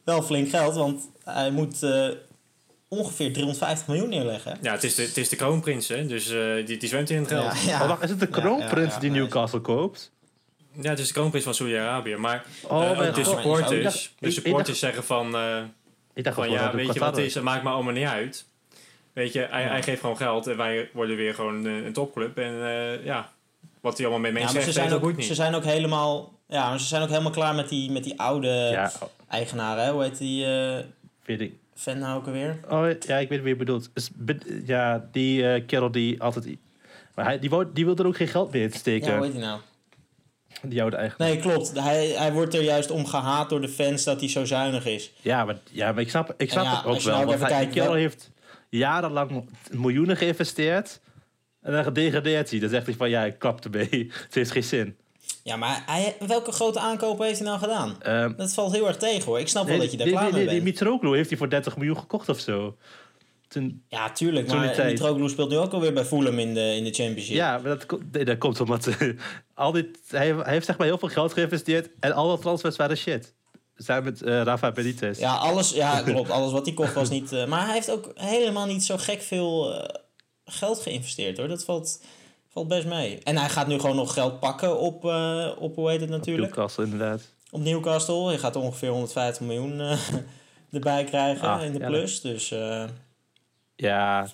wel 0.03 0.21
flink 0.21 0.49
geld, 0.49 0.75
want 0.75 1.09
hij 1.23 1.51
moet 1.51 1.83
eh, 1.83 2.07
ongeveer 2.89 3.33
350 3.33 3.87
miljoen 3.87 4.09
neerleggen. 4.09 4.57
Ja, 4.61 4.71
het 4.71 4.83
is 4.83 4.95
de, 4.95 5.01
het 5.01 5.17
is 5.17 5.29
de 5.29 5.35
kroonprins, 5.35 5.87
hè? 5.87 6.05
dus 6.05 6.29
eh, 6.31 6.65
die, 6.65 6.77
die 6.77 6.89
zwemt 6.89 7.09
in 7.09 7.17
het 7.17 7.27
geld. 7.27 7.43
Ja, 7.43 7.61
Ja, 7.61 7.69
ja. 7.77 7.81
Oh, 7.81 7.87
wacht, 7.87 8.03
is 8.03 8.09
het 8.09 8.19
de 8.19 8.27
Ja, 8.31 8.39
kroonprins 8.39 8.87
ja, 8.87 8.93
ja, 8.93 8.99
die. 8.99 9.11
Newcastle 9.11 9.59
koopt? 9.59 10.11
het 10.81 10.99
is 10.99 11.07
de 11.07 11.13
kroonprins 11.13 11.45
van 11.45 11.53
Saudi-Arabië. 11.53 12.15
Maar 12.15 12.45
Oh, 12.63 12.83
eh, 12.83 13.07
ook 13.07 13.15
de 13.15 13.23
supporters, 13.23 13.83
dacht- 13.83 14.11
de 14.19 14.31
supporters 14.31 14.69
ik 14.69 14.75
zeggen 14.75 15.03
van, 15.03 15.35
eh, 15.35 15.57
Ik 16.13 16.23
dacht 16.23 16.35
van 16.35 16.49
ja, 16.51 16.63
dat 16.65 16.73
weet 16.73 16.93
je 16.93 16.99
wat 16.99 17.15
het 17.15 17.25
is, 17.25 17.33
het 17.33 17.43
maakt 17.43 17.63
me 17.63 17.69
allemaal 17.69 17.93
niet 17.93 18.07
uit. 18.07 18.45
Weet 19.13 19.33
je, 19.33 19.47
hij, 19.49 19.61
Ja. 19.61 19.67
hij 19.69 19.83
geeft 19.83 19.99
gewoon 19.99 20.17
geld 20.17 20.47
en 20.47 20.57
wij 20.57 20.89
worden 20.93 21.15
weer 21.15 21.33
gewoon 21.33 21.65
een, 21.65 21.85
een 21.85 21.93
topclub. 21.93 22.37
En 22.37 22.53
eh, 22.65 23.05
ja, 23.05 23.31
wat 23.81 23.97
hij 23.97 24.07
allemaal 24.07 24.31
met 24.31 24.31
Ja, 24.31 24.37
mensen 24.37 24.55
maar 24.55 24.65
ze 24.65 24.71
zegt, 24.71 24.75
zijn, 24.75 24.89
dat 24.89 24.99
boeit 24.99 25.13
ook, 25.13 25.19
niet. 25.19 25.27
ze 25.27 25.35
zijn 25.35 25.55
ook 25.55 25.63
helemaal, 25.63 26.33
ja, 26.47 26.69
maar 26.69 26.79
ze 26.79 26.85
zijn 26.85 27.01
ook 27.01 27.09
helemaal 27.09 27.31
klaar 27.31 27.55
met 27.55 27.69
die, 27.69 27.91
met 27.91 28.03
die 28.03 28.19
oude 28.19 28.47
Ja, 28.47 28.91
eigenaren. 29.27 29.83
Hè? 29.83 29.91
Hoe 29.91 30.03
heet 30.03 30.17
die 30.17 30.45
eh 30.45 30.83
weet 31.25 31.41
ik. 31.41 31.53
Fan 31.79 31.97
nou 31.99 32.17
ook 32.17 32.25
alweer? 32.25 32.59
Oh, 32.69 32.87
ja, 32.99 33.17
ik 33.17 33.29
weet 33.29 33.39
wie 33.41 33.49
je 33.49 33.55
bedoelt. 33.55 33.89
Is, 33.93 34.09
be- 34.15 34.61
ja, 34.65 35.07
die 35.11 35.47
eh, 35.53 35.65
kerel 35.67 35.91
die 35.91 36.21
altijd... 36.21 36.57
Maar 37.15 37.25
hij, 37.25 37.39
die, 37.39 37.49
wou, 37.49 37.67
die 37.73 37.85
wil 37.85 37.95
er 37.95 38.05
ook 38.07 38.15
geen 38.15 38.27
geld 38.27 38.51
meer 38.51 38.61
in 38.61 38.69
Ja, 38.71 38.77
steken. 38.77 39.13
hoe 39.15 39.23
heet 39.23 39.31
die 39.33 39.41
nou? 39.41 39.59
die 40.63 40.81
oude 40.81 40.95
eigenaar. 40.95 41.27
Nee, 41.27 41.39
klopt. 41.39 41.79
Hij, 41.79 42.07
hij 42.07 42.33
wordt 42.33 42.53
er 42.55 42.63
juist 42.63 42.91
om 42.91 43.05
gehaat 43.05 43.49
door 43.49 43.61
de 43.61 43.69
fans 43.69 44.03
dat 44.03 44.19
hij 44.19 44.29
zo 44.29 44.45
zuinig 44.45 44.85
is. 44.85 45.11
Ja, 45.21 45.45
maar, 45.45 45.57
ja, 45.71 45.91
maar 45.91 46.01
ik 46.01 46.09
snap, 46.09 46.33
ik 46.37 46.51
snap 46.51 46.63
ja, 46.63 46.75
het 46.75 46.85
ook 46.85 47.01
wel. 47.01 47.15
nou 47.15 47.25
want 47.37 47.39
hij, 47.51 47.59
die 47.59 47.69
kerel 47.73 47.87
wel- 47.87 47.97
heeft 47.97 48.31
jarenlang 48.69 49.49
miljoenen 49.71 50.17
geïnvesteerd. 50.17 50.99
En 51.61 51.71
dan 51.71 51.83
gedegradeerd 51.83 52.49
hij. 52.49 52.59
Dan 52.59 52.69
zegt 52.69 52.85
hij 52.85 52.95
van, 52.95 53.09
ja, 53.09 53.23
ik 53.23 53.39
kap 53.39 53.63
ermee. 53.65 53.89
Het 54.25 54.33
heeft 54.35 54.51
geen 54.51 54.63
zin. 54.63 54.97
Ja, 55.43 55.55
maar 55.55 55.83
hij, 55.85 56.15
welke 56.27 56.51
grote 56.51 56.79
aankopen 56.79 57.25
heeft 57.25 57.39
hij 57.39 57.47
nou 57.47 57.59
gedaan? 57.59 57.95
Ehm, 58.01 58.35
Dat 58.37 58.53
valt 58.53 58.71
heel 58.73 58.87
erg 58.87 58.97
tegen 58.97 59.23
hoor. 59.25 59.39
Ik 59.39 59.47
snap 59.47 59.63
wel 59.67 59.77
nee, 59.77 59.81
dat 59.81 59.91
je 59.91 59.97
daar 59.97 60.07
klaar 60.07 60.25
die, 60.25 60.33
mee 60.33 60.45
bent. 60.45 60.63
Mitroglou 60.63 61.15
heeft 61.15 61.29
hij 61.29 61.37
voor 61.37 61.49
30 61.49 61.77
miljoen 61.77 61.97
gekocht 61.97 62.29
of 62.29 62.39
zo. 62.39 62.77
Ja, 63.87 64.11
tuurlijk. 64.11 64.47
Maar. 64.47 64.85
Mitroglou 64.85 65.29
speelt 65.29 65.49
nu 65.49 65.57
ook 65.57 65.73
alweer 65.73 65.93
bij 65.93 66.05
Fulham 66.05 66.39
in 66.39 66.53
de, 66.53 66.75
in 66.75 66.83
de 66.83 66.93
Championship. 66.93 67.35
ja, 67.35 67.51
maar 67.57 67.63
dat, 67.69 67.85
ko- 67.85 67.99
nee, 68.11 68.25
dat 68.25 68.37
komt 68.37 68.59
omdat 68.59 68.87
eh, 68.87 69.09
al 69.53 69.71
dit, 69.71 69.87
hij, 70.07 70.33
hij 70.35 70.53
heeft 70.53 70.65
zeg 70.65 70.77
maar 70.77 70.87
heel 70.87 70.97
veel 70.97 71.09
geld 71.09 71.33
geïnvesteerd. 71.33 71.89
En 71.99 72.11
al 72.13 72.27
dat 72.27 72.41
transfers 72.41 72.75
waren 72.75 72.97
shit. 72.97 73.33
Samen 73.75 74.03
met 74.03 74.21
eh, 74.21 74.41
Rafa 74.41 74.71
Benitez. 74.71 75.19
Ja, 75.19 75.35
alles, 75.35 75.71
ja, 75.71 76.01
klopt. 76.01 76.29
Alles 76.29 76.51
wat 76.51 76.65
hij 76.65 76.75
kocht 76.75 76.93
was 76.93 77.09
niet... 77.09 77.31
eh, 77.31 77.45
maar 77.45 77.65
hij 77.65 77.73
heeft 77.73 77.91
ook 77.91 78.11
helemaal 78.15 78.65
niet 78.65 78.83
zo 78.83 78.97
gek 78.97 79.21
veel 79.21 79.73
geld 80.45 80.79
geïnvesteerd 80.81 81.37
hoor. 81.37 81.47
Dat 81.47 81.63
valt, 81.63 82.01
valt 82.49 82.67
best 82.67 82.87
mee. 82.87 83.19
En 83.23 83.37
hij 83.37 83.49
gaat 83.49 83.67
nu 83.67 83.79
gewoon 83.79 83.95
nog 83.95 84.13
geld 84.13 84.39
pakken 84.39 84.79
op, 84.79 85.05
eh, 85.05 85.51
op 85.57 85.75
hoe 85.75 85.89
heet 85.89 86.01
het 86.01 86.09
natuurlijk? 86.09 86.55
Newcastle, 86.55 86.83
inderdaad. 86.83 87.33
Op 87.51 87.61
Newcastle. 87.61 88.27
Hij 88.27 88.37
gaat 88.37 88.55
ongeveer 88.55 88.89
150 88.89 89.45
miljoen 89.45 89.79
eh, 89.79 89.99
erbij 90.71 91.03
krijgen 91.03 91.47
Ah, 91.47 91.63
in 91.63 91.73
de 91.73 91.79
ja, 91.79 91.87
plus. 91.87 92.21
Dus 92.21 92.51
eh, 92.51 92.83
Ja, 93.75 94.27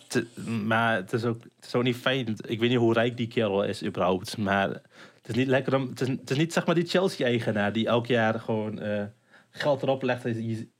maar 0.46 0.96
het 0.96 1.14
is, 1.14 1.24
ook, 1.24 1.44
het 1.44 1.66
is 1.66 1.76
ook 1.76 1.84
niet 1.84 1.96
fijn. 1.96 2.36
Ik 2.48 2.60
weet 2.60 2.70
niet 2.70 2.80
hoe 2.80 2.94
rijk 2.94 3.18
die 3.18 3.28
kerel 3.28 3.64
is 3.64 3.84
überhaupt. 3.84 4.38
Maar 4.38 4.70
het 4.70 5.28
is 5.28 5.36
niet 5.36 5.48
lekker 5.48 5.76
om... 5.76 5.90
Het 5.90 6.02
is, 6.02 6.08
het 6.08 6.30
is 6.30 6.38
niet 6.38 6.54
zeg 6.54 6.66
maar 6.66 6.76
die 6.76 6.86
Chelsea-eigenaar 6.88 7.74
die 7.74 7.88
elk 7.88 8.08
jaar 8.08 8.40
gewoon 8.40 8.80
geld 9.50 9.82
erop 9.82 10.02
legt. 10.02 10.26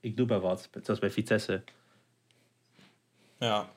Ik 0.00 0.16
doe 0.16 0.26
maar 0.26 0.40
wat. 0.40 0.68
Zoals 0.82 1.00
bij 1.00 1.10
Vitesse. 1.10 1.62
ja. 3.38 3.68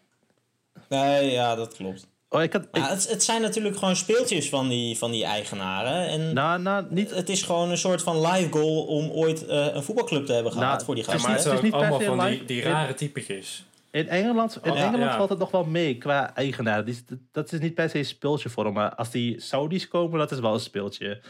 Nee, 0.89 1.31
ja, 1.31 1.55
dat 1.55 1.75
klopt. 1.75 2.07
Oh, 2.29 2.41
ik 2.43 2.53
had... 2.53 2.63
Ik, 2.63 2.79
Maar 2.79 2.89
het, 2.89 3.09
het 3.09 3.23
zijn 3.23 3.41
natuurlijk 3.41 3.77
gewoon 3.77 3.95
speeltjes 3.95 4.49
van 4.49 4.69
die, 4.69 4.97
van 4.97 5.11
die 5.11 5.23
eigenaren. 5.25 6.07
En 6.07 6.33
nou, 6.33 6.61
nou, 6.61 6.85
niet... 6.89 7.09
het 7.15 7.29
is 7.29 7.41
gewoon 7.41 7.69
een 7.69 7.77
soort 7.77 8.01
van 8.03 8.21
live 8.27 8.51
goal 8.51 8.85
om 8.85 9.09
ooit 9.09 9.45
eh, 9.45 9.67
een 9.73 9.83
voetbalclub 9.83 10.25
te 10.25 10.33
hebben 10.33 10.51
gehad 10.51 10.67
Nou, 10.73 10.83
voor 10.85 10.95
die 10.95 11.03
is 11.03 11.09
maar 11.09 11.19
gasten. 11.19 11.31
het 11.35 11.39
is 11.39 11.45
het 11.45 11.53
ook 11.53 11.57
is 11.57 11.63
niet 11.63 11.71
per 11.71 11.81
allemaal 11.81 11.99
se 11.99 12.05
van 12.05 12.19
die, 12.19 12.29
live. 12.29 12.45
die 12.45 12.61
rare 12.61 12.93
typetjes. 12.93 13.63
In 13.91 14.07
Engeland, 14.07 14.59
in 14.63 14.71
Oh, 14.71 14.79
Engeland 14.79 15.03
ja. 15.11 15.17
valt 15.17 15.29
het 15.29 15.39
nog 15.39 15.51
wel 15.51 15.63
mee 15.63 15.97
qua 15.97 16.35
eigenaar. 16.35 16.85
Die, 16.85 16.93
is- 16.93 17.17
dat 17.31 17.51
is 17.51 17.59
niet 17.59 17.73
per 17.73 17.89
se 17.89 17.97
een 17.97 18.05
speeltje 18.05 18.49
voor 18.49 18.65
hem. 18.65 18.73
Maar 18.73 18.95
als 18.95 19.11
die 19.11 19.41
Saudis 19.41 19.87
komen, 19.87 20.19
dat 20.19 20.31
is 20.31 20.39
wel 20.39 20.53
een 20.53 20.59
speeltje. 20.59 21.21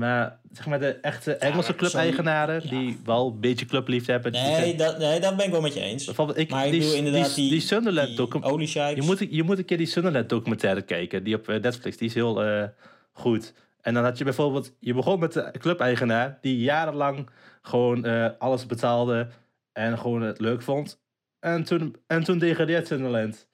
Maar 0.00 0.38
zeg 0.52 0.66
maar 0.66 0.78
de 0.78 0.92
echte 0.92 1.34
Engelse 1.34 1.68
maar 1.70 1.78
club-eigenaren... 1.78 2.60
ja. 2.62 2.68
die 2.68 3.00
wel 3.04 3.26
een 3.28 3.40
beetje 3.40 3.66
clubliefde 3.66 4.12
hebben... 4.12 4.32
Nee, 4.32 4.54
zijn- 4.54 4.76
dat, 4.76 4.98
nee, 4.98 5.20
dat 5.20 5.36
ben 5.36 5.44
ik 5.44 5.50
wel 5.50 5.60
met 5.60 5.74
je 5.74 5.80
eens. 5.80 6.04
bijvoorbeeld 6.04 6.38
ik, 6.38 6.50
Maar 6.50 6.66
ik 6.66 6.72
die, 6.72 6.96
inderdaad 6.96 7.34
die, 7.34 7.60
Sunderland 7.60 8.08
die 8.08 8.16
docu- 8.16 8.42
oliesheiks. 8.42 9.00
Je 9.00 9.06
moet, 9.06 9.26
je 9.30 9.42
moet 9.42 9.58
een 9.58 9.64
keer 9.64 9.76
die 9.76 9.86
Sunderland 9.86 10.28
documentaire 10.28 10.82
kijken. 10.82 11.24
Die 11.24 11.34
op 11.34 11.48
eh, 11.48 11.60
Netflix. 11.60 11.96
Die 11.96 12.08
is 12.08 12.14
heel 12.14 12.44
eh, 12.44 12.64
goed. 13.12 13.54
En 13.80 13.94
dan 13.94 14.04
had 14.04 14.18
je 14.18 14.24
bijvoorbeeld... 14.24 14.72
Je 14.78 14.94
begon 14.94 15.18
met 15.18 15.32
de 15.32 15.52
clubeigenaar... 15.58 16.38
die 16.40 16.58
jarenlang 16.58 17.28
gewoon 17.62 18.04
eh, 18.04 18.28
alles 18.38 18.66
betaalde... 18.66 19.28
en 19.72 19.98
gewoon 19.98 20.22
het 20.22 20.40
leuk 20.40 20.62
vond. 20.62 21.00
En 21.40 21.64
toen, 21.64 21.96
en 22.06 22.24
toen 22.24 22.38
degradeert 22.38 22.86
Sunderland. 22.86 23.48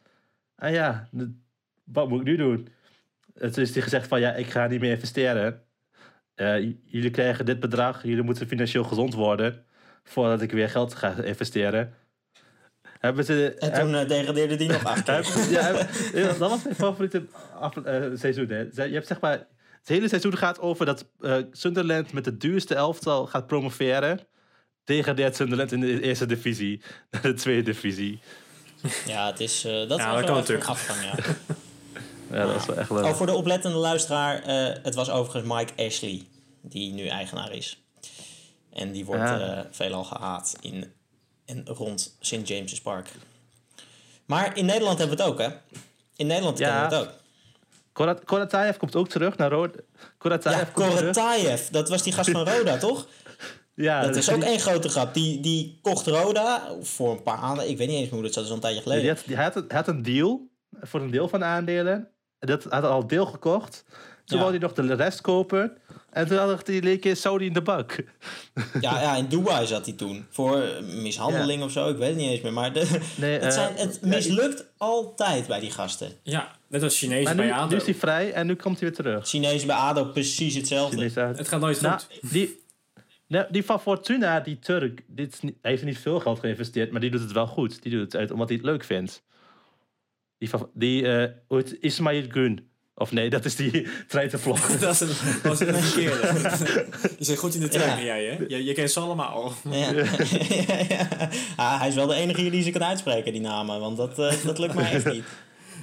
ah 0.56 0.72
ja, 0.72 1.08
wat 1.84 2.08
moet 2.08 2.20
ik 2.20 2.26
nu 2.26 2.36
doen? 2.36 2.68
En 3.34 3.52
toen 3.52 3.62
is 3.62 3.74
hij 3.74 3.82
gezegd 3.82 4.08
van, 4.08 4.20
ja, 4.20 4.34
ik 4.34 4.46
ga 4.46 4.66
niet 4.66 4.80
meer 4.80 4.90
investeren. 4.90 5.60
Eh, 6.36 6.72
jullie 6.84 7.10
krijgen 7.10 7.44
dit 7.44 7.60
bedrag, 7.60 8.02
jullie 8.02 8.22
moeten 8.22 8.46
financieel 8.48 8.84
gezond 8.84 9.14
worden 9.14 9.64
voordat 10.04 10.42
ik 10.42 10.52
weer 10.52 10.68
geld 10.70 10.94
ga 10.94 11.22
investeren. 11.22 11.94
Hebben 12.98 13.24
ze... 13.24 13.54
En 13.58 13.72
toen 13.72 13.94
eh, 13.94 14.08
degradeerde 14.08 14.56
die 14.56 14.68
nog 14.68 14.84
acht 14.84 15.02
keer. 15.02 15.14
Heb- 15.14 15.50
ja, 15.50 15.62
heb- 15.62 16.38
dat 16.38 16.50
was 16.50 16.62
mijn 16.62 16.74
favoriete 16.76 17.22
af, 17.60 17.76
eh, 17.76 18.02
seizoen. 18.14 18.48
Hè. 18.48 18.58
Je 18.84 18.92
hebt 18.94 19.06
zeg 19.06 19.20
maar, 19.20 19.32
het 19.78 19.88
hele 19.88 20.08
seizoen 20.08 20.36
gaat 20.36 20.60
over 20.60 20.86
dat 20.86 21.06
eh, 21.20 21.36
Sunderland 21.50 22.12
met 22.12 22.24
de 22.24 22.36
duurste 22.36 22.74
elftal 22.74 23.26
gaat 23.26 23.46
promoveren. 23.46 24.20
Degradeert 24.84 25.36
Sunderland 25.36 25.72
in 25.72 25.80
de 25.80 26.00
eerste 26.02 26.26
divisie 26.26 26.82
naar 27.10 27.22
de 27.22 27.34
tweede 27.34 27.62
divisie. 27.62 28.20
Ja, 29.06 29.26
het 29.26 29.40
is, 29.40 29.64
eh, 29.64 29.72
dat 29.72 29.88
dat 29.88 29.98
was 29.98 30.06
kan 30.06 30.16
wel 30.20 30.28
een 30.28 30.34
natuurlijk. 30.34 30.68
afgang, 30.68 31.00
ja. 31.02 31.14
Ja, 32.36 32.46
dat 32.46 32.56
is 32.60 32.66
wel 32.66 32.76
echt 32.76 32.90
leuk. 32.90 33.04
Oh, 33.04 33.14
voor 33.14 33.26
de 33.26 33.34
oplettende 33.34 33.76
luisteraar, 33.76 34.42
eh, 34.42 34.74
het 34.82 34.94
was 34.94 35.10
overigens 35.10 35.52
Mike 35.54 35.84
Ashley, 35.86 36.22
die 36.62 36.92
nu 36.92 37.06
eigenaar 37.06 37.52
is. 37.52 37.82
En 38.72 38.92
die 38.92 39.04
wordt 39.04 39.22
Ah. 39.22 39.42
eh, 39.58 39.64
veelal 39.70 40.04
gehaat 40.04 40.56
in 40.60 40.92
en 41.44 41.66
rond 41.66 42.16
St. 42.20 42.48
James's 42.48 42.80
Park. 42.80 43.08
Maar 44.26 44.56
in 44.56 44.64
Nederland 44.66 44.98
hebben 44.98 45.16
we 45.16 45.22
het 45.22 45.32
ook, 45.32 45.38
hè? 45.40 45.48
In 46.16 46.26
Nederland 46.26 46.58
Ja. 46.58 46.68
kennen 46.70 46.88
we 46.90 46.94
het 46.96 47.06
ook. 47.06 47.14
Korat- 47.92 48.24
Korataev 48.24 48.76
komt 48.76 48.96
ook 48.96 49.08
terug 49.08 49.36
naar 49.36 49.50
Ja, 49.52 49.56
komt 49.58 50.42
terug. 50.42 50.72
Korataev, 50.72 51.68
dat 51.68 51.88
was 51.88 52.02
die 52.02 52.12
gast 52.12 52.30
van 52.30 52.48
Roda, 52.48 52.76
toch? 52.88 53.06
Ja, 53.74 54.02
Dat 54.02 54.16
is 54.16 54.30
ook 54.30 54.40
die- 54.40 54.48
één 54.48 54.60
grote 54.60 54.88
grap. 54.88 55.14
Die, 55.14 55.40
die 55.40 55.78
kocht 55.82 56.06
Roda 56.06 56.68
voor 56.80 57.10
een 57.12 57.22
paar 57.22 57.38
maanden. 57.40 57.68
Ik 57.68 57.76
weet 57.78 57.88
niet 57.88 57.96
eens 58.00 58.10
hoe 58.10 58.22
dat 58.22 58.32
zat, 58.32 58.34
dat 58.34 58.44
is 58.44 58.50
al 58.50 58.56
een 58.56 58.62
tijdje 58.62 58.82
geleden. 58.82 59.08
had, 59.16 59.22
die 59.26 59.36
had, 59.36 59.54
hij 59.54 59.64
had 59.68 59.88
een 59.88 60.02
deal 60.02 60.48
voor 60.80 61.00
een 61.00 61.10
deel 61.10 61.28
van 61.28 61.38
de 61.38 61.44
aandelen. 61.44 62.10
Dat 62.38 62.64
had 62.64 62.82
hij 62.82 62.90
al 62.90 63.06
deel 63.06 63.26
gekocht. 63.26 63.84
Toen 64.24 64.38
Ja. 64.38 64.44
wou 64.44 64.50
hij 64.50 64.58
nog 64.66 64.72
de 64.72 64.94
rest 64.94 65.20
kopen. 65.20 65.76
En 66.10 66.26
toen 66.26 66.36
had 66.38 66.66
hij 66.66 66.82
een 66.84 67.00
keer 67.00 67.16
Saudi 67.16 67.46
in 67.46 67.52
de 67.52 67.62
bak. 67.62 68.04
Ja, 68.80 69.00
ja, 69.00 69.14
in 69.16 69.26
Dubai 69.26 69.66
zat 69.66 69.86
hij 69.86 69.94
toen. 69.94 70.26
Voor 70.30 70.62
mishandeling 71.02 71.62
of 71.62 71.70
zo, 71.70 71.88
ik 71.88 71.96
weet 71.96 72.08
het 72.08 72.16
niet 72.16 72.30
eens 72.30 72.40
meer. 72.40 72.52
Maar 72.52 72.72
de, 72.72 73.00
Nee, 73.16 73.32
het, 73.38 73.42
eh, 73.42 73.50
zijn, 73.50 73.76
het 73.76 74.02
mislukt 74.02 74.64
altijd 74.76 75.46
bij 75.46 75.60
die 75.60 75.70
gasten. 75.70 76.12
Ja, 76.22 76.56
net 76.68 76.82
als 76.82 76.98
Chinezen 76.98 77.24
Maar 77.24 77.34
bij 77.36 77.44
nu, 77.46 77.52
ADO. 77.52 77.68
nu 77.70 77.76
is 77.76 77.84
hij 77.84 77.94
vrij 77.94 78.32
en 78.32 78.46
nu 78.46 78.54
komt 78.54 78.80
hij 78.80 78.88
weer 78.88 78.96
terug. 78.98 79.26
Chinezen 79.28 79.66
bij 79.66 79.76
ADO 79.76 80.04
precies 80.04 80.54
hetzelfde. 80.54 80.96
Chinees. 81.08 81.14
Het 81.38 81.48
gaat 81.48 81.60
nooit 81.60 81.80
Nou, 81.80 81.98
goed. 82.00 82.30
die, 82.30 82.60
nou, 83.28 83.46
die 83.50 83.64
van 83.64 83.80
Fortuna, 83.80 84.40
die 84.40 84.58
Turk, 84.58 85.02
dit 85.06 85.38
hij 85.40 85.52
heeft 85.62 85.84
niet 85.84 85.98
veel 85.98 86.20
geld 86.20 86.38
geïnvesteerd, 86.40 86.90
maar 86.90 87.00
die 87.00 87.10
doet 87.10 87.20
het 87.20 87.32
wel 87.32 87.46
goed. 87.46 87.82
Die 87.82 87.92
doet 87.92 88.00
het 88.00 88.16
uit 88.16 88.30
omdat 88.30 88.48
hij 88.48 88.56
het 88.56 88.66
leuk 88.66 88.84
vindt. 88.84 89.22
Die, 90.38 90.50
die 90.74 91.06
eh, 91.48 91.72
Ismail 91.80 92.24
Gun. 92.28 92.70
Of 92.94 93.12
nee, 93.12 93.30
dat 93.30 93.44
is 93.44 93.56
die 93.56 93.86
treitenvlog. 94.08 94.66
Dat 94.78 94.92
is 94.92 95.00
een, 95.00 95.40
dat 95.42 95.60
is 95.60 95.68
een 95.68 95.74
verkeerde. 95.74 96.26
Je 97.18 97.24
zit 97.24 97.38
goed 97.38 97.54
in 97.54 97.60
de 97.60 97.68
trein, 97.68 97.98
Ja. 97.98 98.04
jij, 98.04 98.24
hè? 98.24 98.44
Je, 98.48 98.64
je 98.64 98.72
kent 98.72 98.90
ze 98.90 99.00
allemaal. 99.00 99.52
Ja. 99.70 99.90
Ja. 99.90 100.04
Ah, 101.56 101.78
hij 101.80 101.88
is 101.88 101.94
wel 101.94 102.06
de 102.06 102.14
enige 102.14 102.40
hier 102.40 102.50
die 102.50 102.62
ze 102.62 102.70
kan 102.70 102.84
uitspreken, 102.84 103.32
die 103.32 103.40
namen. 103.40 103.80
Want 103.80 103.96
dat, 103.96 104.18
eh, 104.18 104.44
dat 104.44 104.58
lukt 104.58 104.74
mij 104.74 104.92
echt 104.92 105.12
niet. 105.12 105.24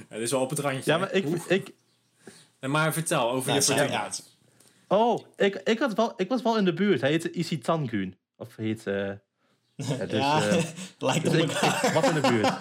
Het 0.08 0.20
is 0.20 0.30
wel 0.30 0.40
op 0.40 0.50
het 0.50 0.58
randje. 0.58 0.90
ja, 0.92 0.98
maar 0.98 1.12
ik, 1.12 1.26
ik, 1.48 1.70
Maar 2.60 2.92
vertel 2.92 3.30
over 3.30 3.52
je 3.52 3.58
het- 3.74 4.22
oh, 4.88 5.18
ik, 5.36 5.54
ik, 5.64 5.78
had 5.78 5.94
wel, 5.94 6.12
ik 6.16 6.28
was 6.28 6.42
wel 6.42 6.58
in 6.58 6.64
de 6.64 6.74
buurt. 6.74 7.00
Hij 7.00 7.10
heette 7.10 7.30
Isitan 7.30 7.88
Gun. 7.88 8.16
Of 8.36 8.56
hij 8.56 8.64
heet... 8.64 8.86
eh, 8.86 8.94
ja, 9.76 10.06
dus, 10.06 10.18
ja, 10.18 10.48
eh, 10.48 10.62
lijkt 10.98 11.26
op 11.26 11.32
dus 11.32 11.42
ik, 11.42 11.50
elkaar. 11.50 11.84
ik 11.86 11.92
was 11.92 12.08
in 12.08 12.14
de 12.14 12.20
buurt. 12.20 12.52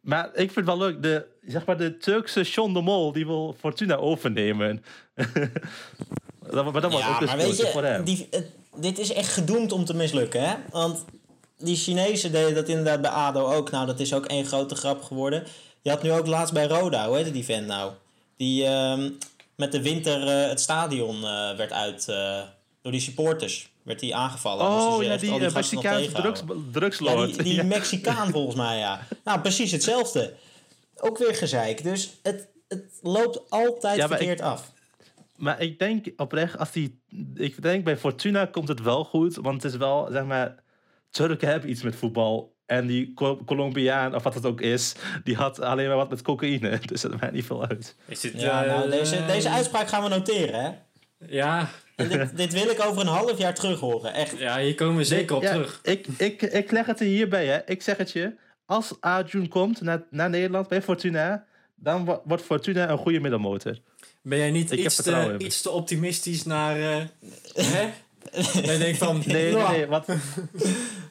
Maar 0.00 0.26
ik 0.26 0.34
vind 0.52 0.54
het 0.54 0.64
wel 0.64 0.78
leuk, 0.78 1.02
de, 1.02 1.26
zeg 1.46 1.64
maar 1.66 1.78
de 1.78 1.96
Turkse 1.96 2.44
Sean 2.44 2.74
de 2.74 2.80
Mol, 2.80 3.12
die 3.12 3.26
wil 3.26 3.54
Fortuna 3.58 3.96
overnemen. 3.96 4.84
dat, 6.50 6.72
maar 6.72 6.80
dat 6.80 6.92
ja, 6.92 7.08
ook 7.12 7.18
dus 7.20 7.28
maar 7.28 7.36
weet 7.36 7.68
voor 7.68 7.82
je, 7.82 7.88
hem. 7.88 8.04
die, 8.04 8.26
het- 8.30 8.50
dit 8.76 8.98
is 8.98 9.12
echt 9.12 9.32
gedoemd 9.32 9.72
om 9.72 9.84
te 9.84 9.94
mislukken, 9.94 10.48
hè? 10.48 10.54
Want 10.70 11.04
die 11.58 11.76
Chinezen 11.76 12.32
deden 12.32 12.54
dat 12.54 12.68
inderdaad 12.68 13.00
bij 13.00 13.10
ADO 13.10 13.52
ook. 13.52 13.70
Nou, 13.70 13.86
dat 13.86 14.00
is 14.00 14.14
ook 14.14 14.26
één 14.26 14.44
grote 14.46 14.74
grap 14.74 15.02
geworden. 15.02 15.44
Je 15.82 15.90
had 15.90 16.02
nu 16.02 16.12
ook 16.12 16.26
laatst 16.26 16.54
bij 16.54 16.66
Roda, 16.66 17.06
hoe 17.06 17.16
heette 17.16 17.30
die 17.30 17.44
vent 17.44 17.66
nou? 17.66 17.92
Die 18.36 18.64
ehm, 18.66 19.10
met 19.56 19.72
de 19.72 19.82
winter 19.82 20.28
eh, 20.28 20.48
het 20.48 20.60
stadion 20.60 21.16
eh, 21.24 21.56
werd 21.56 21.72
uit... 21.72 22.08
eh, 22.08 22.40
door 22.82 22.92
die 22.92 23.00
supporters 23.00 23.71
werd 23.82 24.00
die 24.00 24.14
aangevallen. 24.16 24.66
Oh 24.66 24.96
ze 24.96 25.04
ja, 25.04 25.16
die, 25.16 25.34
eh, 25.34 25.40
nog 25.40 25.54
Mexicaanse 25.54 26.12
drugs. 26.12 26.42
Ja, 26.48 26.54
drugslord. 26.72 27.34
die, 27.34 27.42
die 27.42 27.62
Mexicaan 27.62 28.30
volgens 28.36 28.56
mij, 28.56 28.78
ja. 28.78 29.06
Nou, 29.24 29.40
precies 29.40 29.70
hetzelfde. 29.72 30.34
Ook 30.96 31.18
weer 31.18 31.34
gezeik. 31.34 31.82
Dus 31.82 32.18
het, 32.22 32.48
het 32.68 32.84
loopt 33.02 33.50
altijd 33.50 33.96
Ja, 33.96 34.08
verkeerd 34.08 34.40
af. 34.40 34.72
Maar 35.36 35.60
ik 35.60 35.78
denk 35.78 36.06
oprecht, 36.16 36.58
als 36.58 36.70
die. 36.70 37.00
Ik 37.34 37.62
denk 37.62 37.84
bij 37.84 37.96
Fortuna 37.96 38.44
komt 38.46 38.68
het 38.68 38.82
wel 38.82 39.04
goed. 39.04 39.34
Want 39.36 39.62
het 39.62 39.72
is 39.72 39.78
wel, 39.78 40.08
zeg 40.10 40.24
maar. 40.24 40.54
Turken 41.10 41.48
hebben 41.48 41.70
iets 41.70 41.82
met 41.82 41.96
voetbal. 41.96 42.54
En 42.66 42.86
die 42.86 43.12
Co- 43.14 43.44
Colombiaan, 43.44 44.14
of 44.14 44.22
wat 44.22 44.34
het 44.34 44.46
ook 44.46 44.60
is, 44.60 44.94
die 45.24 45.34
had 45.36 45.60
alleen 45.60 45.88
maar 45.88 45.96
wat 45.96 46.10
met 46.10 46.22
cocaïne. 46.22 46.78
Dus 46.86 47.00
dat 47.00 47.20
maakt 47.20 47.32
niet 47.32 47.44
veel 47.44 47.66
uit. 47.66 47.96
Is 48.06 48.20
dit, 48.20 48.40
Ja, 48.40 48.64
eh, 48.64 48.70
nou, 48.76 48.90
deze, 48.90 49.24
deze 49.26 49.50
uitspraak 49.50 49.88
gaan 49.88 50.02
we 50.02 50.08
noteren, 50.08 50.62
hè? 50.64 50.70
Ja, 51.26 51.68
En 52.10 52.18
dit, 52.18 52.36
dit 52.42 52.52
wil 52.52 52.70
ik 52.70 52.84
over 52.84 53.00
een 53.00 53.06
half 53.06 53.38
jaar 53.38 53.54
terug 53.54 53.80
horen. 53.80 54.14
Echt. 54.14 54.38
ja, 54.38 54.58
hier 54.58 54.74
komen 54.74 54.96
we 54.96 55.04
zeker 55.04 55.36
op 55.36 55.42
Ja, 55.42 55.52
terug. 55.52 55.80
Ik, 55.82 56.06
ik, 56.16 56.42
ik 56.42 56.70
leg 56.70 56.86
het 56.86 57.00
er 57.00 57.06
hierbij, 57.06 57.46
hè. 57.46 57.58
Ik 57.66 57.82
zeg 57.82 57.96
het 57.96 58.12
je. 58.12 58.32
Als 58.66 58.94
Arjun 59.00 59.48
komt 59.48 59.80
naar, 59.80 60.02
naar 60.10 60.30
Nederland 60.30 60.68
bij 60.68 60.82
Fortuna, 60.82 61.44
dan 61.74 62.04
wo- 62.04 62.22
wordt 62.24 62.42
Fortuna 62.42 62.90
een 62.90 62.98
goede 62.98 63.20
middelmotor. 63.20 63.78
Ben 64.22 64.38
jij 64.38 64.50
niet 64.50 64.70
iets 64.70 65.02
te, 65.02 65.34
iets 65.38 65.62
te 65.62 65.70
optimistisch 65.70 66.44
naar... 66.44 66.76
eh 66.80 66.96
hè? 67.54 67.88
Nee, 68.66 68.78
denk 68.78 68.96
van... 68.96 69.22
Nee, 69.26 69.52
nee, 69.54 69.68
nee, 69.68 69.86
wat, 69.86 70.06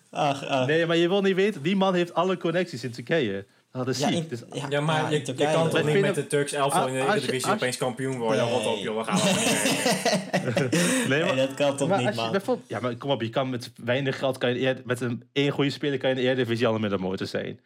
Ach, 0.09 0.45
ach. 0.45 0.67
nee, 0.67 0.85
maar 0.85 0.97
je 0.97 1.07
wil 1.07 1.21
niet 1.21 1.35
weten, 1.35 1.61
die 1.61 1.75
man 1.75 1.93
heeft 1.95 2.13
alle 2.13 2.37
connecties 2.37 2.83
in 2.83 2.91
Turkije. 2.91 3.45
Dat 3.71 3.87
is 3.87 3.99
Ja, 3.99 4.07
ziek. 4.07 4.17
in- 4.17 4.27
Dus- 4.29 4.43
ja, 4.53 4.65
Ja, 4.69 4.81
maar 4.81 5.11
ja, 5.11 5.21
je, 5.25 5.33
kan 5.35 5.69
toch 5.69 5.83
niet 5.83 5.99
met 6.01 6.15
de 6.15 6.27
Turks 6.27 6.51
elftal 6.51 6.87
in 6.87 6.93
de 6.93 6.99
je- 6.99 7.05
Eredivisie 7.05 7.51
opeens 7.51 7.77
kampioen 7.77 8.17
worden? 8.17 8.45
Nee. 8.45 8.53
Rot 8.53 8.65
op, 8.65 8.77
joh. 8.83 8.97
We 8.97 9.03
gaan 9.03 9.19
allemaal 9.21 9.43
niet 9.43 11.07
nee, 11.07 11.23
Nee, 11.23 11.35
dat 11.35 11.53
kan 11.53 11.77
toch 11.77 11.87
maar 11.87 11.97
niet, 12.03 12.15
je 12.15 12.39
man. 12.45 12.61
ja, 12.67 12.79
maar 12.79 12.95
kom 12.95 13.09
op, 13.09 13.21
je 13.21 13.29
kan 13.29 13.49
met 13.49 13.71
weinig 13.83 14.17
geld, 14.19 14.37
kan 14.37 14.53
je 14.59 14.81
met 14.85 15.01
een 15.01 15.23
één 15.33 15.51
goede 15.51 15.69
speler 15.69 15.97
kan 15.97 16.09
je 16.09 16.15
in 16.15 16.21
de 16.21 16.27
Eredivisie 16.27 16.67
al 16.67 16.75
een 16.75 16.81
middelmotor 16.81 17.27
zijn. 17.27 17.59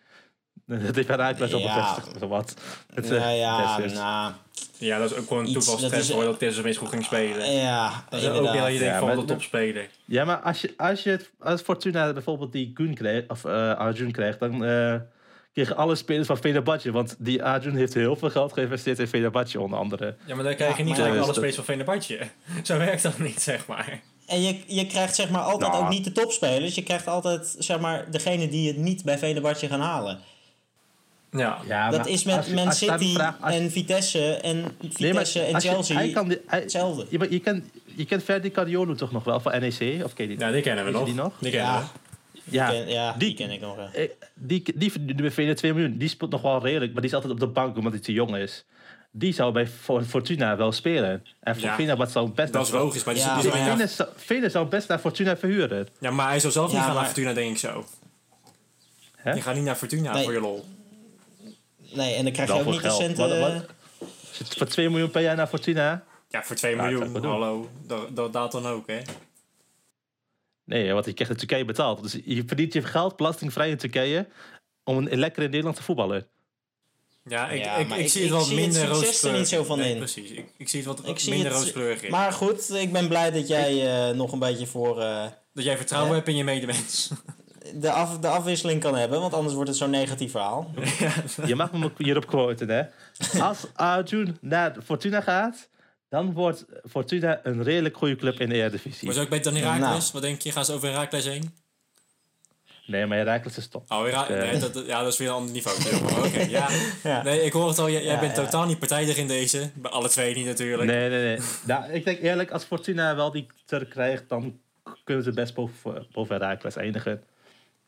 Dat 0.83 0.95
heeft 0.95 1.07
Herakles 1.07 1.53
al 1.53 1.59
Ja. 1.59 1.75
bevestigd, 1.75 2.23
of 2.23 2.29
wat. 2.29 2.53
Het, 2.93 3.11
eh, 3.11 3.39
Ja, 3.39 3.77
nou, 3.77 4.33
Ja, 4.77 4.97
dat 4.99 5.11
is 5.11 5.17
ook 5.17 5.27
gewoon 5.27 5.45
een 5.45 5.55
is- 5.55 5.65
hoor, 6.09 6.23
dat 6.23 6.39
Tess 6.39 6.59
opeens 6.59 6.77
goed 6.77 6.89
ging 6.89 7.03
spelen. 7.03 7.51
ja, 7.53 8.03
Dat 8.09 8.21
is 8.21 8.27
ook 8.27 8.45
dat 8.45 8.73
je 8.73 8.79
denkt 8.79 8.99
van 8.99 9.09
een 9.09 9.25
topspeler. 9.25 9.89
Ja, 10.05 10.25
maar 10.25 10.37
als 10.37 10.61
je, 10.61 10.73
als 10.77 11.03
je 11.03 11.09
het, 11.09 11.31
als 11.39 11.61
Fortuna 11.61 12.13
bijvoorbeeld 12.13 12.51
die 12.51 12.71
Gun 12.73 12.93
krijgt, 12.93 13.29
of 13.29 13.45
eh 13.45 13.73
Arjun 13.75 14.11
krijgt, 14.11 14.39
dan 14.39 14.65
eh 14.65 14.95
kregen 15.55 15.75
alle 15.77 15.95
spelers 15.95 16.27
van 16.27 16.37
Fenerbahce. 16.37 16.91
Want 16.91 17.15
die 17.19 17.43
Arjun 17.43 17.75
heeft 17.75 17.93
heel 17.93 18.15
veel 18.15 18.29
geld 18.29 18.53
geïnvesteerd 18.53 18.99
in 18.99 19.07
Fenerbahce 19.07 19.59
onder 19.59 19.79
andere. 19.79 20.15
Ja, 20.25 20.35
maar 20.35 20.43
dan 20.43 20.55
krijg 20.55 20.71
je 20.77 20.83
Ja, 20.83 20.89
niet 20.89 20.95
gelijk 20.97 21.21
alle 21.21 21.33
spelers 21.33 21.55
van 21.55 21.63
Fenerbahce. 21.63 22.19
Zo 22.63 22.77
werkt 22.77 23.03
dat 23.03 23.19
niet, 23.19 23.41
zeg 23.41 23.67
maar. 23.67 24.01
En 24.27 24.41
je, 24.41 24.59
je 24.67 24.87
krijgt 24.87 25.15
zeg 25.15 25.29
maar 25.29 25.41
altijd 25.41 25.71
Nou. 25.71 25.83
ook 25.83 25.89
niet 25.89 26.03
de 26.03 26.11
topspelers. 26.11 26.75
Je 26.75 26.83
krijgt 26.83 27.07
altijd 27.07 27.55
zeg 27.59 27.79
maar 27.79 28.11
degene 28.11 28.47
die 28.49 28.67
het 28.67 28.77
niet 28.77 29.03
bij 29.03 29.17
Venerbahce 29.17 29.67
gaan 29.67 29.79
halen. 29.81 30.19
Ja. 31.31 31.57
Ja, 31.67 31.89
dat 31.89 32.07
is 32.07 32.23
met 32.23 32.45
je- 32.45 32.53
Man 32.53 32.65
je 32.65 32.71
City 32.73 33.13
vraagt- 33.13 33.41
als 33.41 33.53
je- 33.53 33.59
en 33.59 33.71
Vitesse 33.71 34.33
en 34.35 34.55
Nee, 34.57 34.63
maar 35.13 35.25
Vitesse 35.25 35.39
en 35.41 35.51
je- 35.51 35.59
Chelsea. 35.59 35.95
hij 35.95 36.09
kan 36.11 36.27
die- 36.27 36.41
hij- 36.45 36.59
hetzelfde. 36.59 37.05
Je, 37.09 37.27
je, 37.29 37.39
kent, 37.39 37.63
je 37.95 38.05
kent 38.05 38.23
Ferdi 38.23 38.51
Cardiolo 38.51 38.93
toch 38.95 39.11
nog 39.11 39.23
wel 39.23 39.39
van 39.39 39.51
NEC? 39.59 40.03
Of 40.03 40.13
ken 40.13 40.29
je 40.29 40.35
die? 40.35 40.39
ja, 40.39 40.51
die 40.51 40.61
kennen 40.61 40.83
we 40.85 40.91
je 40.91 40.97
nog. 40.97 41.05
die 41.05 41.15
nog? 41.15 41.33
Die 41.39 41.51
kennen 41.51 41.71
Ja, 41.71 41.79
we. 41.79 41.85
Ja, 42.49 42.69
ken, 42.69 42.87
ja 42.89 43.11
die, 43.11 43.19
die- 43.27 43.35
ken 43.37 43.51
ik 43.51 43.61
nog 43.61 43.75
wel. 43.75 43.89
Eh, 43.93 44.09
Die, 44.33 44.63
die 44.75 44.91
verdient 44.91 45.21
bij 45.21 45.31
VN 45.31 45.53
2 45.53 45.73
miljoen. 45.73 45.97
Die 45.97 46.09
speelt 46.09 46.31
nog 46.31 46.41
wel 46.41 46.61
redelijk, 46.63 46.91
maar 46.91 47.01
die 47.01 47.09
is 47.09 47.15
altijd 47.15 47.33
op 47.33 47.39
de 47.39 47.47
bank 47.47 47.77
omdat 47.77 47.91
hij 47.91 48.01
te 48.01 48.11
jong 48.13 48.35
is. 48.37 48.65
Die 49.11 49.33
zou 49.33 49.51
bij 49.51 49.67
For- 49.67 50.03
Fortuna 50.03 50.55
wel 50.57 50.71
spelen. 50.71 51.25
En 51.39 51.59
Ja. 51.59 51.75
Fenerbahce 51.75 52.11
zou 52.11 52.29
best 52.29 52.53
Dat 52.53 52.65
is 52.65 52.71
logisch, 52.73 53.03
maar 53.03 53.13
die, 53.13 53.23
Ja, 53.23 53.33
die, 53.41 53.75
die 53.77 53.87
zou- 53.87 54.49
zou 54.49 54.67
best 54.67 54.87
naar 54.87 54.99
Fortuna 54.99 55.37
verhuren. 55.37 55.87
ja, 55.99 56.11
maar 56.11 56.29
hij 56.29 56.39
zou 56.39 56.53
zelf 56.53 56.67
niet 56.67 56.77
Ja, 56.77 56.83
gaan 56.83 56.95
naar 56.95 57.05
Fortuna, 57.05 57.33
denk 57.33 57.51
ik 57.51 57.57
zo. 57.57 57.85
Hè? 59.15 59.33
Die 59.33 59.41
gaat 59.41 59.55
niet 59.55 59.63
naar 59.63 59.75
Fortuna 59.75 60.13
Nee. 60.13 60.23
voor 60.23 60.33
je 60.33 60.39
lol. 60.39 60.65
Nee, 61.93 62.13
en 62.15 62.23
dan 62.23 62.33
krijg 62.33 62.49
je 62.49 62.59
ook 62.59 62.65
niet 62.65 62.73
de 62.73 62.79
geld. 62.79 62.99
centen... 63.01 63.29
Wat- 63.29 63.39
wat- 63.39 63.65
Als 64.29 64.37
je 64.37 64.43
het 64.43 64.53
Voor 64.57 64.67
2 64.67 64.89
miljoen 64.89 65.11
per 65.11 65.21
jaar 65.21 65.35
naar 65.35 65.47
Fortuna? 65.47 66.03
Ja, 66.29 66.43
voor 66.43 66.55
2 66.55 66.75
Ja, 66.75 66.89
dat 66.89 67.07
miljoen, 67.09 67.23
hallo. 67.31 67.69
Dat, 67.87 68.15
dat, 68.15 68.33
dat 68.33 68.51
dan 68.51 68.65
ook, 68.67 68.87
hè. 68.87 68.99
Nee, 70.65 70.93
want 70.93 71.05
je 71.05 71.13
krijgt 71.13 71.33
in 71.33 71.39
Turkije 71.39 71.65
betaald. 71.65 72.01
Dus 72.01 72.17
je 72.25 72.43
verdient 72.47 72.73
je 72.73 72.81
geld 72.83 73.15
belastingvrij 73.15 73.69
in 73.69 73.77
Turkije 73.77 74.27
om 74.83 74.97
een 74.97 75.19
lekker 75.19 75.43
in 75.43 75.49
Nederland 75.49 75.75
te 75.75 75.83
voetballen. 75.83 76.27
Ja, 77.27 77.49
ik, 77.49 77.63
Ja, 77.63 77.75
ik, 77.75 77.89
ik, 77.89 77.95
ik- 77.97 78.09
zie 78.09 78.21
het 78.21 78.31
ik 78.31 78.37
wat 78.37 78.45
zie 78.45 78.55
het 78.55 78.65
minder 78.65 78.81
succes 78.81 78.97
er 78.99 79.05
rooskleurig. 79.05 79.39
niet 79.39 79.49
zo 79.49 79.63
van 79.63 79.77
nee, 79.77 79.91
in. 79.91 79.97
precies. 79.97 80.29
Ik, 80.31 80.45
ik 80.57 80.69
zie 80.69 80.79
het 80.79 80.87
wat 81.01 81.25
minder 81.27 81.51
rooskleurig 81.51 82.01
in. 82.03 82.11
Maar 82.11 82.31
goed, 82.31 82.69
ik 82.73 82.91
ben 82.91 83.07
blij 83.07 83.31
dat 83.31 83.47
jij 83.47 84.07
eh, 84.09 84.15
nog 84.15 84.31
een 84.31 84.39
beetje 84.39 84.67
voor... 84.67 85.01
eh, 85.01 85.25
dat 85.53 85.63
jij 85.63 85.77
vertrouwen 85.77 86.09
Ja. 86.11 86.15
hebt 86.17 86.27
in 86.27 86.35
je 86.35 86.43
medemens. 86.43 87.11
de, 87.75 87.91
af, 87.91 88.19
de 88.19 88.27
afwisseling 88.27 88.81
kan 88.81 88.95
hebben, 88.95 89.19
want 89.19 89.33
anders 89.33 89.53
wordt 89.53 89.69
het 89.69 89.77
zo'n 89.77 89.89
negatief 89.89 90.31
verhaal. 90.31 90.71
Je 91.45 91.55
mag 91.55 91.71
me 91.71 91.91
hierop 91.97 92.27
quoten, 92.27 92.69
hè. 92.69 92.83
Als 93.41 93.65
Arjun 93.73 94.37
naar 94.41 94.75
Fortuna 94.85 95.21
gaat, 95.21 95.69
dan 96.09 96.33
wordt 96.33 96.65
Fortuna 96.89 97.39
een 97.43 97.63
redelijk 97.63 97.97
goede 97.97 98.15
club 98.15 98.39
in 98.39 98.49
de 98.49 98.55
Eredivisie. 98.55 99.07
Maar 99.07 99.15
is 99.15 99.21
ook 99.21 99.29
beter 99.29 99.53
dan 99.53 99.61
Nou. 99.61 99.75
Herakles? 99.75 100.11
Wat 100.11 100.21
denk 100.21 100.41
je? 100.41 100.51
Gaan 100.51 100.65
ze 100.65 100.73
over 100.73 100.87
Herakles 100.89 101.25
heen? 101.25 101.55
Nee, 102.87 103.05
maar 103.05 103.17
Herakles 103.17 103.57
is 103.57 103.67
top. 103.67 103.91
Oh, 103.91 104.03
Hera- 104.03 104.27
Eh. 104.29 104.37
nee, 104.51 104.59
dat, 104.59 104.73
dat- 104.73 104.85
ja, 104.85 105.03
dat 105.03 105.11
is 105.13 105.17
weer 105.19 105.27
een 105.27 105.33
ander 105.33 105.51
niveau. 105.53 105.77
Oké, 106.27 106.39
ja. 106.41 106.67
Ja. 107.03 107.23
Nee, 107.23 107.41
ik 107.41 107.53
hoor 107.53 107.67
het 107.67 107.79
al. 107.79 107.89
Jij, 107.89 108.03
jij 108.03 108.13
Ja, 108.13 108.19
bent 108.19 108.35
ja. 108.35 108.43
totaal 108.43 108.65
niet 108.65 108.79
partijdig 108.79 109.17
in 109.17 109.27
deze. 109.27 109.69
Bij 109.75 109.91
alle 109.91 110.09
twee 110.09 110.35
niet 110.35 110.45
natuurlijk. 110.45 110.89
Nee, 110.91 111.09
nee, 111.09 111.23
nee. 111.37 111.45
Nou, 111.65 111.91
ik 111.91 112.05
denk 112.05 112.19
eerlijk, 112.19 112.51
als 112.51 112.63
Fortuna 112.63 113.15
wel 113.15 113.31
die 113.31 113.47
Turk 113.65 113.89
krijgt, 113.89 114.23
dan 114.29 114.59
kunnen 115.03 115.23
ze 115.23 115.31
best 115.31 115.53
boven, 115.53 116.07
boven 116.11 116.35
Herakles 116.35 116.75
eindigen. 116.75 117.23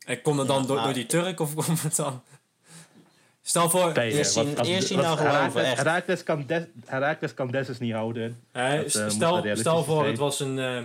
En 0.05 0.21
komt 0.21 0.37
het 0.37 0.47
dan 0.47 0.61
Ja, 0.61 0.67
door, 0.67 0.75
nou, 0.75 0.85
door 0.87 0.95
die 0.97 1.05
Turk 1.05 1.39
of 1.39 1.53
komt 1.65 1.81
het 1.81 1.95
dan... 1.95 2.23
Stel 3.47 3.69
voor... 3.69 3.91
Eerst 3.93 4.31
zien- 4.33 4.57
als- 4.57 4.67
eerst 4.67 4.87
zien 4.87 4.97
want 5.01 5.07
dan 5.07 5.17
geloven, 5.17 5.39
Herakles, 5.41 5.63
echt. 5.65 5.77
Herakles 5.77 6.23
kan, 6.23 6.43
Des, 6.47 6.63
Herakles 6.85 7.33
kan 7.33 7.47
Dessus 7.51 7.79
niet 7.79 7.93
houden. 7.93 8.39
Dat, 8.51 8.63
eh, 8.63 8.79
stel, 9.09 9.43
stel 9.53 9.83
voor, 9.83 9.97
zijn. 9.97 10.07
het 10.09 10.17
was 10.17 10.39
een 10.39 10.59
eh, 10.59 10.77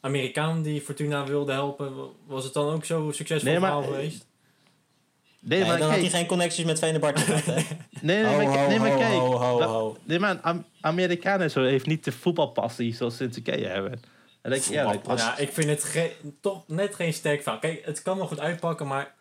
Amerikaan 0.00 0.62
die 0.62 0.80
Fortuna 0.80 1.24
wilde 1.26 1.52
helpen. 1.52 1.92
Was 2.26 2.44
het 2.44 2.52
dan 2.52 2.72
ook 2.74 2.84
zo 2.84 3.10
succesvol 3.12 3.50
Nee, 3.50 3.60
maar- 3.60 3.70
verhaal 3.72 3.88
geweest? 3.90 4.26
Nee, 5.40 5.58
Nee, 5.58 5.68
maar 5.68 5.78
dan 5.78 5.90
had 5.90 6.00
hij 6.00 6.08
geen 6.10 6.26
connecties 6.26 6.64
met 6.64 6.78
gehad, 6.78 7.44
hè? 7.44 7.52
nee, 8.00 8.22
nee, 8.22 8.24
Ho, 8.24 8.36
maar, 8.36 8.58
ho, 8.58 8.68
nee, 8.68 8.78
maar 8.78 8.90
ho, 8.90 8.98
kijk. 8.98 9.12
ho, 9.12 9.36
ho, 9.36 9.58
dat- 9.58 9.68
ho. 9.68 9.96
Nee, 10.04 10.18
maar 10.18 10.38
Am- 10.42 10.64
Amerikaan 10.80 11.50
zo 11.50 11.62
heeft 11.62 11.86
niet 11.86 12.04
de 12.04 12.12
voetbalpassie 12.12 12.94
zoals 12.94 13.16
ze 13.16 13.24
in 13.24 13.30
Turkije 13.30 13.66
hebben. 13.66 14.00
En 14.42 14.52
ik 14.52 14.62
Ja, 14.62 15.36
ik 15.38 15.52
vind 15.52 15.68
het 15.68 15.84
ge- 15.84 16.12
toch 16.40 16.62
net 16.66 16.94
geen 16.94 17.12
sterk 17.12 17.42
verhaal. 17.42 17.60
Kijk, 17.60 17.84
het 17.84 18.02
kan 18.02 18.16
wel 18.16 18.26
goed 18.26 18.40
uitpakken, 18.40 18.86
maar... 18.86 19.14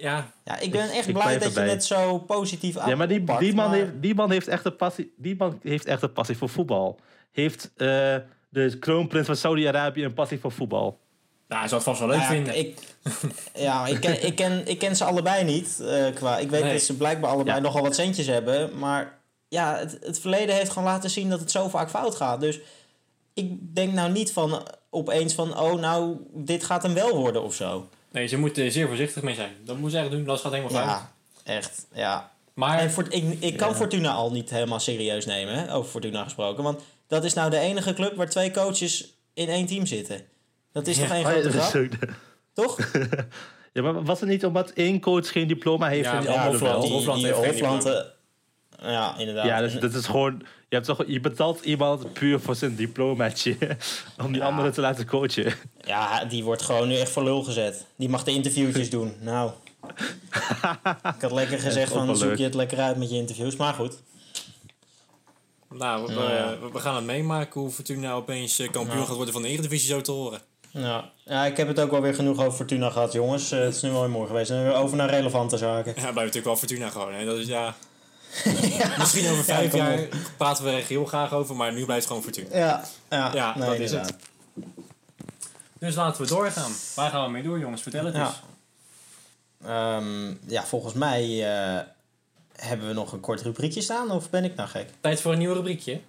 Ja, 0.00 0.30
Ja, 0.44 0.58
ik 0.58 0.70
ben 0.70 0.90
echt 0.90 1.08
ik 1.08 1.14
blij 1.14 1.38
dat 1.38 1.54
je 1.54 1.60
het 1.60 1.84
zo 1.84 2.18
positief 2.18 2.74
Ja, 2.86 2.96
maar 2.96 3.08
die, 3.08 3.24
die, 3.38 3.54
man 3.54 3.68
maar- 3.68 3.78
heeft, 3.78 3.90
die 4.00 4.14
man 4.14 4.30
heeft 4.30 4.48
echt 4.48 4.64
een 4.64 4.76
passie. 4.76 5.12
Die 5.16 5.36
man 5.36 5.58
heeft 5.62 5.84
echt 5.86 6.02
een 6.02 6.12
passie 6.12 6.36
voor 6.36 6.48
voetbal. 6.48 6.98
Heeft 7.32 7.70
eh, 7.76 7.86
de 8.48 8.76
kroonprins 8.80 9.26
van 9.26 9.36
Saudi-Arabië 9.36 10.04
een 10.04 10.14
passie 10.14 10.40
voor 10.40 10.52
voetbal. 10.52 10.98
nou, 11.48 11.60
hij 11.60 11.68
zou 11.68 11.74
het 11.80 11.82
vast 11.90 11.98
wel 11.98 12.08
leuk 12.08 12.18
Nou 12.18 12.28
ja, 12.34 12.36
vinden. 12.36 12.58
Ik, 12.58 12.78
ja, 13.66 13.86
ik 13.86 14.00
ken, 14.00 14.26
ik, 14.26 14.34
ken, 14.36 14.66
ik 14.68 14.78
ken 14.78 14.96
ze 14.96 15.04
allebei 15.04 15.44
niet. 15.44 15.80
eh, 15.80 16.14
qua, 16.14 16.38
ik 16.38 16.50
weet 16.50 16.62
Nee. 16.62 16.72
dat 16.72 16.82
ze 16.82 16.96
blijkbaar 16.96 17.30
allebei 17.30 17.56
Ja. 17.56 17.62
nogal 17.62 17.82
wat 17.82 17.94
centjes 17.94 18.26
hebben. 18.26 18.78
Maar 18.78 19.18
ja, 19.48 19.76
het, 19.76 19.98
het 20.00 20.20
verleden 20.20 20.54
heeft 20.54 20.70
gewoon 20.70 20.88
laten 20.88 21.10
zien 21.10 21.28
dat 21.30 21.40
het 21.40 21.50
zo 21.50 21.68
vaak 21.68 21.90
fout 21.90 22.14
gaat. 22.14 22.40
Dus 22.40 22.60
ik 23.34 23.74
denk 23.74 23.92
nou 23.92 24.12
niet 24.12 24.32
van 24.32 24.52
eh, 24.52 24.60
opeens 24.90 25.34
van... 25.34 25.58
oh, 25.58 25.74
nou, 25.80 26.16
dit 26.34 26.64
gaat 26.64 26.82
hem 26.82 26.94
wel 26.94 27.16
worden 27.16 27.42
of 27.42 27.54
zo. 27.54 27.88
Nee, 28.12 28.26
ze 28.26 28.38
moeten 28.38 28.64
er 28.64 28.70
zeer 28.72 28.86
voorzichtig 28.86 29.22
mee 29.22 29.34
zijn. 29.34 29.52
Dat 29.64 29.76
moeten 29.78 29.98
ze 29.98 30.04
echt 30.04 30.10
doen, 30.14 30.24
dat 30.24 30.40
gaat 30.40 30.52
helemaal 30.52 30.72
fout. 30.84 30.86
Ja, 30.86 31.12
echt, 31.54 31.86
ja. 31.94 32.30
Maar 32.54 32.78
En 32.78 32.90
voor, 32.90 33.06
ik, 33.08 33.36
ik 33.38 33.56
kan 33.56 33.68
Ja. 33.68 33.74
Fortuna 33.74 34.12
al 34.12 34.32
niet 34.32 34.50
helemaal 34.50 34.80
serieus 34.80 35.26
nemen, 35.26 35.54
hè, 35.54 35.74
over 35.74 35.90
Fortuna 35.90 36.24
gesproken. 36.24 36.62
Want 36.64 36.80
dat 37.06 37.24
is 37.24 37.34
nou 37.34 37.50
de 37.50 37.58
enige 37.58 37.94
club 37.94 38.16
waar 38.16 38.28
twee 38.28 38.50
coaches 38.50 39.14
in 39.34 39.48
één 39.48 39.66
team 39.66 39.86
zitten. 39.86 40.20
Dat 40.72 40.86
is 40.86 40.96
Ja. 40.96 41.02
toch 41.02 41.12
één 41.12 41.26
Oh, 41.26 41.32
ja, 41.32 41.40
grote 41.40 41.58
grap, 41.58 42.14
toch? 42.52 42.78
ja, 43.72 43.82
maar 43.82 44.04
was 44.04 44.20
het 44.20 44.28
niet 44.28 44.44
omdat 44.44 44.70
één 44.70 45.00
coach 45.00 45.32
geen 45.32 45.46
diploma 45.48 45.88
heeft 45.88 46.04
Ja, 46.04 46.20
die 46.20 46.30
andere 46.30 46.50
Hofland, 46.50 46.82
die, 46.82 46.90
die 47.14 47.26
heeft 47.26 47.38
geen 47.38 47.50
Hofland, 47.50 47.82
diploma. 47.82 48.00
eh, 48.04 48.10
ja, 48.82 49.18
inderdaad. 49.18 49.44
Ja, 49.46 49.60
dus 49.60 49.74
dat 49.74 49.94
is 49.94 50.06
gewoon... 50.06 50.42
Je, 50.68 50.74
hebt 50.78 50.86
toch, 50.86 51.04
je 51.06 51.20
betaalt 51.20 51.64
iemand 51.64 52.12
puur 52.12 52.40
voor 52.40 52.54
zijn 52.54 52.76
diplomaatje. 52.76 53.56
om 54.24 54.32
die 54.32 54.40
Ja. 54.40 54.46
andere 54.46 54.70
te 54.70 54.80
laten 54.80 55.06
coachen. 55.06 55.54
Ja, 55.84 56.24
die 56.24 56.44
wordt 56.44 56.62
gewoon 56.62 56.88
nu 56.88 56.96
echt 56.96 57.10
voor 57.10 57.24
lul 57.24 57.42
gezet. 57.42 57.84
Die 57.96 58.08
mag 58.08 58.24
de 58.24 58.30
interviewtjes 58.30 58.90
doen. 58.90 59.14
Nou. 59.20 59.50
Ik 61.16 61.20
had 61.20 61.32
lekker 61.32 61.58
gezegd 61.68 61.92
van 61.92 62.16
zoek 62.16 62.36
je 62.36 62.44
het 62.44 62.54
lekker 62.54 62.78
uit 62.78 62.96
met 62.96 63.10
je 63.10 63.16
interviews. 63.16 63.56
Maar 63.56 63.74
goed. 63.74 63.98
nou, 65.68 66.06
we, 66.06 66.12
ja. 66.12 66.56
we, 66.60 66.70
we 66.72 66.78
gaan 66.78 66.94
het 66.94 67.04
meemaken 67.04 67.60
hoe 67.60 67.70
Fortuna 67.70 68.12
opeens 68.12 68.58
eh, 68.58 68.70
kampioen 68.70 68.98
Ja. 68.98 69.04
gaat 69.04 69.16
worden 69.16 69.32
van 69.32 69.42
de 69.42 69.48
Eredivisie 69.48 69.88
zo 69.88 70.00
te 70.00 70.12
horen. 70.12 70.40
Ja. 70.70 71.10
ja, 71.24 71.44
ik 71.44 71.56
heb 71.56 71.68
het 71.68 71.80
ook 71.80 71.90
wel 71.90 72.00
weer 72.00 72.14
genoeg 72.14 72.38
over 72.38 72.52
Fortuna 72.52 72.90
gehad, 72.90 73.12
jongens. 73.12 73.50
Eh, 73.50 73.58
het 73.60 73.74
is 73.74 73.82
nu 73.82 73.90
wel 73.90 74.00
weer 74.00 74.10
mooi 74.10 74.26
geweest. 74.26 74.50
En 74.50 74.72
over 74.72 74.96
naar 74.96 75.10
relevante 75.10 75.56
zaken. 75.56 75.90
Ja, 75.90 76.00
blijft 76.00 76.14
natuurlijk 76.14 76.44
wel 76.44 76.56
Fortuna 76.56 76.88
gewoon. 76.90 77.12
Hè? 77.14 77.24
Dat 77.24 77.36
is, 77.38 77.46
ja... 77.46 77.74
Misschien 78.98 79.28
over 79.30 79.44
vijf 79.44 79.72
jaar 79.74 79.98
op. 79.98 80.14
praten 80.36 80.64
we 80.64 80.70
er 80.70 80.84
heel 80.84 81.04
graag 81.04 81.32
over, 81.32 81.56
maar 81.56 81.72
nu 81.72 81.84
blijft 81.84 82.08
het 82.08 82.12
gewoon 82.16 82.22
Fortuna. 82.22 82.56
Ja, 82.58 82.84
ja, 83.10 83.34
Ja, 83.34 83.58
nee, 83.58 83.68
dat 83.68 83.78
is 83.78 83.90
inderdaad. 83.90 84.16
Dus 85.78 85.94
laten 85.94 86.22
we 86.22 86.28
doorgaan. 86.28 86.72
Waar 86.94 87.10
gaan 87.10 87.24
we 87.24 87.30
mee 87.30 87.42
door, 87.42 87.58
jongens? 87.58 87.82
Vertel 87.82 88.04
het 88.04 88.14
Ja. 88.14 88.26
eens. 88.26 88.40
Ehm, 89.64 90.34
ja, 90.46 90.64
volgens 90.64 90.94
mij 90.94 91.22
eh, 91.22 91.80
hebben 92.56 92.86
we 92.88 92.92
nog 92.94 93.12
een 93.12 93.20
kort 93.20 93.42
rubriekje 93.42 93.80
staan. 93.80 94.10
Of 94.10 94.30
ben 94.30 94.44
ik 94.44 94.54
nou 94.54 94.68
gek? 94.68 94.88
Tijd 95.00 95.20
voor 95.20 95.32
een 95.32 95.38
nieuw 95.38 95.52
rubriekje. 95.52 95.92
Ik 95.92 96.02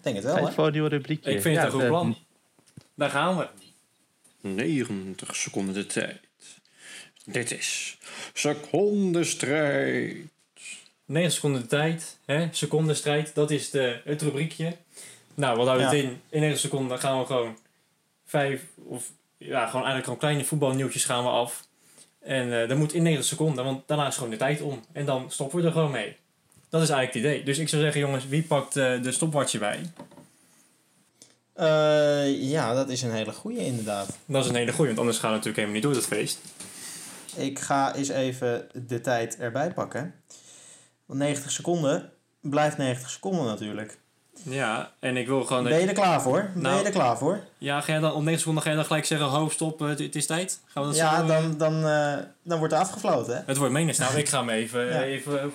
denk 0.00 0.16
het 0.16 0.24
wel, 0.24 0.34
Tijd 0.34 0.46
hè? 0.46 0.52
voor 0.52 0.66
een 0.66 0.72
nieuwe 0.72 0.88
rubriekje. 0.88 1.30
Ik 1.30 1.42
vind 1.42 1.56
het 1.56 1.64
een 1.66 1.72
goed 1.72 1.86
plan. 1.86 2.16
Daar 2.94 3.10
gaan 3.10 3.36
we. 3.36 3.46
90 4.40 5.36
seconden 5.36 5.74
de 5.74 5.86
tijd. 5.86 6.20
Dit 7.24 7.50
is 7.50 7.98
secondenstrijd. 8.34 10.16
9 11.08 11.32
seconden 11.32 11.60
de 11.60 11.66
tijd. 11.66 12.18
Hè? 12.24 12.48
Secondenstrijd. 12.50 13.34
Dat 13.34 13.50
is 13.50 13.70
de, 13.70 14.00
het 14.04 14.22
rubriekje. 14.22 14.76
Nou, 15.34 15.56
wat 15.56 15.66
houdt 15.66 15.82
het 15.82 15.92
in? 15.92 16.20
In 16.28 16.40
9 16.40 16.58
seconden 16.58 16.98
gaan 16.98 17.18
we 17.18 17.26
gewoon 17.26 17.58
vijf 18.24 18.62
of 18.76 19.10
ja, 19.36 19.58
gewoon 19.58 19.74
eigenlijk 19.74 20.04
gewoon 20.04 20.18
kleine 20.18 20.44
voetbalnieuwtjes 20.44 21.04
gaan 21.04 21.22
we 21.22 21.30
af. 21.30 21.66
En 22.20 22.62
eh 22.62 22.68
dat 22.68 22.78
moet 22.78 22.92
in 22.92 23.02
9 23.02 23.24
seconden, 23.24 23.64
want 23.64 23.88
daarna 23.88 24.06
is 24.06 24.14
gewoon 24.14 24.30
de 24.30 24.36
tijd 24.36 24.60
om. 24.60 24.84
En 24.92 25.04
dan 25.04 25.30
stoppen 25.30 25.60
we 25.60 25.66
er 25.66 25.72
gewoon 25.72 25.90
mee. 25.90 26.16
Dat 26.68 26.82
is 26.82 26.88
eigenlijk 26.88 27.24
het 27.24 27.34
idee. 27.34 27.44
Dus 27.44 27.58
ik 27.58 27.68
zou 27.68 27.82
zeggen, 27.82 28.00
jongens, 28.00 28.26
wie 28.26 28.42
pakt 28.42 28.76
eh, 28.76 29.02
de 29.02 29.12
stopwatch 29.12 29.52
erbij? 29.52 29.80
Eh, 31.52 32.42
ja, 32.50 32.74
dat 32.74 32.88
is 32.88 33.02
een 33.02 33.12
hele 33.12 33.32
goeie 33.32 33.58
inderdaad. 33.58 34.18
Dat 34.24 34.44
is 34.44 34.50
een 34.50 34.56
hele 34.56 34.72
goeie, 34.72 34.86
want 34.88 34.98
anders 34.98 35.18
gaan 35.18 35.30
we 35.30 35.36
natuurlijk 35.36 35.56
helemaal 35.56 35.74
niet 35.74 35.84
door 35.84 35.94
dat 35.94 36.18
feest. 36.18 36.38
Ik 37.36 37.58
ga 37.58 37.94
eens 37.94 38.08
even 38.08 38.68
de 38.86 39.00
tijd 39.00 39.38
erbij 39.38 39.72
pakken. 39.72 40.14
Want 41.08 41.20
90 41.20 41.50
seconden 41.50 42.10
blijft 42.40 42.76
90 42.76 43.10
seconden 43.10 43.44
natuurlijk. 43.44 43.98
Ja, 44.42 44.90
en 44.98 45.16
ik 45.16 45.26
wil 45.26 45.44
gewoon... 45.44 45.62
dat- 45.62 45.72
Ben 45.72 45.80
je 45.82 45.86
er 45.88 45.92
klaar 45.94 46.22
voor? 46.22 46.50
Ben 46.54 46.62
Nou, 46.62 46.78
je 46.78 46.84
er 46.84 46.90
klaar 46.90 47.18
voor? 47.18 47.40
Ja, 47.58 47.80
ga 47.80 47.92
jij 47.92 48.00
dan 48.00 48.12
op 48.12 48.22
9 48.22 48.38
seconden 48.38 48.62
ga 48.62 48.70
je 48.70 48.76
dan 48.76 48.84
gelijk 48.84 49.04
zeggen, 49.04 49.26
ho, 49.26 49.48
stop, 49.48 49.82
eh, 49.82 49.88
het, 49.88 49.98
het 49.98 50.16
is 50.16 50.26
tijd? 50.26 50.60
Gaan 50.66 50.82
we 50.82 50.88
dat 50.88 50.98
Ja, 50.98 51.16
zo, 51.16 51.22
eh, 51.22 51.28
dan, 51.28 51.56
dan, 51.56 51.86
eh, 51.86 52.16
dan 52.42 52.58
wordt 52.58 52.72
er 52.72 52.78
afgefloten, 52.80 53.36
hè? 53.36 53.42
Het 53.46 53.56
wordt 53.56 53.72
menens. 53.72 53.98
Nou, 53.98 54.16
ik 54.16 54.28
ga 54.28 54.38
hem 54.38 54.48
even, 54.50 54.86
Ja. 54.86 55.02
even 55.02 55.52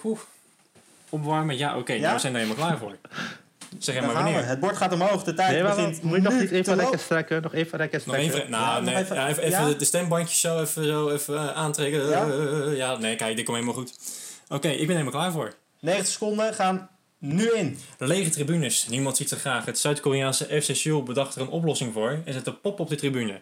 opwarmen. 1.10 1.58
Ja, 1.58 1.78
oké, 1.78 1.93
Ja? 1.93 1.99
nou, 2.01 2.14
we 2.14 2.20
zijn 2.20 2.34
er 2.36 2.39
helemaal 2.39 2.66
klaar 2.66 2.78
voor. 2.78 2.97
Zeg 3.80 3.95
Dan 3.95 4.06
maar 4.06 4.14
wanneer. 4.14 4.45
Het 4.45 4.60
bord 4.60 4.78
gaat 4.78 4.93
omhoog, 4.93 5.24
de 5.24 5.34
tijd 5.34 5.51
Nee, 5.51 5.64
maar 5.64 5.76
begint 5.76 6.01
moet 6.01 6.16
je 6.16 6.22
nog 6.22 6.34
niet 6.34 6.41
even 6.51 6.56
rekken 6.56 6.78
lopen. 6.84 6.99
strekken? 6.99 7.41
Nog 7.41 7.54
even 7.54 7.78
rekken 7.78 8.01
Nog 8.06 8.16
strekken? 8.16 8.38
even, 8.39 8.51
nou, 8.51 8.64
Ja, 8.64 8.74
nog 8.80 8.84
nee, 8.93 8.95
even- 9.04 9.16
ja, 9.16 9.28
even, 9.28 9.49
ja? 9.49 9.62
even 9.68 9.78
de 9.78 9.86
stembandjes 9.86 10.39
zo 10.39 10.60
even, 10.62 10.86
zo 10.86 11.10
even 11.10 11.56
aantrekken. 11.56 12.10
Ja? 12.10 12.26
Ja, 12.72 12.97
nee, 12.97 13.16
kijk, 13.16 13.36
dit 13.36 13.45
komt 13.45 13.58
helemaal 13.58 13.80
goed. 13.82 13.93
Oké, 14.54 14.68
ik 14.68 14.88
ben 14.88 14.95
helemaal 14.95 15.20
klaar 15.20 15.32
voor. 15.32 15.56
90 15.80 16.14
seconden 16.14 16.54
gaan 16.54 16.89
nu 17.18 17.51
in. 17.51 17.78
Lege 17.97 18.30
tribunes. 18.30 18.88
Niemand 18.88 19.18
ziet 19.18 19.30
ze 19.30 19.36
graag. 19.36 19.66
Het 19.66 19.80
Zuid-Koreaanse 19.80 20.62
FC 20.62 20.76
Seoul 20.76 21.04
bedacht 21.04 21.36
er 21.36 21.41
een 21.41 21.49
oplossing 21.49 21.93
voor 21.93 22.22
en 22.26 22.34
zette 22.34 22.54
pop 22.54 22.80
op 22.80 22.89
de 22.89 22.95
tribune. 22.95 23.39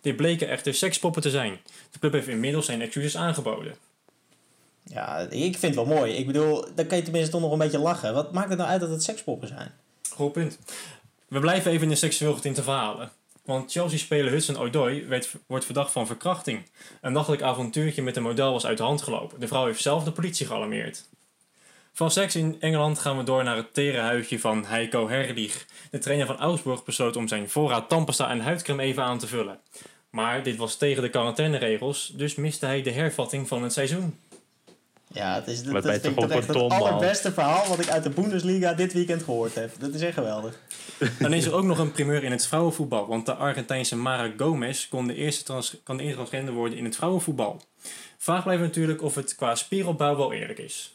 Dit 0.00 0.16
bleken 0.16 0.48
echter 0.48 0.74
sekspoppen 0.74 1.22
te 1.22 1.30
zijn. 1.30 1.58
De 1.90 1.98
club 1.98 2.12
heeft 2.12 2.28
inmiddels 2.28 2.66
zijn 2.66 2.82
excuses 2.82 3.16
aangeboden. 3.16 3.74
Ja, 4.84 5.18
ik 5.18 5.58
vind 5.58 5.74
het 5.74 5.74
wel 5.74 5.96
mooi. 5.96 6.12
Ik 6.12 6.26
bedoel, 6.26 6.66
dan 6.74 6.86
kan 6.86 6.96
je 6.96 7.04
tenminste 7.04 7.30
toch 7.30 7.40
nog 7.40 7.52
een 7.52 7.58
beetje 7.58 7.78
lachen. 7.78 8.14
Wat 8.14 8.32
maakt 8.32 8.48
het 8.48 8.58
nou 8.58 8.70
uit 8.70 8.80
dat 8.80 8.90
het 8.90 9.02
sekspoppen 9.02 9.48
zijn? 9.48 9.72
Goed 10.10 10.32
punt. 10.32 10.58
We 11.28 11.40
blijven 11.40 11.70
even 11.70 11.82
in 11.82 11.88
de 11.88 11.94
seksueel 11.94 12.34
getinte 12.34 12.62
verhalen. 12.62 13.10
Want 13.44 13.72
Chelsea-speler 13.72 14.32
Hudson 14.32 14.56
Odoi 14.56 15.06
werd, 15.06 15.34
wordt 15.46 15.64
verdacht 15.64 15.92
van 15.92 16.06
verkrachting. 16.06 16.62
Een 17.00 17.12
nachtelijk 17.12 17.42
avontuurtje 17.42 18.02
met 18.02 18.16
een 18.16 18.22
model 18.22 18.52
was 18.52 18.66
uit 18.66 18.76
de 18.76 18.82
hand 18.82 19.02
gelopen. 19.02 19.40
De 19.40 19.48
vrouw 19.48 19.66
heeft 19.66 19.82
zelf 19.82 20.04
de 20.04 20.12
politie 20.12 20.46
gealarmeerd. 20.46 21.08
Van 21.92 22.10
seks 22.10 22.36
in 22.36 22.56
Engeland 22.60 22.98
gaan 22.98 23.16
we 23.16 23.24
door 23.24 23.44
naar 23.44 23.56
het 23.56 23.74
tere 23.74 23.98
huidje 23.98 24.40
van 24.40 24.64
Heiko 24.64 25.08
Herlich. 25.08 25.66
De 25.90 25.98
trainer 25.98 26.26
van 26.26 26.38
Augsburg 26.38 26.84
besloot 26.84 27.16
om 27.16 27.28
zijn 27.28 27.50
voorraad 27.50 27.88
tandpasta 27.88 28.30
en 28.30 28.40
huidcreme 28.40 28.82
even 28.82 29.02
aan 29.02 29.18
te 29.18 29.26
vullen. 29.26 29.60
Maar 30.10 30.42
dit 30.42 30.56
was 30.56 30.76
tegen 30.76 31.02
de 31.02 31.10
quarantaineregels, 31.10 32.12
dus 32.14 32.34
miste 32.34 32.66
hij 32.66 32.82
de 32.82 32.90
hervatting 32.90 33.48
van 33.48 33.62
het 33.62 33.72
seizoen. 33.72 34.18
Ja, 35.14 35.34
het 35.34 35.46
is, 35.48 35.62
dat, 35.62 35.84
vind 35.84 36.04
ik 36.04 36.30
echt 36.30 36.46
het 36.46 36.56
allerbeste 36.56 37.32
verhaal 37.32 37.68
wat 37.68 37.78
ik 37.78 37.88
uit 37.88 38.02
de 38.02 38.10
Bundesliga 38.10 38.72
dit 38.72 38.92
weekend 38.92 39.22
gehoord 39.22 39.54
heb. 39.54 39.70
Dat 39.78 39.94
is 39.94 40.00
echt 40.00 40.14
geweldig. 40.14 40.58
Dan 41.18 41.32
is 41.32 41.44
er 41.46 41.54
ook 41.54 41.64
nog 41.64 41.78
een 41.78 41.92
primeur 41.92 42.24
in 42.24 42.30
het 42.30 42.46
vrouwenvoetbal. 42.46 43.06
Want 43.06 43.26
de 43.26 43.34
Argentijnse 43.34 43.96
Mara 43.96 44.30
Gomez 44.36 44.88
kon 44.88 45.06
de 45.06 45.14
eerste, 45.14 45.44
trans 45.44 45.76
kan 45.84 45.96
de 45.96 46.02
eerste 46.02 46.16
transgender 46.16 46.54
worden 46.54 46.78
in 46.78 46.84
het 46.84 46.96
vrouwenvoetbal. 46.96 47.60
Vraag 48.18 48.42
blijft 48.42 48.62
natuurlijk 48.62 49.02
of 49.02 49.14
het 49.14 49.34
qua 49.34 49.54
spieropbouw 49.54 50.16
wel 50.16 50.32
eerlijk 50.32 50.58
is. 50.58 50.94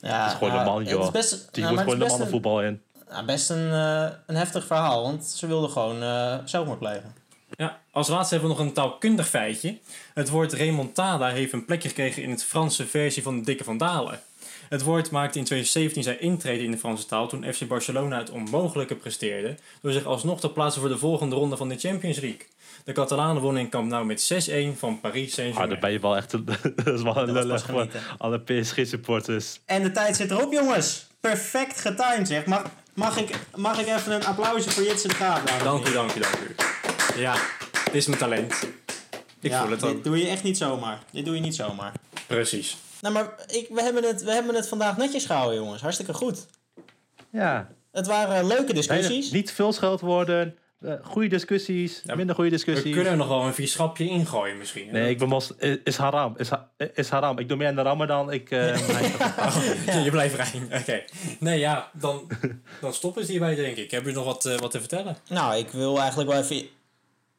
Ja, 0.00 0.22
Het 0.22 0.32
is 0.32 0.38
gewoon 0.38 0.52
nou, 0.54 0.60
een 0.66 0.72
man, 0.72 0.80
het 0.80 0.90
joh. 0.90 1.02
is 1.04 1.10
best, 1.10 1.48
Die 1.54 1.62
nou, 1.64 1.76
gewoon 1.76 1.78
het 1.78 1.86
de 1.86 1.92
is 1.92 1.98
best 1.98 2.10
mannenvoetbal 2.10 2.62
in. 2.62 2.82
best 3.26 3.50
een, 3.50 3.72
eh, 3.72 4.10
een 4.26 4.36
heftig 4.36 4.66
verhaal, 4.66 5.02
want 5.02 5.24
ze 5.24 5.46
wilden 5.46 5.70
gewoon 5.70 6.02
eh 6.02 6.36
zelfmoord 6.44 6.78
plegen. 6.78 7.14
Ja, 7.62 7.80
als 7.90 8.08
laatste 8.08 8.34
hebben 8.34 8.52
we 8.52 8.58
nog 8.58 8.66
een 8.66 8.72
taalkundig 8.74 9.28
feitje. 9.28 9.78
Het 10.14 10.28
woord 10.28 10.52
remontada 10.52 11.28
heeft 11.28 11.52
een 11.52 11.64
plekje 11.64 11.88
gekregen 11.88 12.22
in 12.22 12.30
het 12.30 12.44
Franse 12.44 12.86
versie 12.86 13.22
van 13.22 13.38
de 13.38 13.44
Dikke 13.44 13.64
van 13.64 13.78
Dalen. 13.78 14.20
Het 14.68 14.82
woord 14.82 15.10
maakte 15.10 15.38
in 15.38 15.44
2017 15.44 16.02
zijn 16.02 16.20
intrede 16.20 16.64
in 16.64 16.70
de 16.70 16.78
Franse 16.78 17.06
taal 17.06 17.28
toen 17.28 17.52
FC 17.52 17.66
Barcelona 17.66 18.18
het 18.18 18.30
onmogelijke 18.30 18.94
presteerde 18.94 19.56
door 19.82 19.92
zich 19.92 20.04
alsnog 20.04 20.40
te 20.40 20.50
plaatsen 20.50 20.80
voor 20.80 20.90
de 20.90 20.98
volgende 20.98 21.36
ronde 21.36 21.56
van 21.56 21.68
de 21.68 21.78
Champions 21.78 22.18
League. 22.20 22.46
De 22.84 22.92
Catalanen 22.92 23.42
wonnen 23.42 23.62
in 23.62 23.68
Camp 23.68 23.88
Nou 23.88 24.04
met 24.04 24.48
6-1 24.50 24.78
van 24.78 25.00
Paris 25.00 25.28
Ah, 25.28 25.32
Saint-Germain. 25.34 25.68
dan 25.68 25.80
ben 25.80 25.92
je 25.92 26.00
wel 26.00 26.16
echt 26.16 26.32
een, 26.32 26.44
dat 26.84 26.86
is 26.94 27.02
wel 27.02 27.16
een 27.16 27.34
Dat 27.34 27.44
lullig 27.44 27.66
voor 27.66 27.88
alle 28.18 28.40
PSG-supporters. 28.40 29.60
En 29.64 29.82
de 29.82 29.90
tijd 29.90 30.16
zit 30.16 30.30
erop, 30.30 30.52
jongens. 30.52 31.06
Perfect 31.20 31.80
getimed, 31.80 32.28
zeg. 32.28 32.44
Mag, 32.46 32.62
mag, 32.94 33.16
ik, 33.16 33.38
mag 33.56 33.80
ik 33.80 33.86
even 33.86 34.12
een 34.12 34.24
applausje 34.24 34.70
voor 34.70 34.82
Jitse 34.82 35.08
de 35.08 35.14
Graaf? 35.14 35.42
Dank 35.42 35.88
u, 35.88 35.92
dank 35.92 36.14
u, 36.14 36.20
dank 36.20 36.34
u. 36.34 36.54
Ja, 37.16 37.34
dit 37.84 37.94
is 37.94 38.06
mijn 38.06 38.18
talent. 38.18 38.52
Ik 39.40 39.50
Ja, 39.50 39.60
voel 39.62 39.70
het 39.70 39.80
Dit 39.80 39.88
ook. 39.90 40.04
doe 40.04 40.18
je 40.18 40.26
echt 40.28 40.42
niet 40.42 40.56
zomaar. 40.56 40.98
Dit 41.10 41.24
doe 41.24 41.34
je 41.34 41.40
niet 41.40 41.54
zomaar. 41.54 41.92
Precies. 42.26 42.76
Nou, 43.00 43.14
maar 43.14 43.34
ik, 43.46 43.66
we, 43.70 43.82
hebben 43.82 44.04
het, 44.04 44.22
we 44.22 44.32
hebben 44.32 44.54
het 44.54 44.68
vandaag 44.68 44.96
netjes 44.96 45.24
gehouden, 45.26 45.58
jongens. 45.58 45.82
Hartstikke 45.82 46.14
goed. 46.14 46.46
Ja, 47.30 47.68
Het 47.92 48.06
waren 48.06 48.46
leuke 48.46 48.74
discussies. 48.74 49.30
niet 49.30 49.52
veel 49.52 49.72
scheldwoorden, 49.72 50.56
eh 50.80 50.92
goede 51.02 51.28
discussies, 51.28 52.00
Ja, 52.04 52.14
minder 52.14 52.34
goede 52.34 52.50
We 52.50 52.56
discussies. 52.56 52.94
kunnen 52.94 53.12
er 53.12 53.18
nog 53.18 53.28
wel 53.28 53.42
een 53.42 53.54
vies 53.54 53.74
grapje 53.74 54.04
ingooien 54.08 54.58
misschien. 54.58 54.92
Nee, 54.92 55.10
ik 55.10 55.18
ben 55.18 55.28
mos, 55.28 55.52
is, 55.58 55.76
is 55.84 55.96
haram. 55.96 56.34
Is, 56.36 56.48
ha- 56.48 56.70
is 56.94 57.08
haram. 57.08 57.38
Ik 57.38 57.48
doe 57.48 57.56
meer 57.56 57.68
aan 57.68 57.74
de 57.74 57.82
ramadan. 57.82 58.32
Ik, 58.32 58.50
eh, 58.50 58.76
Je 60.04 60.10
blijft 60.10 60.34
rein. 60.34 60.68
Oké. 60.80 61.02
Nee, 61.38 61.58
ja, 61.58 61.90
dan, 61.92 62.30
dan 62.80 62.94
stoppen 62.94 63.24
ze 63.24 63.30
hierbij, 63.30 63.54
denk 63.54 63.76
ik. 63.76 63.90
Heb 63.90 64.04
je 64.06 64.12
nog 64.12 64.24
wat, 64.24 64.44
eh, 64.46 64.58
wat 64.58 64.70
te 64.70 64.78
vertellen? 64.78 65.16
Nou, 65.28 65.56
ik 65.56 65.68
wil 65.70 65.98
eigenlijk 66.00 66.30
wel 66.30 66.40
even 66.40 66.66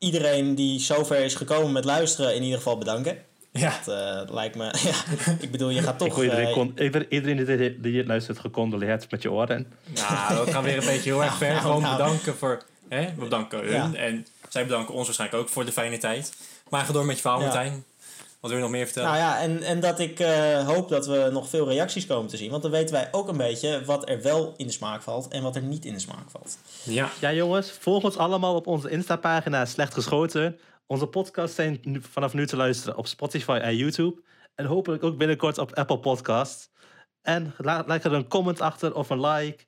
iedereen 0.03 0.55
die 0.55 0.79
zover 0.79 1.17
is 1.17 1.35
gekomen 1.35 1.71
met 1.71 1.85
luisteren 1.85 2.35
in 2.35 2.43
ieder 2.43 2.57
geval 2.57 2.77
bedanken. 2.77 3.17
Ja. 3.51 3.79
Dat 3.85 3.95
eh, 4.27 4.33
lijkt 4.33 4.55
me... 4.55 4.63
Ja, 4.89 4.95
ik 5.39 5.51
bedoel, 5.51 5.69
je 5.69 5.81
gaat 5.81 5.97
toch... 5.97 6.23
iedereen, 6.23 6.47
eh, 6.47 6.53
kon, 6.53 6.73
iedereen 7.09 7.45
die, 7.45 7.93
dit 7.93 8.07
luistert 8.07 8.39
gecondoleerd 8.39 9.11
met 9.11 9.21
je 9.21 9.31
oren. 9.31 9.67
Nou, 9.93 10.35
dat 10.35 10.49
gaat 10.49 10.63
weer 10.63 10.77
een 10.77 10.85
beetje 10.85 11.09
heel 11.09 11.23
erg 11.23 11.37
ver. 11.43 11.49
nou, 11.49 11.61
Gewoon 11.61 11.81
nou. 11.81 11.97
bedanken 11.97 12.35
voor... 12.35 12.63
Hè? 12.89 13.05
We 13.05 13.23
bedanken 13.23 13.59
hun. 13.59 13.71
Ja. 13.71 13.93
En 13.93 14.27
zij 14.49 14.63
bedanken 14.63 14.93
ons 14.93 15.05
waarschijnlijk 15.05 15.41
ook 15.41 15.49
voor 15.49 15.65
de 15.65 15.71
fijne 15.71 15.97
tijd. 15.97 16.33
Maar 16.69 16.85
ga 16.85 16.93
door 16.93 17.05
met 17.05 17.15
je 17.15 17.21
verhaal, 17.21 17.39
Ja. 17.39 17.45
Martijn. 17.45 17.83
Wat 18.43 18.51
wil 18.51 18.61
je 18.61 18.67
nog 18.67 18.75
meer 18.75 18.85
vertellen? 18.85 19.09
Nou 19.09 19.21
ja, 19.21 19.41
en, 19.41 19.61
en 19.61 19.79
dat 19.79 19.99
ik 19.99 20.19
eh, 20.19 20.67
hoop 20.67 20.89
dat 20.89 21.07
we 21.07 21.29
nog 21.31 21.49
veel 21.49 21.67
reacties 21.67 22.05
komen 22.05 22.29
te 22.29 22.37
zien. 22.37 22.49
Want 22.49 22.61
dan 22.61 22.71
weten 22.71 22.95
wij 22.95 23.07
ook 23.11 23.27
een 23.27 23.37
beetje 23.37 23.85
wat 23.85 24.09
er 24.09 24.21
wel 24.21 24.53
in 24.57 24.67
de 24.67 24.73
smaak 24.73 25.01
valt 25.01 25.27
en 25.27 25.43
wat 25.43 25.55
er 25.55 25.61
niet 25.61 25.85
in 25.85 25.93
de 25.93 25.99
smaak 25.99 26.29
valt. 26.29 26.57
ja. 26.83 27.09
Ja 27.19 27.33
jongens, 27.33 27.71
volg 27.71 28.03
ons 28.03 28.17
allemaal 28.17 28.55
op 28.55 28.67
onze 28.67 28.89
Insta-pagina 28.89 29.65
Slecht 29.65 29.93
Geschoten. 29.93 30.59
Onze 30.87 31.07
podcasts 31.07 31.55
zijn 31.55 31.79
nu, 31.81 32.01
vanaf 32.01 32.33
nu 32.33 32.47
te 32.47 32.55
luisteren 32.55 32.97
op 32.97 33.07
Spotify 33.07 33.59
en 33.61 33.75
YouTube. 33.75 34.21
En 34.55 34.65
hopelijk 34.65 35.03
ook 35.03 35.17
binnenkort 35.17 35.57
op 35.57 35.73
Apple 35.73 35.99
Podcasts. 35.99 36.69
En 37.21 37.53
laat 37.57 37.87
lekker 37.87 38.13
een 38.13 38.27
comment 38.27 38.61
achter 38.61 38.95
of 38.95 39.09
een 39.09 39.25
like. 39.25 39.65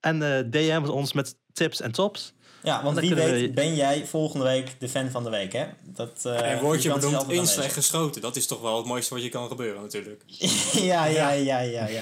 En 0.00 0.22
eh 0.22 0.50
DM 0.50 0.88
ons 0.88 1.12
met 1.12 1.36
tips 1.52 1.80
en 1.80 1.92
tops. 1.92 2.34
Ja, 2.62 2.82
want 2.82 2.98
wie 2.98 3.14
weet 3.14 3.40
we- 3.40 3.52
ben 3.52 3.74
jij 3.74 4.06
volgende 4.06 4.44
week 4.44 4.74
de 4.80 4.88
fan 4.88 5.10
van 5.10 5.24
de 5.24 5.30
week, 5.30 5.52
hè? 5.52 5.66
Dat, 5.84 6.20
eh, 6.24 6.50
en 6.52 6.60
word 6.60 6.82
je 6.82 6.92
bedoeld 6.92 7.14
altijd 7.14 7.30
in 7.38 7.46
slecht 7.46 7.56
aanwezig. 7.58 7.74
geschoten. 7.74 8.20
Dat 8.20 8.36
is 8.36 8.46
toch 8.46 8.60
wel 8.60 8.76
het 8.76 8.86
mooiste 8.86 9.14
wat 9.14 9.22
je 9.22 9.28
kan 9.28 9.48
gebeuren 9.48 9.82
natuurlijk. 9.82 10.22
ja, 10.90 11.04
ja, 11.04 11.30
ja, 11.30 11.58
ja, 11.60 11.86
ja. 11.86 12.00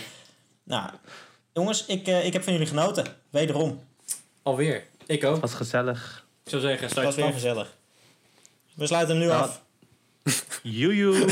Nou, 0.65 0.91
jongens, 1.53 1.87
ik, 1.87 2.07
eh, 2.07 2.27
ik 2.27 2.33
heb 2.33 2.43
van 2.43 2.53
jullie 2.53 2.69
genoten. 2.69 3.07
Wederom. 3.31 3.81
Alweer. 4.43 4.85
Ik 5.07 5.25
ook. 5.25 5.41
Was 5.41 5.55
gezellig. 5.55 6.25
Ik 6.45 6.51
zou 6.51 6.63
zeggen, 6.63 6.83
Het 6.83 6.91
sluit 6.93 7.07
was 7.07 7.17
weer 7.17 7.25
af. 7.27 7.33
gezellig. 7.33 7.77
We 8.75 8.87
sluiten 8.87 9.17
hem 9.17 9.25
nu 9.27 9.31
af. 9.33 9.61
Joejoe. 10.63 11.27